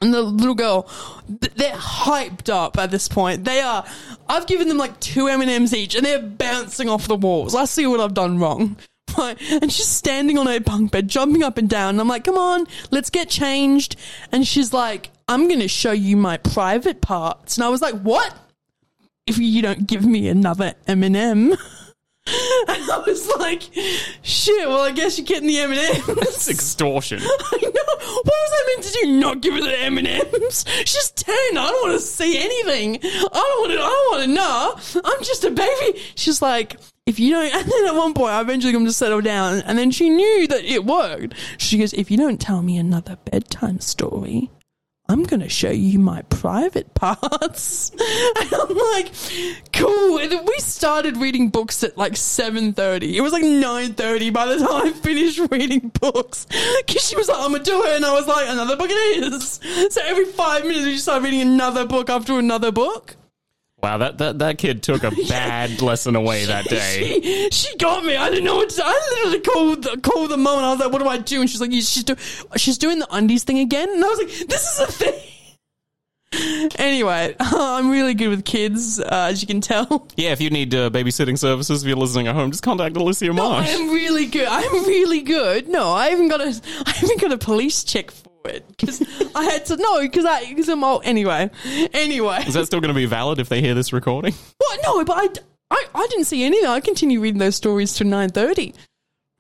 and 0.03 0.13
the 0.13 0.21
little 0.21 0.55
girl, 0.55 0.87
they're 1.27 1.73
hyped 1.73 2.51
up 2.51 2.77
at 2.77 2.91
this 2.91 3.09
point. 3.09 3.45
They 3.45 3.63
are. 3.63 3.83
I've 4.29 4.47
given 4.47 4.69
them 4.69 4.77
like 4.77 5.01
two 5.01 5.29
M 5.29 5.41
and 5.41 5.49
M's 5.49 5.73
each, 5.73 5.95
and 5.95 6.05
they're 6.05 6.21
bouncing 6.21 6.91
off 6.91 7.09
the 7.09 7.17
walls. 7.17 7.55
I 7.55 7.65
see 7.65 7.87
what 7.87 8.01
I've 8.01 8.13
done 8.13 8.39
wrong. 8.39 8.77
And 9.51 9.73
she's 9.73 9.89
standing 9.89 10.39
on 10.39 10.47
her 10.47 10.61
bunk 10.61 10.93
bed, 10.93 11.09
jumping 11.09 11.43
up 11.43 11.59
and 11.59 11.69
down. 11.69 11.91
And 11.91 12.01
I'm 12.01 12.09
like, 12.09 12.25
come 12.25 12.39
on, 12.39 12.67
let's 12.91 13.11
get 13.11 13.29
changed. 13.29 13.97
And 14.33 14.47
she's 14.47 14.73
like, 14.73 15.11
I'm 15.29 15.49
going 15.49 15.61
to 15.61 15.69
show 15.69 15.93
you 15.93 16.17
my 16.17 16.37
private 16.37 17.01
parts. 17.01 17.57
And 17.57 17.65
I 17.65 17.69
was 17.69 17.81
like, 17.81 17.95
what? 18.01 18.35
If 19.27 19.39
you 19.39 19.63
don't 19.63 19.87
give 19.87 20.05
me 20.05 20.29
another 20.29 20.75
M&M. 20.87 21.55
And 22.67 22.91
I 22.91 23.03
was 23.07 23.29
like, 23.37 23.63
shit, 24.23 24.67
well, 24.67 24.81
I 24.81 24.93
guess 24.93 25.19
you're 25.19 25.27
getting 25.27 25.47
the 25.47 25.59
M&Ms. 25.59 26.49
extortion. 26.49 27.21
I 27.21 27.59
know. 27.63 27.95
What 28.15 28.27
was 28.27 28.53
I 28.53 28.65
meant 28.69 28.83
to 28.85 28.93
do? 28.93 29.13
Not 29.13 29.41
give 29.41 29.55
her 29.55 29.61
the 29.61 29.79
M 29.81 29.99
and 29.99 30.07
M's? 30.07 30.65
She's 30.85 31.11
ten. 31.11 31.35
I 31.35 31.69
don't 31.69 31.89
want 31.89 32.01
to 32.01 32.07
see 32.07 32.39
anything. 32.39 32.99
I 33.03 33.29
don't 33.29 33.61
want 33.61 33.73
to. 33.73 33.79
I 33.79 33.89
don't 33.89 34.13
want 34.13 34.25
to 34.25 35.01
know. 35.01 35.03
I'm 35.05 35.25
just 35.25 35.45
a 35.45 35.51
baby. 35.51 36.01
She's 36.15 36.41
like, 36.41 36.77
if 37.07 37.19
you 37.19 37.31
don't. 37.31 37.45
And 37.55 37.71
then 37.71 37.87
at 37.87 37.95
one 37.95 38.15
point, 38.15 38.33
I 38.33 38.41
eventually 38.41 38.73
come 38.73 38.85
to 38.85 38.93
settle 38.93 39.21
down, 39.21 39.61
and 39.61 39.79
then 39.79 39.91
she 39.91 40.11
knew 40.11 40.47
that 40.49 40.65
it 40.65 40.85
worked. 40.85 41.35
She 41.59 41.79
goes, 41.79 41.93
if 41.93 42.11
you 42.11 42.17
don't 42.17 42.41
tell 42.41 42.63
me 42.63 42.77
another 42.77 43.17
bedtime 43.31 43.81
story. 43.81 44.51
I'm 45.07 45.23
gonna 45.25 45.51
show 45.51 45.71
you 45.71 45.99
my 45.99 46.23
private 46.23 46.95
parts. 46.95 47.91
And 48.41 48.53
I'm 48.53 48.77
like, 48.77 49.13
cool. 49.73 50.19
And 50.19 50.33
then 50.33 50.47
we 50.47 50.59
started 50.59 51.19
reading 51.19 51.51
books 51.51 51.85
at 51.85 51.99
like 51.99 52.15
7.30. 52.15 53.15
It 53.15 53.21
was 53.21 53.33
like 53.33 53.43
9.30 53.43 54.33
by 54.33 54.47
the 54.47 54.59
time 54.59 54.87
I 54.87 54.93
finished 54.93 55.41
reading 55.51 55.93
books. 56.01 56.47
Cause 56.89 57.07
she 57.07 57.17
was 57.17 57.29
like, 57.29 57.39
I'm 57.39 57.53
gonna 57.53 57.63
do 57.63 57.85
it. 57.85 57.97
And 57.97 58.05
I 58.05 58.13
was 58.15 58.27
like, 58.27 58.49
another 58.49 58.77
book 58.77 58.89
it 58.91 59.33
is. 59.33 59.61
So 59.91 60.01
every 60.05 60.25
five 60.25 60.63
minutes 60.65 60.85
we 60.87 60.93
just 60.93 61.05
started 61.05 61.25
reading 61.25 61.43
another 61.43 61.87
book 61.87 62.09
after 62.09 62.39
another 62.39 62.73
book. 62.73 63.17
Wow, 63.85 63.99
that, 63.99 64.17
that, 64.17 64.39
that 64.39 64.57
kid 64.57 64.83
took 64.83 65.05
a 65.05 65.11
bad 65.29 65.83
lesson 65.83 66.17
away 66.17 66.47
that 66.47 66.65
day. 66.65 67.21
She, 67.21 67.51
she 67.51 67.77
got 67.77 68.03
me. 68.03 68.17
I 68.17 68.31
didn't 68.31 68.47
know 68.47 68.57
what 68.57 68.71
to 68.71 68.83
I 68.83 69.11
literally 69.11 69.41
called 69.41 69.83
the, 69.83 70.01
called 70.01 70.31
the 70.31 70.39
mom 70.39 70.57
and 70.57 70.65
I 70.65 70.71
was 70.71 70.81
like, 70.81 70.91
what 70.91 71.03
do 71.03 71.09
I 71.09 71.19
do? 71.19 71.43
And 71.43 71.51
she's 71.51 71.61
like, 71.61 71.71
she's, 71.71 72.03
do, 72.03 72.17
she's 72.57 72.79
doing 72.79 72.99
the 72.99 73.07
undies 73.11 73.45
thing 73.45 73.59
again. 73.59 73.91
And 73.91 74.03
I 74.03 74.09
was 74.09 74.19
like, 74.21 74.49
this 74.49 74.73
is 74.73 74.81
a 74.81 74.87
thing. 74.87 75.21
Anyway, 76.77 77.37
I'm 77.41 77.91
really 77.91 78.15
good 78.15 78.29
with 78.29 78.45
kids, 78.45 78.99
uh, 78.99 79.29
as 79.31 79.41
you 79.41 79.47
can 79.47 79.61
tell. 79.61 80.09
Yeah, 80.17 80.33
if 80.33 80.41
you 80.41 80.51
need 80.51 80.75
uh, 80.75 80.91
babysitting 80.91 81.39
services, 81.39 81.83
if 81.83 81.87
you're 81.87 81.97
listening 81.97 82.27
at 82.27 82.35
home, 82.35 82.51
just 82.51 82.65
contact 82.65 82.97
Alissia 82.97 83.33
Marsh. 83.33 83.69
I 83.69 83.71
am 83.71 83.91
really 83.91 84.27
good. 84.27 84.49
I'm 84.49 84.85
really 84.85 85.21
good. 85.21 85.69
No, 85.69 85.91
I 85.91 86.09
haven't 86.09 86.29
got 86.29 86.41
a. 86.41 86.61
I 86.87 86.91
haven't 86.91 87.21
got 87.21 87.31
a 87.31 87.39
police 87.39 87.85
check 87.85 88.11
for 88.11 88.24
it 88.47 88.67
because 88.69 89.03
I 89.35 89.45
had 89.45 89.67
to 89.67 89.77
know 89.77 90.01
because 90.01 90.25
I 90.25 90.47
because 90.49 90.69
I'm 90.69 90.85
old 90.85 91.03
anyway. 91.05 91.51
Anyway, 91.93 92.45
Is 92.47 92.55
that 92.55 92.67
still 92.67 92.81
going 92.81 92.95
to 92.95 92.95
be 92.95 93.07
valid 93.07 93.39
if 93.39 93.49
they 93.49 93.61
hear 93.61 93.75
this 93.75 93.93
recording? 93.93 94.35
what? 94.59 94.81
No, 94.85 95.05
but 95.05 95.17
I, 95.17 95.29
I 95.71 95.85
I 95.95 96.07
didn't 96.11 96.27
see 96.27 96.45
anything. 96.45 96.69
I 96.69 96.81
continued 96.81 97.21
reading 97.21 97.39
those 97.39 97.57
stories 97.57 97.95
till 97.95 98.07
nine 98.07 98.31
thirty. 98.31 98.75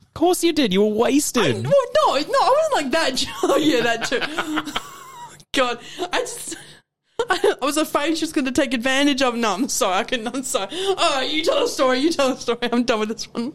Of 0.02 0.14
course 0.14 0.44
you 0.44 0.52
did. 0.52 0.72
You 0.72 0.82
were 0.82 0.94
wasted. 0.94 1.64
Well, 1.64 1.72
no, 1.96 2.14
no, 2.14 2.38
I 2.40 2.68
wasn't 2.72 2.74
like 2.74 2.90
that. 2.92 3.26
Oh 3.42 3.56
yeah, 3.56 3.80
that 3.82 4.04
too. 4.04 4.20
God, 5.54 5.78
I 6.12 6.20
just. 6.20 6.56
I 7.30 7.56
was 7.62 7.76
afraid 7.76 8.18
she 8.18 8.24
was 8.24 8.32
going 8.32 8.44
to 8.46 8.52
take 8.52 8.74
advantage 8.74 9.22
of. 9.22 9.34
No, 9.36 9.54
I'm 9.54 9.68
sorry. 9.68 9.98
I 9.98 10.04
couldn't. 10.04 10.26
I'm 10.28 10.42
sorry. 10.42 10.68
Right, 10.96 11.28
you 11.30 11.44
tell 11.44 11.64
a 11.64 11.68
story. 11.68 11.98
You 12.00 12.10
tell 12.10 12.32
a 12.32 12.36
story. 12.36 12.58
I'm 12.72 12.82
done 12.84 13.00
with 13.00 13.10
this 13.10 13.24
one. 13.32 13.54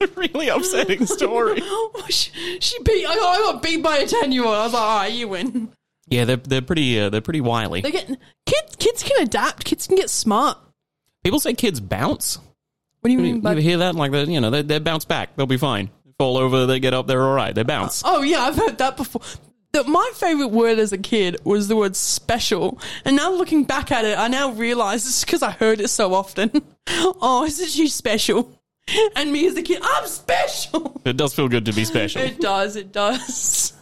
It's 0.00 0.12
a 0.16 0.20
really 0.20 0.48
upsetting 0.48 1.06
story. 1.06 1.62
she, 2.08 2.58
she 2.60 2.82
beat. 2.82 3.06
I 3.06 3.14
got, 3.14 3.38
I 3.38 3.52
got 3.52 3.62
beat 3.62 3.82
by 3.82 3.98
a 3.98 4.06
ten 4.06 4.32
year 4.32 4.44
old. 4.44 4.54
I 4.54 4.64
was 4.64 4.72
like, 4.72 4.82
all 4.82 4.96
right, 4.98 5.12
you 5.12 5.28
win. 5.28 5.68
Yeah, 6.08 6.24
they're 6.24 6.36
they're 6.36 6.62
pretty 6.62 6.98
uh, 7.00 7.08
they're 7.10 7.20
pretty 7.20 7.40
wily. 7.40 7.80
They 7.80 7.90
get 7.92 8.06
kids. 8.46 8.76
Kids 8.76 9.02
can 9.02 9.22
adapt. 9.22 9.64
Kids 9.64 9.86
can 9.86 9.96
get 9.96 10.10
smart. 10.10 10.58
People 11.22 11.40
say 11.40 11.54
kids 11.54 11.80
bounce. 11.80 12.36
What 13.00 13.08
do 13.08 13.12
you 13.12 13.18
You, 13.18 13.24
mean? 13.24 13.36
you 13.36 13.40
by 13.42 13.52
ever 13.52 13.60
hear 13.60 13.78
that? 13.78 13.94
Like 13.94 14.12
they 14.12 14.24
you 14.24 14.40
know 14.40 14.50
they 14.50 14.62
they 14.62 14.78
bounce 14.78 15.04
back. 15.04 15.36
They'll 15.36 15.46
be 15.46 15.56
fine. 15.56 15.90
Fall 16.18 16.36
over, 16.38 16.66
they 16.66 16.78
get 16.78 16.94
up. 16.94 17.06
They're 17.06 17.22
all 17.24 17.34
right. 17.34 17.54
They 17.54 17.62
bounce. 17.64 18.02
Oh 18.04 18.22
yeah, 18.22 18.40
I've 18.42 18.56
heard 18.56 18.78
that 18.78 18.96
before. 18.96 19.22
The, 19.72 19.82
my 19.84 20.08
favorite 20.14 20.48
word 20.52 20.78
as 20.78 20.92
a 20.92 20.98
kid 20.98 21.36
was 21.42 21.66
the 21.66 21.74
word 21.74 21.96
special, 21.96 22.78
and 23.04 23.16
now 23.16 23.32
looking 23.32 23.64
back 23.64 23.90
at 23.90 24.04
it, 24.04 24.16
I 24.16 24.28
now 24.28 24.52
realize 24.52 25.04
it's 25.06 25.24
because 25.24 25.42
I 25.42 25.50
heard 25.50 25.80
it 25.80 25.88
so 25.88 26.14
often. 26.14 26.50
oh, 26.88 27.44
isn't 27.44 27.70
she 27.70 27.88
special? 27.88 28.56
And 29.16 29.32
me 29.32 29.46
as 29.46 29.56
a 29.56 29.62
kid, 29.62 29.80
I'm 29.82 30.06
special. 30.06 31.00
It 31.04 31.16
does 31.16 31.34
feel 31.34 31.48
good 31.48 31.66
to 31.66 31.72
be 31.72 31.84
special. 31.84 32.22
It 32.22 32.40
does. 32.40 32.76
It 32.76 32.92
does. 32.92 33.72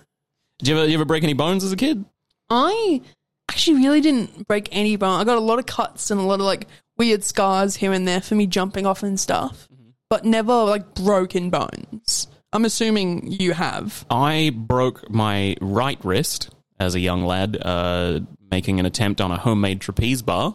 Did 0.59 0.69
you 0.69 0.79
ever 0.79 0.89
you 0.89 0.95
ever 0.95 1.05
break 1.05 1.25
any 1.25 1.35
bones 1.35 1.65
as 1.65 1.73
a 1.73 1.77
kid? 1.77 2.05
I 2.49 3.03
actually 3.51 3.79
really 3.79 4.01
didn't 4.01 4.47
break 4.47 4.69
any 4.71 4.97
bone. 4.97 5.21
I 5.21 5.25
got 5.25 5.39
a 5.39 5.41
lot 5.41 5.59
of 5.59 5.67
cuts 5.67 6.11
and 6.11 6.21
a 6.21 6.25
lot 6.25 6.41
of 6.41 6.47
like 6.47 6.69
weird 6.97 7.25
scars 7.25 7.77
here 7.77 7.93
and 7.93 8.07
there 8.07 8.21
for 8.21 8.35
me 8.35 8.47
jumping 8.47 8.87
off 8.87 9.03
and 9.03 9.19
stuff, 9.19 9.69
but 10.09 10.25
never 10.25 10.53
like 10.65 10.95
broken 10.95 11.51
bones. 11.51 12.29
I'm 12.53 12.65
assuming 12.65 13.27
you 13.33 13.55
have. 13.55 14.05
I 14.11 14.53
broke 14.55 15.11
my 15.11 15.57
right 15.61 15.99
wrist 16.05 16.51
as 16.79 16.95
a 16.95 17.01
young 17.01 17.25
lad, 17.25 17.59
uh, 17.61 18.21
making 18.51 18.79
an 18.79 18.87
attempt 18.87 19.21
on 19.21 19.33
a 19.33 19.39
homemade 19.39 19.81
trapeze 19.81 20.23
bar. 20.23 20.55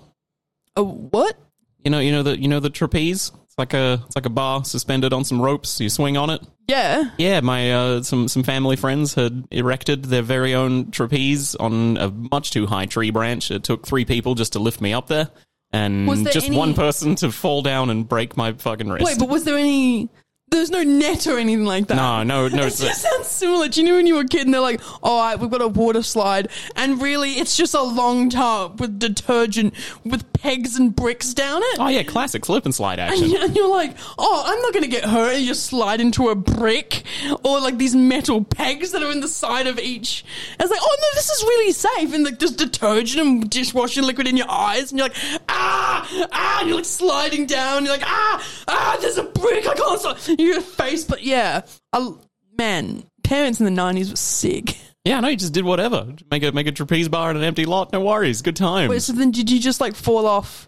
A 0.76 0.84
what? 0.84 1.38
You 1.84 1.92
know, 1.92 2.00
you 2.00 2.12
know 2.12 2.24
the 2.24 2.40
you 2.40 2.48
know 2.48 2.60
the 2.60 2.70
trapeze. 2.70 3.32
It's 3.60 3.74
like 3.74 3.74
a 3.74 4.04
it's 4.06 4.16
like 4.16 4.28
a 4.28 4.30
bar 4.30 4.64
suspended 4.64 5.14
on 5.14 5.24
some 5.24 5.42
ropes. 5.42 5.82
You 5.82 5.90
swing 5.90 6.16
on 6.16 6.30
it. 6.30 6.44
Yeah. 6.68 7.10
Yeah, 7.18 7.40
my 7.40 7.72
uh, 7.74 8.04
some 8.04 8.28
some 8.28 8.44
family 8.44 8.76
friends 8.76 9.16
had 9.16 9.48
erected 9.50 10.06
their 10.06 10.22
very 10.22 10.54
own 10.54 10.92
trapeze 10.92 11.56
on 11.56 11.98
a 11.98 12.12
much 12.12 12.52
too 12.52 12.68
high 12.68 12.86
tree 12.86 13.10
branch. 13.10 13.50
It 13.50 13.64
took 13.64 13.88
three 13.88 14.06
people 14.06 14.36
just 14.36 14.54
to 14.54 14.60
lift 14.60 14.80
me 14.80 14.94
up 14.94 15.08
there, 15.08 15.32
and 15.72 16.08
Was 16.08 16.22
there 16.22 16.34
just 16.34 16.46
any- 16.50 16.56
one 16.56 16.76
person 16.76 17.16
to 17.16 17.32
fall 17.32 17.64
down 17.64 17.90
and 17.90 18.08
break 18.08 18.38
my 18.38 18.54
fucking 18.54 18.90
wrist. 18.90 19.04
Wait, 19.04 19.18
but 19.18 19.28
was 19.28 19.44
there 19.44 19.58
any? 19.58 20.10
There's 20.50 20.72
no 20.72 20.82
net 20.82 21.28
or 21.28 21.38
anything 21.38 21.66
like 21.66 21.88
that. 21.88 21.96
no, 21.96 22.24
no, 22.24 22.48
no. 22.48 22.64
It 22.68 22.74
just 22.76 23.02
sounds 23.02 23.28
similar. 23.28 23.68
Do 23.68 23.82
you 23.82 23.86
know 23.88 23.96
when 23.96 24.08
you 24.08 24.16
were 24.16 24.22
a 24.22 24.28
kid 24.28 24.46
and 24.46 24.54
they're 24.54 24.62
like, 24.62 24.82
all 25.04 25.20
right, 25.22 25.38
we've 25.38 25.52
got 25.52 25.62
a 25.62 25.68
water 25.68 26.02
slide, 26.02 26.48
and 26.78 27.02
really 27.02 27.34
it's 27.34 27.58
just 27.58 27.74
a 27.74 27.82
long 27.82 28.30
tub 28.30 28.80
with 28.80 28.98
detergent 28.98 29.74
with 30.06 30.32
pegs 30.34 30.78
and 30.78 30.96
bricks 30.96 31.34
down 31.34 31.62
it? 31.64 31.80
oh 31.80 31.90
yeah, 31.90 32.02
classic 32.04 32.46
slip 32.46 32.64
and 32.64 32.74
slide 32.74 32.98
And 32.98 33.12
action. 33.12 33.30
you- 33.30 33.38
and 33.44 33.56
you're 33.58 33.68
like, 33.68 33.96
oh, 34.18 34.44
I'm 34.46 34.62
not 34.62 34.72
going 34.74 34.84
to 34.84 34.90
get 34.90 35.04
hurt. 35.04 35.34
And 35.34 35.42
you 35.42 35.48
just 35.48 35.66
slide 35.66 36.00
into 36.00 36.30
a 36.30 36.36
brick 36.36 37.04
or 37.44 37.60
like 37.60 37.78
these 37.78 37.94
metal 37.96 38.44
pegs 38.44 38.92
that 38.94 39.04
are 39.04 39.12
in 39.12 39.20
the 39.20 39.28
side 39.28 39.68
of 39.68 39.78
each. 39.80 40.24
And 40.54 40.62
it's 40.62 40.72
like, 40.72 40.80
oh, 40.82 40.98
no, 41.02 41.08
this 41.16 41.30
is 41.30 41.44
really 41.44 41.72
safe. 41.74 42.14
And 42.14 42.24
like 42.24 42.40
there's 42.40 42.54
detergent 42.56 43.22
and 43.28 43.50
dishwashing 43.50 44.04
liquid 44.06 44.28
in 44.28 44.38
your 44.38 44.50
eyes. 44.50 44.92
And 44.92 45.00
you're 45.00 45.10
like, 45.10 45.18
ah, 45.50 46.28
ah. 46.32 46.60
And 46.62 46.70
you're 46.70 46.78
like 46.78 46.86
sliding 46.86 47.46
down. 47.48 47.80
And 47.80 47.86
You're 47.86 47.98
like, 47.98 48.08
ah, 48.08 48.44
ah, 48.70 48.98
there's 49.02 49.18
a 49.18 49.24
brick. 49.24 49.68
I 49.68 49.74
can't 49.76 50.00
stop. 50.00 50.18
Your 50.46 50.62
face, 50.62 51.04
but 51.04 51.24
yeah. 51.24 51.62
I, 51.94 52.12
man, 52.58 53.04
parents 53.24 53.60
in 53.60 53.66
the 53.66 53.82
90s 53.82 54.10
were 54.12 54.16
sick. 54.16 54.78
Yeah, 55.06 55.20
no, 55.22 55.30
you 55.30 55.38
just 55.38 55.54
did 55.54 55.64
whatever. 55.64 56.08
Make 56.30 56.44
a 56.44 56.52
make 56.52 56.68
a 56.68 56.72
trapeze 56.74 57.08
bar 57.08 57.32
in 57.32 57.38
an 57.38 57.44
empty 57.44 57.66
lot. 57.66 57.94
No 57.94 58.02
worries. 58.02 58.42
Good 58.42 58.58
time. 58.58 58.90
Wait, 58.90 59.02
so 59.02 59.14
then 59.14 59.32
did 59.32 59.50
you 59.50 59.60
just 59.60 59.80
like 59.80 59.96
fall 59.96 60.28
off? 60.28 60.68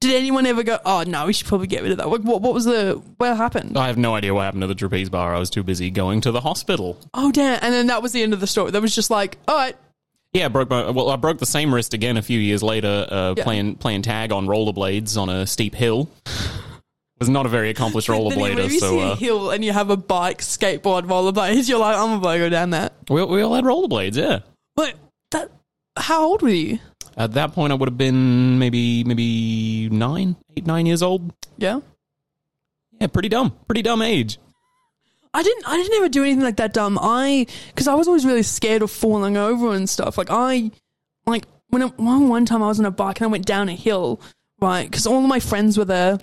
Did 0.00 0.14
anyone 0.16 0.46
ever 0.46 0.62
go, 0.62 0.78
oh, 0.84 1.02
no, 1.06 1.26
we 1.26 1.32
should 1.32 1.46
probably 1.48 1.66
get 1.66 1.82
rid 1.82 1.90
of 1.90 1.98
that? 1.98 2.08
What, 2.08 2.22
what, 2.22 2.40
what 2.40 2.54
was 2.54 2.64
the, 2.64 3.02
what 3.16 3.36
happened? 3.36 3.76
I 3.76 3.88
have 3.88 3.98
no 3.98 4.14
idea 4.14 4.32
what 4.32 4.42
happened 4.42 4.60
to 4.60 4.68
the 4.68 4.74
trapeze 4.76 5.08
bar. 5.10 5.34
I 5.34 5.40
was 5.40 5.50
too 5.50 5.64
busy 5.64 5.90
going 5.90 6.20
to 6.20 6.30
the 6.30 6.40
hospital. 6.40 7.00
Oh 7.14 7.32
damn! 7.32 7.58
And 7.62 7.72
then 7.74 7.88
that 7.88 8.00
was 8.00 8.12
the 8.12 8.22
end 8.22 8.32
of 8.32 8.38
the 8.40 8.46
story. 8.46 8.70
That 8.70 8.80
was 8.82 8.94
just 8.94 9.10
like, 9.10 9.38
all 9.48 9.56
right, 9.56 9.76
Yeah, 10.32 10.44
I 10.46 10.48
broke 10.48 10.70
my 10.70 10.90
well. 10.90 11.10
I 11.10 11.16
broke 11.16 11.38
the 11.38 11.46
same 11.46 11.74
wrist 11.74 11.94
again 11.94 12.16
a 12.16 12.22
few 12.22 12.38
years 12.38 12.62
later, 12.62 13.06
uh, 13.08 13.34
Yeah. 13.36 13.42
playing 13.44 13.76
playing 13.76 14.02
tag 14.02 14.30
on 14.32 14.46
rollerblades 14.46 15.16
on 15.16 15.28
a 15.28 15.46
steep 15.48 15.74
hill. 15.74 16.08
Was 17.18 17.28
not 17.28 17.46
a 17.46 17.48
very 17.48 17.70
accomplished 17.70 18.08
rollerblader, 18.08 18.70
you 18.70 18.78
so 18.80 18.90
see 18.90 19.00
a 19.00 19.06
uh, 19.06 19.16
hill 19.16 19.50
and 19.50 19.64
you 19.64 19.72
have 19.72 19.90
a 19.90 19.96
bike, 19.96 20.38
skateboard, 20.38 21.02
rollerblades, 21.06 21.68
you're 21.68 21.78
like, 21.78 21.96
I'm 21.96 22.12
about 22.18 22.32
to 22.34 22.38
go 22.38 22.48
down 22.48 22.70
that. 22.70 22.92
we, 23.08 23.24
we 23.24 23.42
all 23.42 23.54
had 23.54 23.64
rollerblades. 23.64 24.16
Yeah, 24.16 24.40
But 24.76 24.94
that, 25.32 25.50
how 25.96 26.24
old 26.24 26.42
were 26.42 26.48
you? 26.48 26.78
at 27.16 27.32
that 27.32 27.52
point, 27.52 27.72
I 27.72 27.74
would 27.74 27.88
have 27.88 27.98
been 27.98 28.58
maybe 28.60 29.02
maybe 29.02 29.88
nine, 29.90 30.36
eight, 30.56 30.66
nine 30.66 30.86
years 30.86 31.02
old. 31.02 31.32
Yeah, 31.56 31.80
Yeah, 33.00 33.08
pretty 33.08 33.28
dumb, 33.28 33.56
pretty 33.66 33.82
dumb 33.82 34.02
age. 34.02 34.38
I 35.34 35.42
didn't. 35.42 35.68
I 35.68 35.76
didn't 35.76 35.94
ever 35.94 36.08
do 36.08 36.22
anything 36.22 36.42
like 36.42 36.56
that 36.56 36.72
dumb. 36.72 36.98
I 37.00 37.46
because 37.68 37.88
I 37.88 37.94
was 37.94 38.06
always 38.06 38.24
really 38.24 38.42
scared 38.44 38.82
of 38.82 38.90
falling 38.90 39.36
over 39.36 39.74
and 39.74 39.88
stuff. 39.88 40.16
Like 40.16 40.28
I, 40.30 40.70
like 41.26 41.44
when 41.68 41.82
one 41.82 42.28
one 42.28 42.46
time 42.46 42.62
I 42.62 42.68
was 42.68 42.78
on 42.78 42.86
a 42.86 42.90
bike 42.90 43.20
and 43.20 43.26
I 43.26 43.30
went 43.30 43.44
down 43.46 43.68
a 43.68 43.74
hill, 43.74 44.20
right? 44.60 44.88
Because 44.88 45.06
all 45.06 45.22
of 45.22 45.28
my 45.28 45.40
friends 45.40 45.76
were 45.76 45.84
there. 45.84 46.18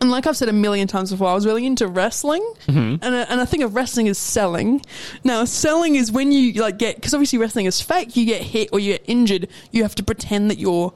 And 0.00 0.10
like 0.10 0.26
I've 0.26 0.36
said 0.36 0.48
a 0.48 0.52
million 0.52 0.88
times 0.88 1.10
before, 1.10 1.28
I 1.28 1.34
was 1.34 1.46
really 1.46 1.66
into 1.66 1.86
wrestling, 1.86 2.42
mm-hmm. 2.66 3.04
and 3.04 3.14
I, 3.14 3.22
and 3.22 3.40
I 3.40 3.44
think 3.44 3.62
of 3.62 3.74
wrestling 3.74 4.08
as 4.08 4.18
selling. 4.18 4.82
Now, 5.24 5.44
selling 5.44 5.96
is 5.96 6.10
when 6.10 6.32
you 6.32 6.52
like 6.54 6.78
get 6.78 6.96
because 6.96 7.14
obviously 7.14 7.38
wrestling 7.38 7.66
is 7.66 7.80
fake. 7.80 8.16
You 8.16 8.24
get 8.26 8.42
hit 8.42 8.70
or 8.72 8.80
you 8.80 8.92
get 8.92 9.04
injured, 9.06 9.48
you 9.70 9.82
have 9.82 9.94
to 9.96 10.02
pretend 10.02 10.50
that 10.50 10.58
you're, 10.58 10.92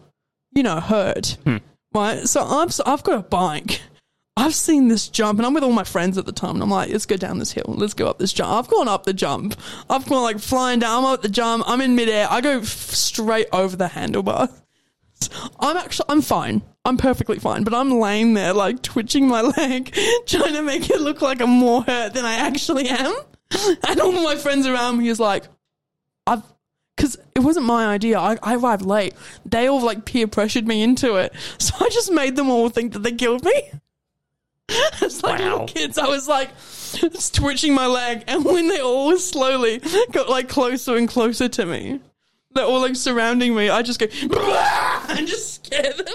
you 0.52 0.62
know, 0.62 0.80
hurt, 0.80 1.36
hmm. 1.44 1.58
right? 1.94 2.26
So 2.26 2.42
I've 2.42 2.72
so 2.72 2.82
I've 2.86 3.02
got 3.02 3.18
a 3.18 3.22
bike. 3.22 3.80
I've 4.38 4.54
seen 4.54 4.88
this 4.88 5.08
jump, 5.08 5.38
and 5.38 5.46
I'm 5.46 5.54
with 5.54 5.64
all 5.64 5.72
my 5.72 5.84
friends 5.84 6.18
at 6.18 6.26
the 6.26 6.32
time, 6.32 6.56
and 6.56 6.62
I'm 6.62 6.70
like, 6.70 6.90
let's 6.90 7.06
go 7.06 7.16
down 7.16 7.38
this 7.38 7.52
hill, 7.52 7.74
let's 7.78 7.94
go 7.94 8.06
up 8.06 8.18
this 8.18 8.34
jump. 8.34 8.52
I've 8.52 8.68
gone 8.68 8.86
up 8.86 9.04
the 9.04 9.14
jump, 9.14 9.58
I've 9.88 10.06
gone 10.06 10.22
like 10.22 10.40
flying 10.40 10.78
down, 10.78 11.04
I'm 11.04 11.10
up 11.10 11.22
the 11.22 11.30
jump, 11.30 11.64
I'm 11.66 11.80
in 11.80 11.94
midair, 11.94 12.28
I 12.30 12.42
go 12.42 12.58
f- 12.58 12.66
straight 12.66 13.46
over 13.50 13.76
the 13.76 13.86
handlebar. 13.86 14.52
I'm 15.60 15.76
actually, 15.76 16.06
I'm 16.08 16.22
fine. 16.22 16.62
I'm 16.84 16.96
perfectly 16.96 17.38
fine, 17.38 17.64
but 17.64 17.74
I'm 17.74 17.90
laying 17.90 18.34
there 18.34 18.52
like 18.52 18.82
twitching 18.82 19.26
my 19.28 19.40
leg, 19.56 19.96
trying 20.26 20.54
to 20.54 20.62
make 20.62 20.88
it 20.90 21.00
look 21.00 21.20
like 21.22 21.40
I'm 21.40 21.50
more 21.50 21.82
hurt 21.82 22.14
than 22.14 22.24
I 22.24 22.34
actually 22.34 22.88
am. 22.88 23.14
And 23.88 24.00
all 24.00 24.12
my 24.12 24.36
friends 24.36 24.66
around 24.66 24.98
me 24.98 25.08
is 25.08 25.18
like, 25.20 25.44
I've, 26.26 26.42
because 26.96 27.16
it 27.34 27.40
wasn't 27.40 27.66
my 27.66 27.86
idea. 27.86 28.18
I, 28.18 28.38
I 28.42 28.54
arrived 28.56 28.84
late. 28.84 29.14
They 29.44 29.66
all 29.68 29.80
like 29.82 30.04
peer 30.04 30.26
pressured 30.26 30.66
me 30.66 30.82
into 30.82 31.16
it. 31.16 31.32
So 31.58 31.74
I 31.80 31.88
just 31.90 32.10
made 32.12 32.36
them 32.36 32.48
all 32.50 32.68
think 32.68 32.92
that 32.92 33.02
they 33.02 33.12
killed 33.12 33.44
me. 33.44 33.70
It's 35.02 35.22
like 35.22 35.38
Wow. 35.40 35.44
little 35.52 35.66
kids. 35.68 35.98
I 35.98 36.06
was 36.08 36.26
like 36.28 36.50
twitching 37.32 37.74
my 37.74 37.86
leg, 37.86 38.24
and 38.26 38.44
when 38.44 38.68
they 38.68 38.80
all 38.80 39.16
slowly 39.18 39.80
got 40.12 40.28
like 40.28 40.48
closer 40.48 40.96
and 40.96 41.08
closer 41.08 41.48
to 41.48 41.66
me, 41.66 42.00
they're 42.56 42.66
all 42.66 42.80
like 42.80 42.96
surrounding 42.96 43.54
me. 43.54 43.68
I 43.68 43.82
just 43.82 44.00
go 44.00 44.06
and 45.08 45.26
just 45.26 45.66
scare 45.66 45.92
them. 45.92 46.14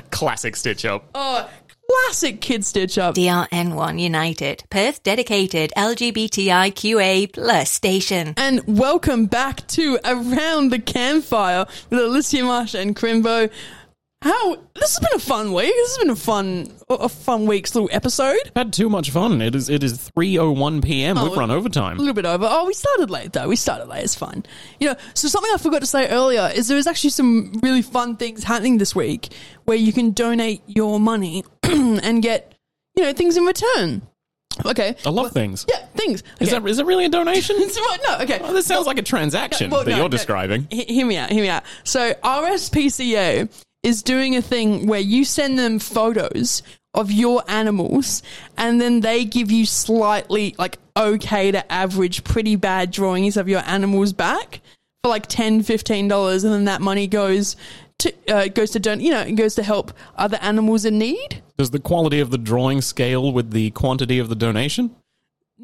Classic 0.10 0.56
stitch 0.56 0.84
up. 0.84 1.08
Oh, 1.14 1.48
classic 1.88 2.40
kid 2.40 2.64
stitch 2.64 2.98
up. 2.98 3.14
DRN1 3.14 4.00
United, 4.00 4.64
Perth 4.70 5.02
dedicated 5.02 5.72
LGBTIQA 5.76 7.32
plus 7.32 7.70
station. 7.70 8.34
And 8.36 8.62
welcome 8.66 9.26
back 9.26 9.66
to 9.68 9.98
Around 10.04 10.70
the 10.70 10.78
Campfire 10.78 11.66
with 11.90 11.98
Alissia 12.00 12.44
Marsh 12.44 12.74
and 12.74 12.96
Chrimbo. 12.96 13.50
How 14.22 14.54
this 14.74 14.96
has 14.96 14.98
been 15.00 15.16
a 15.16 15.18
fun 15.18 15.52
week. 15.52 15.72
This 15.74 15.96
has 15.96 15.98
been 15.98 16.10
a 16.10 16.16
fun, 16.16 16.72
a 16.88 17.08
fun 17.08 17.46
week's 17.46 17.74
little 17.74 17.90
episode. 17.92 18.38
Had 18.54 18.72
too 18.72 18.88
much 18.88 19.10
fun. 19.10 19.42
It 19.42 19.54
is 19.56 19.68
it 19.68 19.82
is 19.82 19.96
three 20.14 20.38
oh 20.38 20.52
one 20.52 20.80
PM. 20.80 21.16
We've 21.20 21.32
Oh, 21.32 21.36
run 21.36 21.50
overtime. 21.50 21.96
A 21.96 21.98
little 21.98 22.14
bit 22.14 22.24
over. 22.24 22.46
Oh, 22.48 22.66
we 22.66 22.72
started 22.74 23.10
late 23.10 23.32
though. 23.32 23.48
We 23.48 23.56
started 23.56 23.88
late. 23.88 24.04
It's 24.04 24.14
fine. 24.14 24.44
You 24.78 24.90
know, 24.90 24.96
so 25.14 25.26
something 25.26 25.50
I 25.52 25.58
forgot 25.58 25.80
to 25.80 25.86
say 25.86 26.08
earlier 26.08 26.50
is 26.54 26.68
there 26.68 26.78
is 26.78 26.86
actually 26.86 27.10
some 27.10 27.52
really 27.64 27.82
fun 27.82 28.16
things 28.16 28.44
happening 28.44 28.78
this 28.78 28.94
week 28.94 29.32
where 29.64 29.76
you 29.76 29.92
can 29.92 30.12
donate 30.12 30.62
your 30.66 31.00
money 31.00 31.44
and 31.64 32.22
get, 32.22 32.54
you 32.96 33.02
know, 33.02 33.12
things 33.12 33.36
in 33.36 33.44
return. 33.44 34.02
Okay. 34.66 34.94
I 35.04 35.08
love 35.10 35.32
things. 35.32 35.64
Yeah, 35.68 35.84
things. 35.96 36.22
Is 36.38 36.48
Okay. 36.52 36.60
that 36.60 36.68
is 36.68 36.78
it 36.78 36.86
really 36.86 37.06
a 37.06 37.08
donation? 37.08 37.56
No, 38.06 38.18
okay. 38.20 38.38
Oh, 38.42 38.52
this 38.52 38.66
sounds 38.66 38.86
like 38.86 38.98
a 38.98 39.02
transaction 39.02 39.70
Well, 39.70 39.82
that 39.84 39.90
no, 39.90 39.96
you're 39.96 40.04
no. 40.04 40.08
describing. 40.10 40.68
He- 40.70 40.84
hear 40.84 41.06
me 41.06 41.16
out, 41.16 41.30
hear 41.30 41.42
me 41.42 41.48
out. 41.48 41.62
So 41.84 42.12
RSPCA 42.22 43.48
is 43.82 44.02
doing 44.02 44.36
a 44.36 44.42
thing 44.42 44.86
where 44.86 45.00
you 45.00 45.24
send 45.24 45.58
them 45.58 45.78
photos 45.78 46.62
of 46.94 47.10
your 47.10 47.42
animals 47.48 48.22
and 48.58 48.80
then 48.80 49.00
they 49.00 49.24
give 49.24 49.50
you 49.50 49.64
slightly 49.64 50.54
like 50.58 50.78
okay 50.96 51.50
to 51.50 51.72
average 51.72 52.22
pretty 52.22 52.54
bad 52.54 52.90
drawings 52.90 53.36
of 53.36 53.48
your 53.48 53.62
animals 53.66 54.12
back 54.12 54.60
for 55.02 55.08
like 55.08 55.26
10 55.26 55.62
15 55.62 56.06
dollars 56.06 56.44
and 56.44 56.52
then 56.52 56.66
that 56.66 56.82
money 56.82 57.06
goes 57.06 57.56
to 57.98 58.12
uh, 58.28 58.46
goes 58.48 58.70
to 58.70 58.78
don- 58.78 59.00
you 59.00 59.10
know 59.10 59.20
it 59.22 59.32
goes 59.32 59.54
to 59.54 59.62
help 59.62 59.92
other 60.16 60.38
animals 60.42 60.84
in 60.84 60.98
need 60.98 61.42
Does 61.56 61.70
the 61.70 61.78
quality 61.80 62.20
of 62.20 62.30
the 62.30 62.38
drawing 62.38 62.82
scale 62.82 63.32
with 63.32 63.52
the 63.52 63.70
quantity 63.70 64.18
of 64.18 64.28
the 64.28 64.34
donation? 64.36 64.94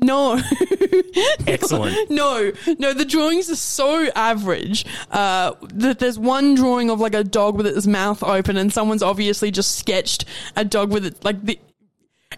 No 0.01 0.41
Excellent. 1.47 2.11
No, 2.11 2.53
no, 2.79 2.93
the 2.93 3.05
drawings 3.05 3.51
are 3.51 3.57
so 3.57 4.09
average. 4.15 4.85
Uh, 5.11 5.55
that 5.75 5.99
there's 5.99 6.19
one 6.19 6.55
drawing 6.55 6.91
of 6.91 7.01
like 7.01 7.15
a 7.15 7.25
dog 7.25 7.57
with 7.57 7.67
its 7.67 7.87
mouth 7.87 8.23
open, 8.23 8.57
and 8.57 8.73
someone's 8.73 9.03
obviously 9.03 9.51
just 9.51 9.77
sketched 9.77 10.25
a 10.57 10.65
dog 10.65 10.91
with 10.93 11.05
it 11.05 11.25
like 11.25 11.43
the. 11.45 11.59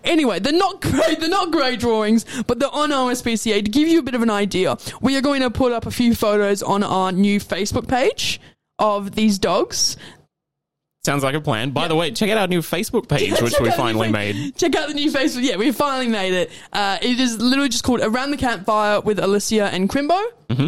Anyway, 0.05 0.39
they're 0.39 0.53
not 0.53 0.81
great. 0.81 1.21
They're 1.21 1.29
not 1.29 1.51
great 1.51 1.81
drawings, 1.81 2.25
but 2.47 2.59
they're 2.59 2.75
on 2.75 2.91
RSPCA. 2.91 3.65
To 3.65 3.71
give 3.71 3.89
you 3.89 3.99
a 3.99 4.03
bit 4.03 4.15
of 4.15 4.23
an 4.23 4.31
idea, 4.31 4.79
we 5.01 5.17
are 5.17 5.21
going 5.21 5.43
to 5.43 5.51
put 5.51 5.73
up 5.73 5.87
a 5.87 5.91
few 5.91 6.15
photos 6.15 6.63
on 6.63 6.83
our 6.83 7.13
new 7.13 7.41
Facebook 7.41 7.89
page 7.89 8.41
of 8.79 9.15
these 9.15 9.39
dogs. 9.39 9.97
Sounds 11.03 11.24
like 11.24 11.34
a 11.34 11.40
plan. 11.40 11.70
By 11.70 11.88
the 11.88 11.94
way, 11.96 12.11
check 12.11 12.28
out 12.28 12.36
our 12.36 12.46
new 12.46 12.61
Facebook 12.61 13.09
page, 13.09 13.40
which 13.40 13.59
we 13.59 13.70
finally 13.70 14.12
made. 14.12 14.55
Check 14.57 14.76
out 14.76 14.88
the 14.88 14.94
new 14.94 15.11
Facebook. 15.11 15.42
Yeah, 15.42 15.57
we 15.57 15.72
finally 15.72 16.09
made 16.09 16.34
it. 16.34 16.51
Uh, 16.74 16.98
it 17.01 17.18
is 17.18 17.40
literally 17.40 17.70
just 17.70 17.84
called 17.84 18.01
Around 18.01 18.32
the 18.32 18.36
Campfire 18.36 19.01
with 19.01 19.18
Alissia 19.18 19.72
and 19.72 19.88
Chrimbo. 19.88 20.22
Mm-hmm. 20.51 20.66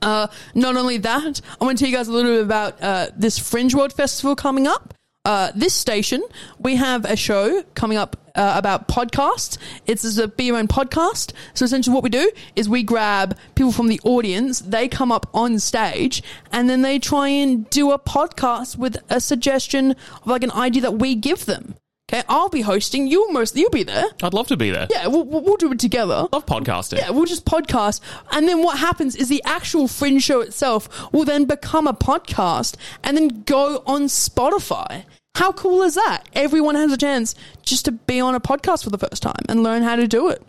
Uh, 0.00 0.28
not 0.54 0.76
only 0.76 0.98
that, 0.98 1.40
I 1.60 1.64
want 1.64 1.76
to 1.76 1.84
tell 1.84 1.90
you 1.90 1.96
guys 1.96 2.06
a 2.06 2.12
little 2.12 2.34
bit 2.34 2.42
about 2.42 2.80
uh, 2.80 3.08
this 3.16 3.36
Fringe 3.36 3.74
World 3.74 3.92
Festival 3.92 4.36
coming 4.36 4.68
up. 4.68 4.94
Uh, 5.28 5.52
this 5.54 5.74
station, 5.74 6.22
we 6.58 6.76
have 6.76 7.04
a 7.04 7.14
show 7.14 7.62
coming 7.74 7.98
up 7.98 8.16
uh, 8.34 8.54
about 8.56 8.88
podcasts. 8.88 9.58
It's 9.84 10.16
a 10.16 10.26
be 10.26 10.44
your 10.44 10.56
own 10.56 10.68
podcast. 10.68 11.34
So 11.52 11.66
essentially, 11.66 11.92
what 11.92 12.02
we 12.02 12.08
do 12.08 12.32
is 12.56 12.66
we 12.66 12.82
grab 12.82 13.36
people 13.54 13.70
from 13.70 13.88
the 13.88 14.00
audience, 14.04 14.60
they 14.60 14.88
come 14.88 15.12
up 15.12 15.28
on 15.34 15.58
stage, 15.58 16.22
and 16.50 16.70
then 16.70 16.80
they 16.80 16.98
try 16.98 17.28
and 17.28 17.68
do 17.68 17.90
a 17.90 17.98
podcast 17.98 18.78
with 18.78 18.96
a 19.10 19.20
suggestion 19.20 19.90
of 19.90 20.26
like 20.26 20.42
an 20.42 20.52
idea 20.52 20.80
that 20.80 20.94
we 20.94 21.14
give 21.14 21.44
them. 21.44 21.74
Okay, 22.10 22.22
I'll 22.26 22.48
be 22.48 22.62
hosting. 22.62 23.06
You'll 23.06 23.30
mostly 23.30 23.60
you'll 23.60 23.68
be 23.68 23.82
there. 23.82 24.06
I'd 24.22 24.32
love 24.32 24.48
to 24.48 24.56
be 24.56 24.70
there. 24.70 24.86
Yeah, 24.90 25.08
we'll, 25.08 25.26
we'll 25.26 25.42
we'll 25.42 25.58
do 25.58 25.70
it 25.72 25.78
together. 25.78 26.26
Love 26.32 26.46
podcasting. 26.46 27.00
Yeah, 27.00 27.10
we'll 27.10 27.26
just 27.26 27.44
podcast. 27.44 28.00
And 28.32 28.48
then 28.48 28.62
what 28.62 28.78
happens 28.78 29.14
is 29.14 29.28
the 29.28 29.42
actual 29.44 29.88
Fringe 29.88 30.22
show 30.22 30.40
itself 30.40 31.12
will 31.12 31.26
then 31.26 31.44
become 31.44 31.86
a 31.86 31.92
podcast 31.92 32.76
and 33.04 33.14
then 33.14 33.42
go 33.42 33.82
on 33.86 34.04
Spotify. 34.04 35.04
How 35.38 35.52
cool 35.52 35.82
is 35.82 35.94
that? 35.94 36.24
Everyone 36.32 36.74
has 36.74 36.92
a 36.92 36.96
chance 36.96 37.36
just 37.62 37.84
to 37.84 37.92
be 37.92 38.18
on 38.18 38.34
a 38.34 38.40
podcast 38.40 38.82
for 38.82 38.90
the 38.90 38.98
first 38.98 39.22
time 39.22 39.40
and 39.48 39.62
learn 39.62 39.84
how 39.84 39.94
to 39.94 40.08
do 40.08 40.30
it. 40.30 40.42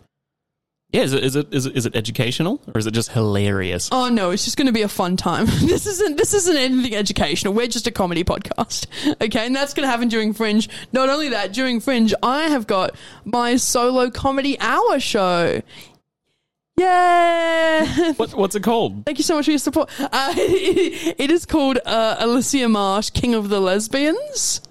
Yeah, 0.90 1.02
is 1.02 1.12
it, 1.12 1.22
is 1.22 1.36
it 1.36 1.54
is 1.54 1.66
it 1.66 1.76
is 1.76 1.86
it 1.86 1.94
educational 1.94 2.60
or 2.74 2.76
is 2.76 2.88
it 2.88 2.90
just 2.90 3.12
hilarious? 3.12 3.88
Oh 3.92 4.08
no, 4.08 4.32
it's 4.32 4.44
just 4.44 4.56
going 4.56 4.66
to 4.66 4.72
be 4.72 4.82
a 4.82 4.88
fun 4.88 5.16
time. 5.16 5.46
this 5.60 5.86
isn't 5.86 6.16
this 6.16 6.34
isn't 6.34 6.56
anything 6.56 6.96
educational. 6.96 7.54
We're 7.54 7.68
just 7.68 7.86
a 7.86 7.92
comedy 7.92 8.24
podcast, 8.24 8.88
okay? 9.20 9.46
And 9.46 9.54
that's 9.54 9.74
going 9.74 9.86
to 9.86 9.88
happen 9.88 10.08
during 10.08 10.32
Fringe. 10.32 10.68
Not 10.90 11.08
only 11.08 11.28
that, 11.28 11.52
during 11.52 11.78
Fringe, 11.78 12.12
I 12.20 12.48
have 12.48 12.66
got 12.66 12.96
my 13.24 13.54
solo 13.54 14.10
comedy 14.10 14.58
hour 14.58 14.98
show. 14.98 15.62
Yeah. 16.76 18.12
What, 18.16 18.34
what's 18.34 18.56
it 18.56 18.64
called? 18.64 19.06
Thank 19.06 19.18
you 19.18 19.24
so 19.24 19.36
much 19.36 19.44
for 19.44 19.52
your 19.52 19.58
support. 19.58 19.88
Uh, 20.00 20.34
it 20.36 21.30
is 21.30 21.46
called 21.46 21.78
uh, 21.86 22.16
Alissia 22.16 22.68
Marsh, 22.68 23.10
King 23.10 23.34
of 23.34 23.50
the 23.50 23.60
Lesbians. 23.60 24.62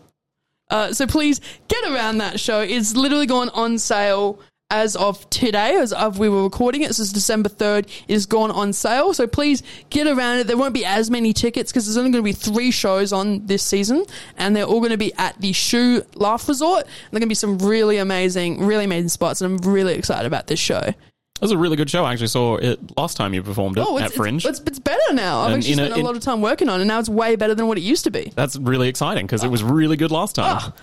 Uh, 0.70 0.94
so 0.94 1.08
please 1.08 1.42
get 1.68 1.84
around 1.92 2.20
that 2.20 2.40
show. 2.40 2.62
It's 2.62 2.96
literally 2.96 3.26
gone 3.26 3.50
on 3.50 3.78
sale 3.78 4.40
as 4.72 4.96
of 4.96 5.28
today, 5.32 5.76
as 5.78 5.92
of 5.92 6.20
we 6.20 6.30
were 6.30 6.44
recording 6.44 6.84
it. 6.84 6.90
This 6.90 7.00
is 7.00 7.12
December 7.12 7.50
3rd. 7.50 7.88
It 8.08 8.14
has 8.14 8.28
gone 8.28 8.52
on 8.52 8.72
sale. 8.72 9.14
So 9.16 9.26
please 9.26 9.64
get 9.90 10.06
around 10.06 10.40
it. 10.40 10.48
There 10.48 10.58
won't 10.58 10.76
be 10.76 10.86
as 10.86 11.10
many 11.10 11.34
tickets 11.34 11.72
because 11.72 11.86
there's 11.86 11.98
only 11.98 12.12
going 12.12 12.24
to 12.24 12.26
be 12.26 12.34
three 12.34 12.70
shows 12.70 13.12
on 13.12 13.46
this 13.48 13.64
season 13.64 14.06
and 14.38 14.56
they're 14.56 14.66
all 14.66 14.80
going 14.80 14.92
to 14.92 14.98
be 14.98 15.14
at 15.16 15.40
the 15.42 15.54
Shoe 15.54 16.04
Laugh 16.16 16.48
Resort. 16.48 16.84
And 16.84 16.92
there 17.12 17.18
are 17.18 17.22
going 17.22 17.22
to 17.22 17.28
be 17.28 17.36
some 17.36 17.58
really 17.58 17.98
amazing, 17.98 18.64
really 18.64 18.86
amazing 18.86 19.10
spots. 19.10 19.42
And 19.42 19.60
I'm 19.60 19.74
really 19.74 19.96
excited 19.96 20.28
about 20.28 20.46
this 20.46 20.60
show. 20.60 20.94
It 21.40 21.44
was 21.44 21.52
a 21.52 21.58
really 21.58 21.78
good 21.78 21.90
show. 21.90 22.04
I 22.04 22.12
actually 22.12 22.28
saw 22.28 22.58
it 22.58 22.80
last 22.98 23.16
time 23.16 23.34
you 23.34 23.42
performed 23.42 23.78
it 23.78 23.86
Oh, 23.88 23.98
at 23.98 24.12
Fringe. 24.12 24.46
It's, 24.46 24.60
it's, 24.60 24.78
better 24.78 25.14
now. 25.14 25.40
I've 25.40 25.54
And 25.54 25.56
actually 25.60 25.74
in 25.74 25.80
a- 25.80 25.86
spent 25.86 26.02
a, 26.02 26.06
lot 26.06 26.18
of 26.18 26.22
time 26.22 26.42
working 26.42 26.68
on 26.68 26.80
it, 26.80 26.84
and 26.84 26.88
now 26.90 27.00
it's 27.00 27.08
way 27.08 27.38
better 27.38 27.56
than 27.56 27.68
what 27.68 27.78
it 27.78 27.82
used 27.82 28.04
to 28.04 28.12
be. 28.12 28.34
That's 28.36 28.58
really 28.58 28.90
exciting 28.90 29.26
because 29.26 29.44
it 29.46 29.48
was 29.48 29.64
really 29.64 29.96
good 29.96 30.12
last 30.12 30.36
time. 30.36 30.58
Ah. 30.60 30.74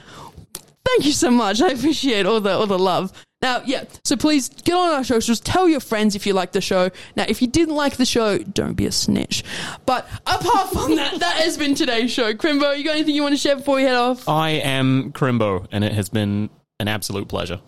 Thank 0.86 1.04
you 1.04 1.12
so 1.12 1.30
much. 1.30 1.61
I 1.61 1.68
appreciate 1.70 2.24
all 2.24 2.40
the 2.40 2.52
all 2.52 2.66
the 2.66 2.78
love. 2.78 3.12
Now, 3.42 3.61
yeah. 3.66 3.84
So 4.02 4.16
please 4.16 4.48
get 4.48 4.74
on 4.74 4.94
our 4.94 5.04
socials. 5.04 5.40
Tell 5.40 5.68
your 5.68 5.80
friends 5.80 6.14
if 6.14 6.26
you 6.26 6.32
like 6.32 6.52
the 6.52 6.62
show. 6.62 6.90
Now, 7.16 7.26
if 7.28 7.42
you 7.42 7.48
didn't 7.48 7.74
like 7.74 7.96
the 7.96 8.07
show, 8.07 8.38
don't 8.38 8.74
be 8.74 8.86
a 8.86 8.92
snitch. 8.92 9.44
But 9.84 10.09
apart 10.26 10.70
from 10.70 10.96
that, 10.96 11.18
that 11.20 11.36
has 11.42 11.59
been 11.59 11.74
today's 11.74 12.11
show. 12.11 12.32
Chrimbo, 12.32 12.76
you 12.78 12.82
got 12.84 12.94
anything 12.94 13.14
you 13.14 13.22
want 13.22 13.34
to 13.34 13.38
share 13.38 13.57
before 13.57 13.76
we 13.76 13.82
head 13.82 13.96
off? 13.96 14.26
I 14.28 14.50
am 14.50 15.12
Chrimbo, 15.12 15.66
and 15.70 15.84
it 15.84 15.92
has 15.92 16.09
been 16.09 16.48
an 16.80 16.88
absolute 16.88 17.28
pleasure. 17.28 17.61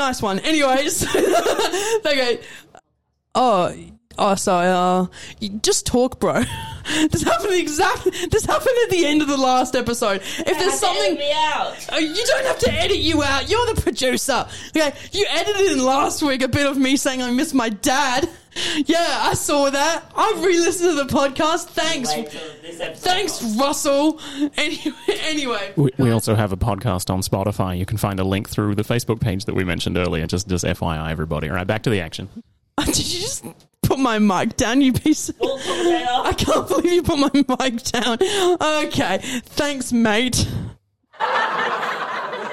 Nice 0.00 0.22
one. 0.22 0.38
Anyways, 0.38 1.04
okay. 2.06 2.40
Oh, 3.34 3.76
oh, 4.16 4.34
sorry. 4.34 4.68
Uh, 4.68 5.08
just 5.60 5.84
talk, 5.84 6.18
bro. 6.18 6.42
this 7.10 7.22
happened 7.22 7.52
exactly. 7.52 8.12
This 8.30 8.46
happened 8.46 8.76
at 8.84 8.88
the 8.88 9.04
end 9.04 9.20
of 9.20 9.28
the 9.28 9.36
last 9.36 9.76
episode. 9.76 10.22
If 10.22 10.46
there's 10.46 10.80
something. 10.80 11.18
Oh, 11.20 11.98
you 11.98 12.24
don't 12.24 12.46
have 12.46 12.58
to 12.60 12.72
edit 12.72 12.96
you 12.96 13.22
out. 13.22 13.50
You're 13.50 13.74
the 13.74 13.82
producer. 13.82 14.46
Okay, 14.74 14.96
you 15.12 15.26
edited 15.28 15.72
in 15.72 15.84
last 15.84 16.22
week 16.22 16.40
a 16.40 16.48
bit 16.48 16.64
of 16.64 16.78
me 16.78 16.96
saying 16.96 17.20
I 17.20 17.30
miss 17.30 17.52
my 17.52 17.68
dad. 17.68 18.26
Yeah, 18.86 18.96
I 19.22 19.34
saw 19.34 19.70
that. 19.70 20.04
I 20.14 20.40
re-listened 20.44 20.96
to 20.96 21.04
the 21.04 21.12
podcast. 21.12 21.66
Thanks. 21.68 22.10
Wait 22.10 22.30
till. 22.30 22.94
Thanks, 22.94 23.42
Russell. 23.58 24.20
Anyway, 24.56 24.92
anyway. 25.22 25.72
We, 25.76 25.90
we 25.98 26.10
also 26.10 26.34
have 26.34 26.52
a 26.52 26.56
podcast 26.56 27.10
on 27.10 27.20
Spotify. 27.20 27.78
You 27.78 27.86
can 27.86 27.98
find 27.98 28.18
a 28.20 28.24
link 28.24 28.48
through 28.48 28.74
the 28.74 28.82
Facebook 28.82 29.20
page 29.20 29.44
that 29.46 29.54
we 29.54 29.64
mentioned 29.64 29.96
earlier. 29.96 30.26
Just, 30.26 30.48
just 30.48 30.64
FYI, 30.64 31.10
everybody. 31.10 31.48
All 31.48 31.54
right, 31.54 31.66
back 31.66 31.82
to 31.84 31.90
the 31.90 32.00
action. 32.00 32.28
Did 32.84 32.98
you 32.98 33.20
just 33.20 33.44
put 33.82 33.98
my 33.98 34.18
mic 34.18 34.56
down, 34.56 34.80
you 34.80 34.92
piece 34.92 35.28
of... 35.28 35.36
I 35.40 36.34
can't 36.36 36.68
believe 36.68 36.92
you 36.92 37.02
put 37.02 37.18
my 37.18 37.30
mic 37.32 37.82
down. 37.84 38.18
Okay, 38.60 39.18
thanks, 39.18 39.92
mate. 39.92 40.46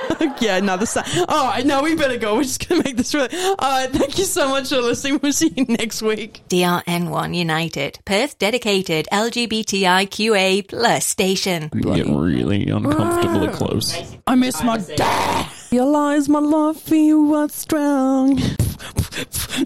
yeah, 0.39 0.59
no, 0.59 0.77
the 0.77 0.85
sa- 0.85 1.03
oh, 1.05 1.25
All 1.27 1.45
right, 1.47 1.65
no, 1.65 1.81
we 1.83 1.95
better 1.95 2.17
go. 2.17 2.35
We're 2.35 2.43
just 2.43 2.67
going 2.67 2.81
to 2.81 2.87
make 2.87 2.97
this 2.97 3.13
really. 3.13 3.29
All 3.35 3.55
right, 3.59 3.89
thank 3.89 4.17
you 4.17 4.23
so 4.25 4.49
much 4.49 4.69
for 4.69 4.77
listening. 4.77 5.19
We'll 5.21 5.33
see 5.33 5.53
you 5.55 5.65
next 5.65 6.01
week. 6.01 6.41
DRN1 6.49 7.35
United, 7.35 7.99
Perth 8.05 8.37
dedicated 8.39 9.07
LGBTIQA 9.11 10.67
plus 10.67 11.05
station. 11.05 11.69
Get 11.69 12.07
really 12.07 12.67
uncomfortably 12.69 13.49
close. 13.49 13.95
I 14.25 14.35
miss 14.35 14.63
my 14.63 14.77
dad. 14.77 15.49
Your 15.71 15.85
lies, 15.85 16.29
my 16.29 16.39
love 16.39 16.79
for 16.79 16.95
you 16.95 17.23
was 17.23 17.53
strong. 17.53 18.35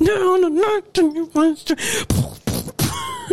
no, 0.01 0.37
no, 0.37 0.47
no, 0.47 0.81
no, 0.95 1.09
no, 1.09 1.29
no. 1.35 1.55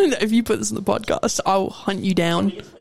If 0.00 0.30
you 0.30 0.44
put 0.44 0.60
this 0.60 0.70
in 0.70 0.76
the 0.76 0.82
podcast, 0.82 1.40
I'll 1.44 1.70
hunt 1.70 2.04
you 2.04 2.14
down. 2.14 2.52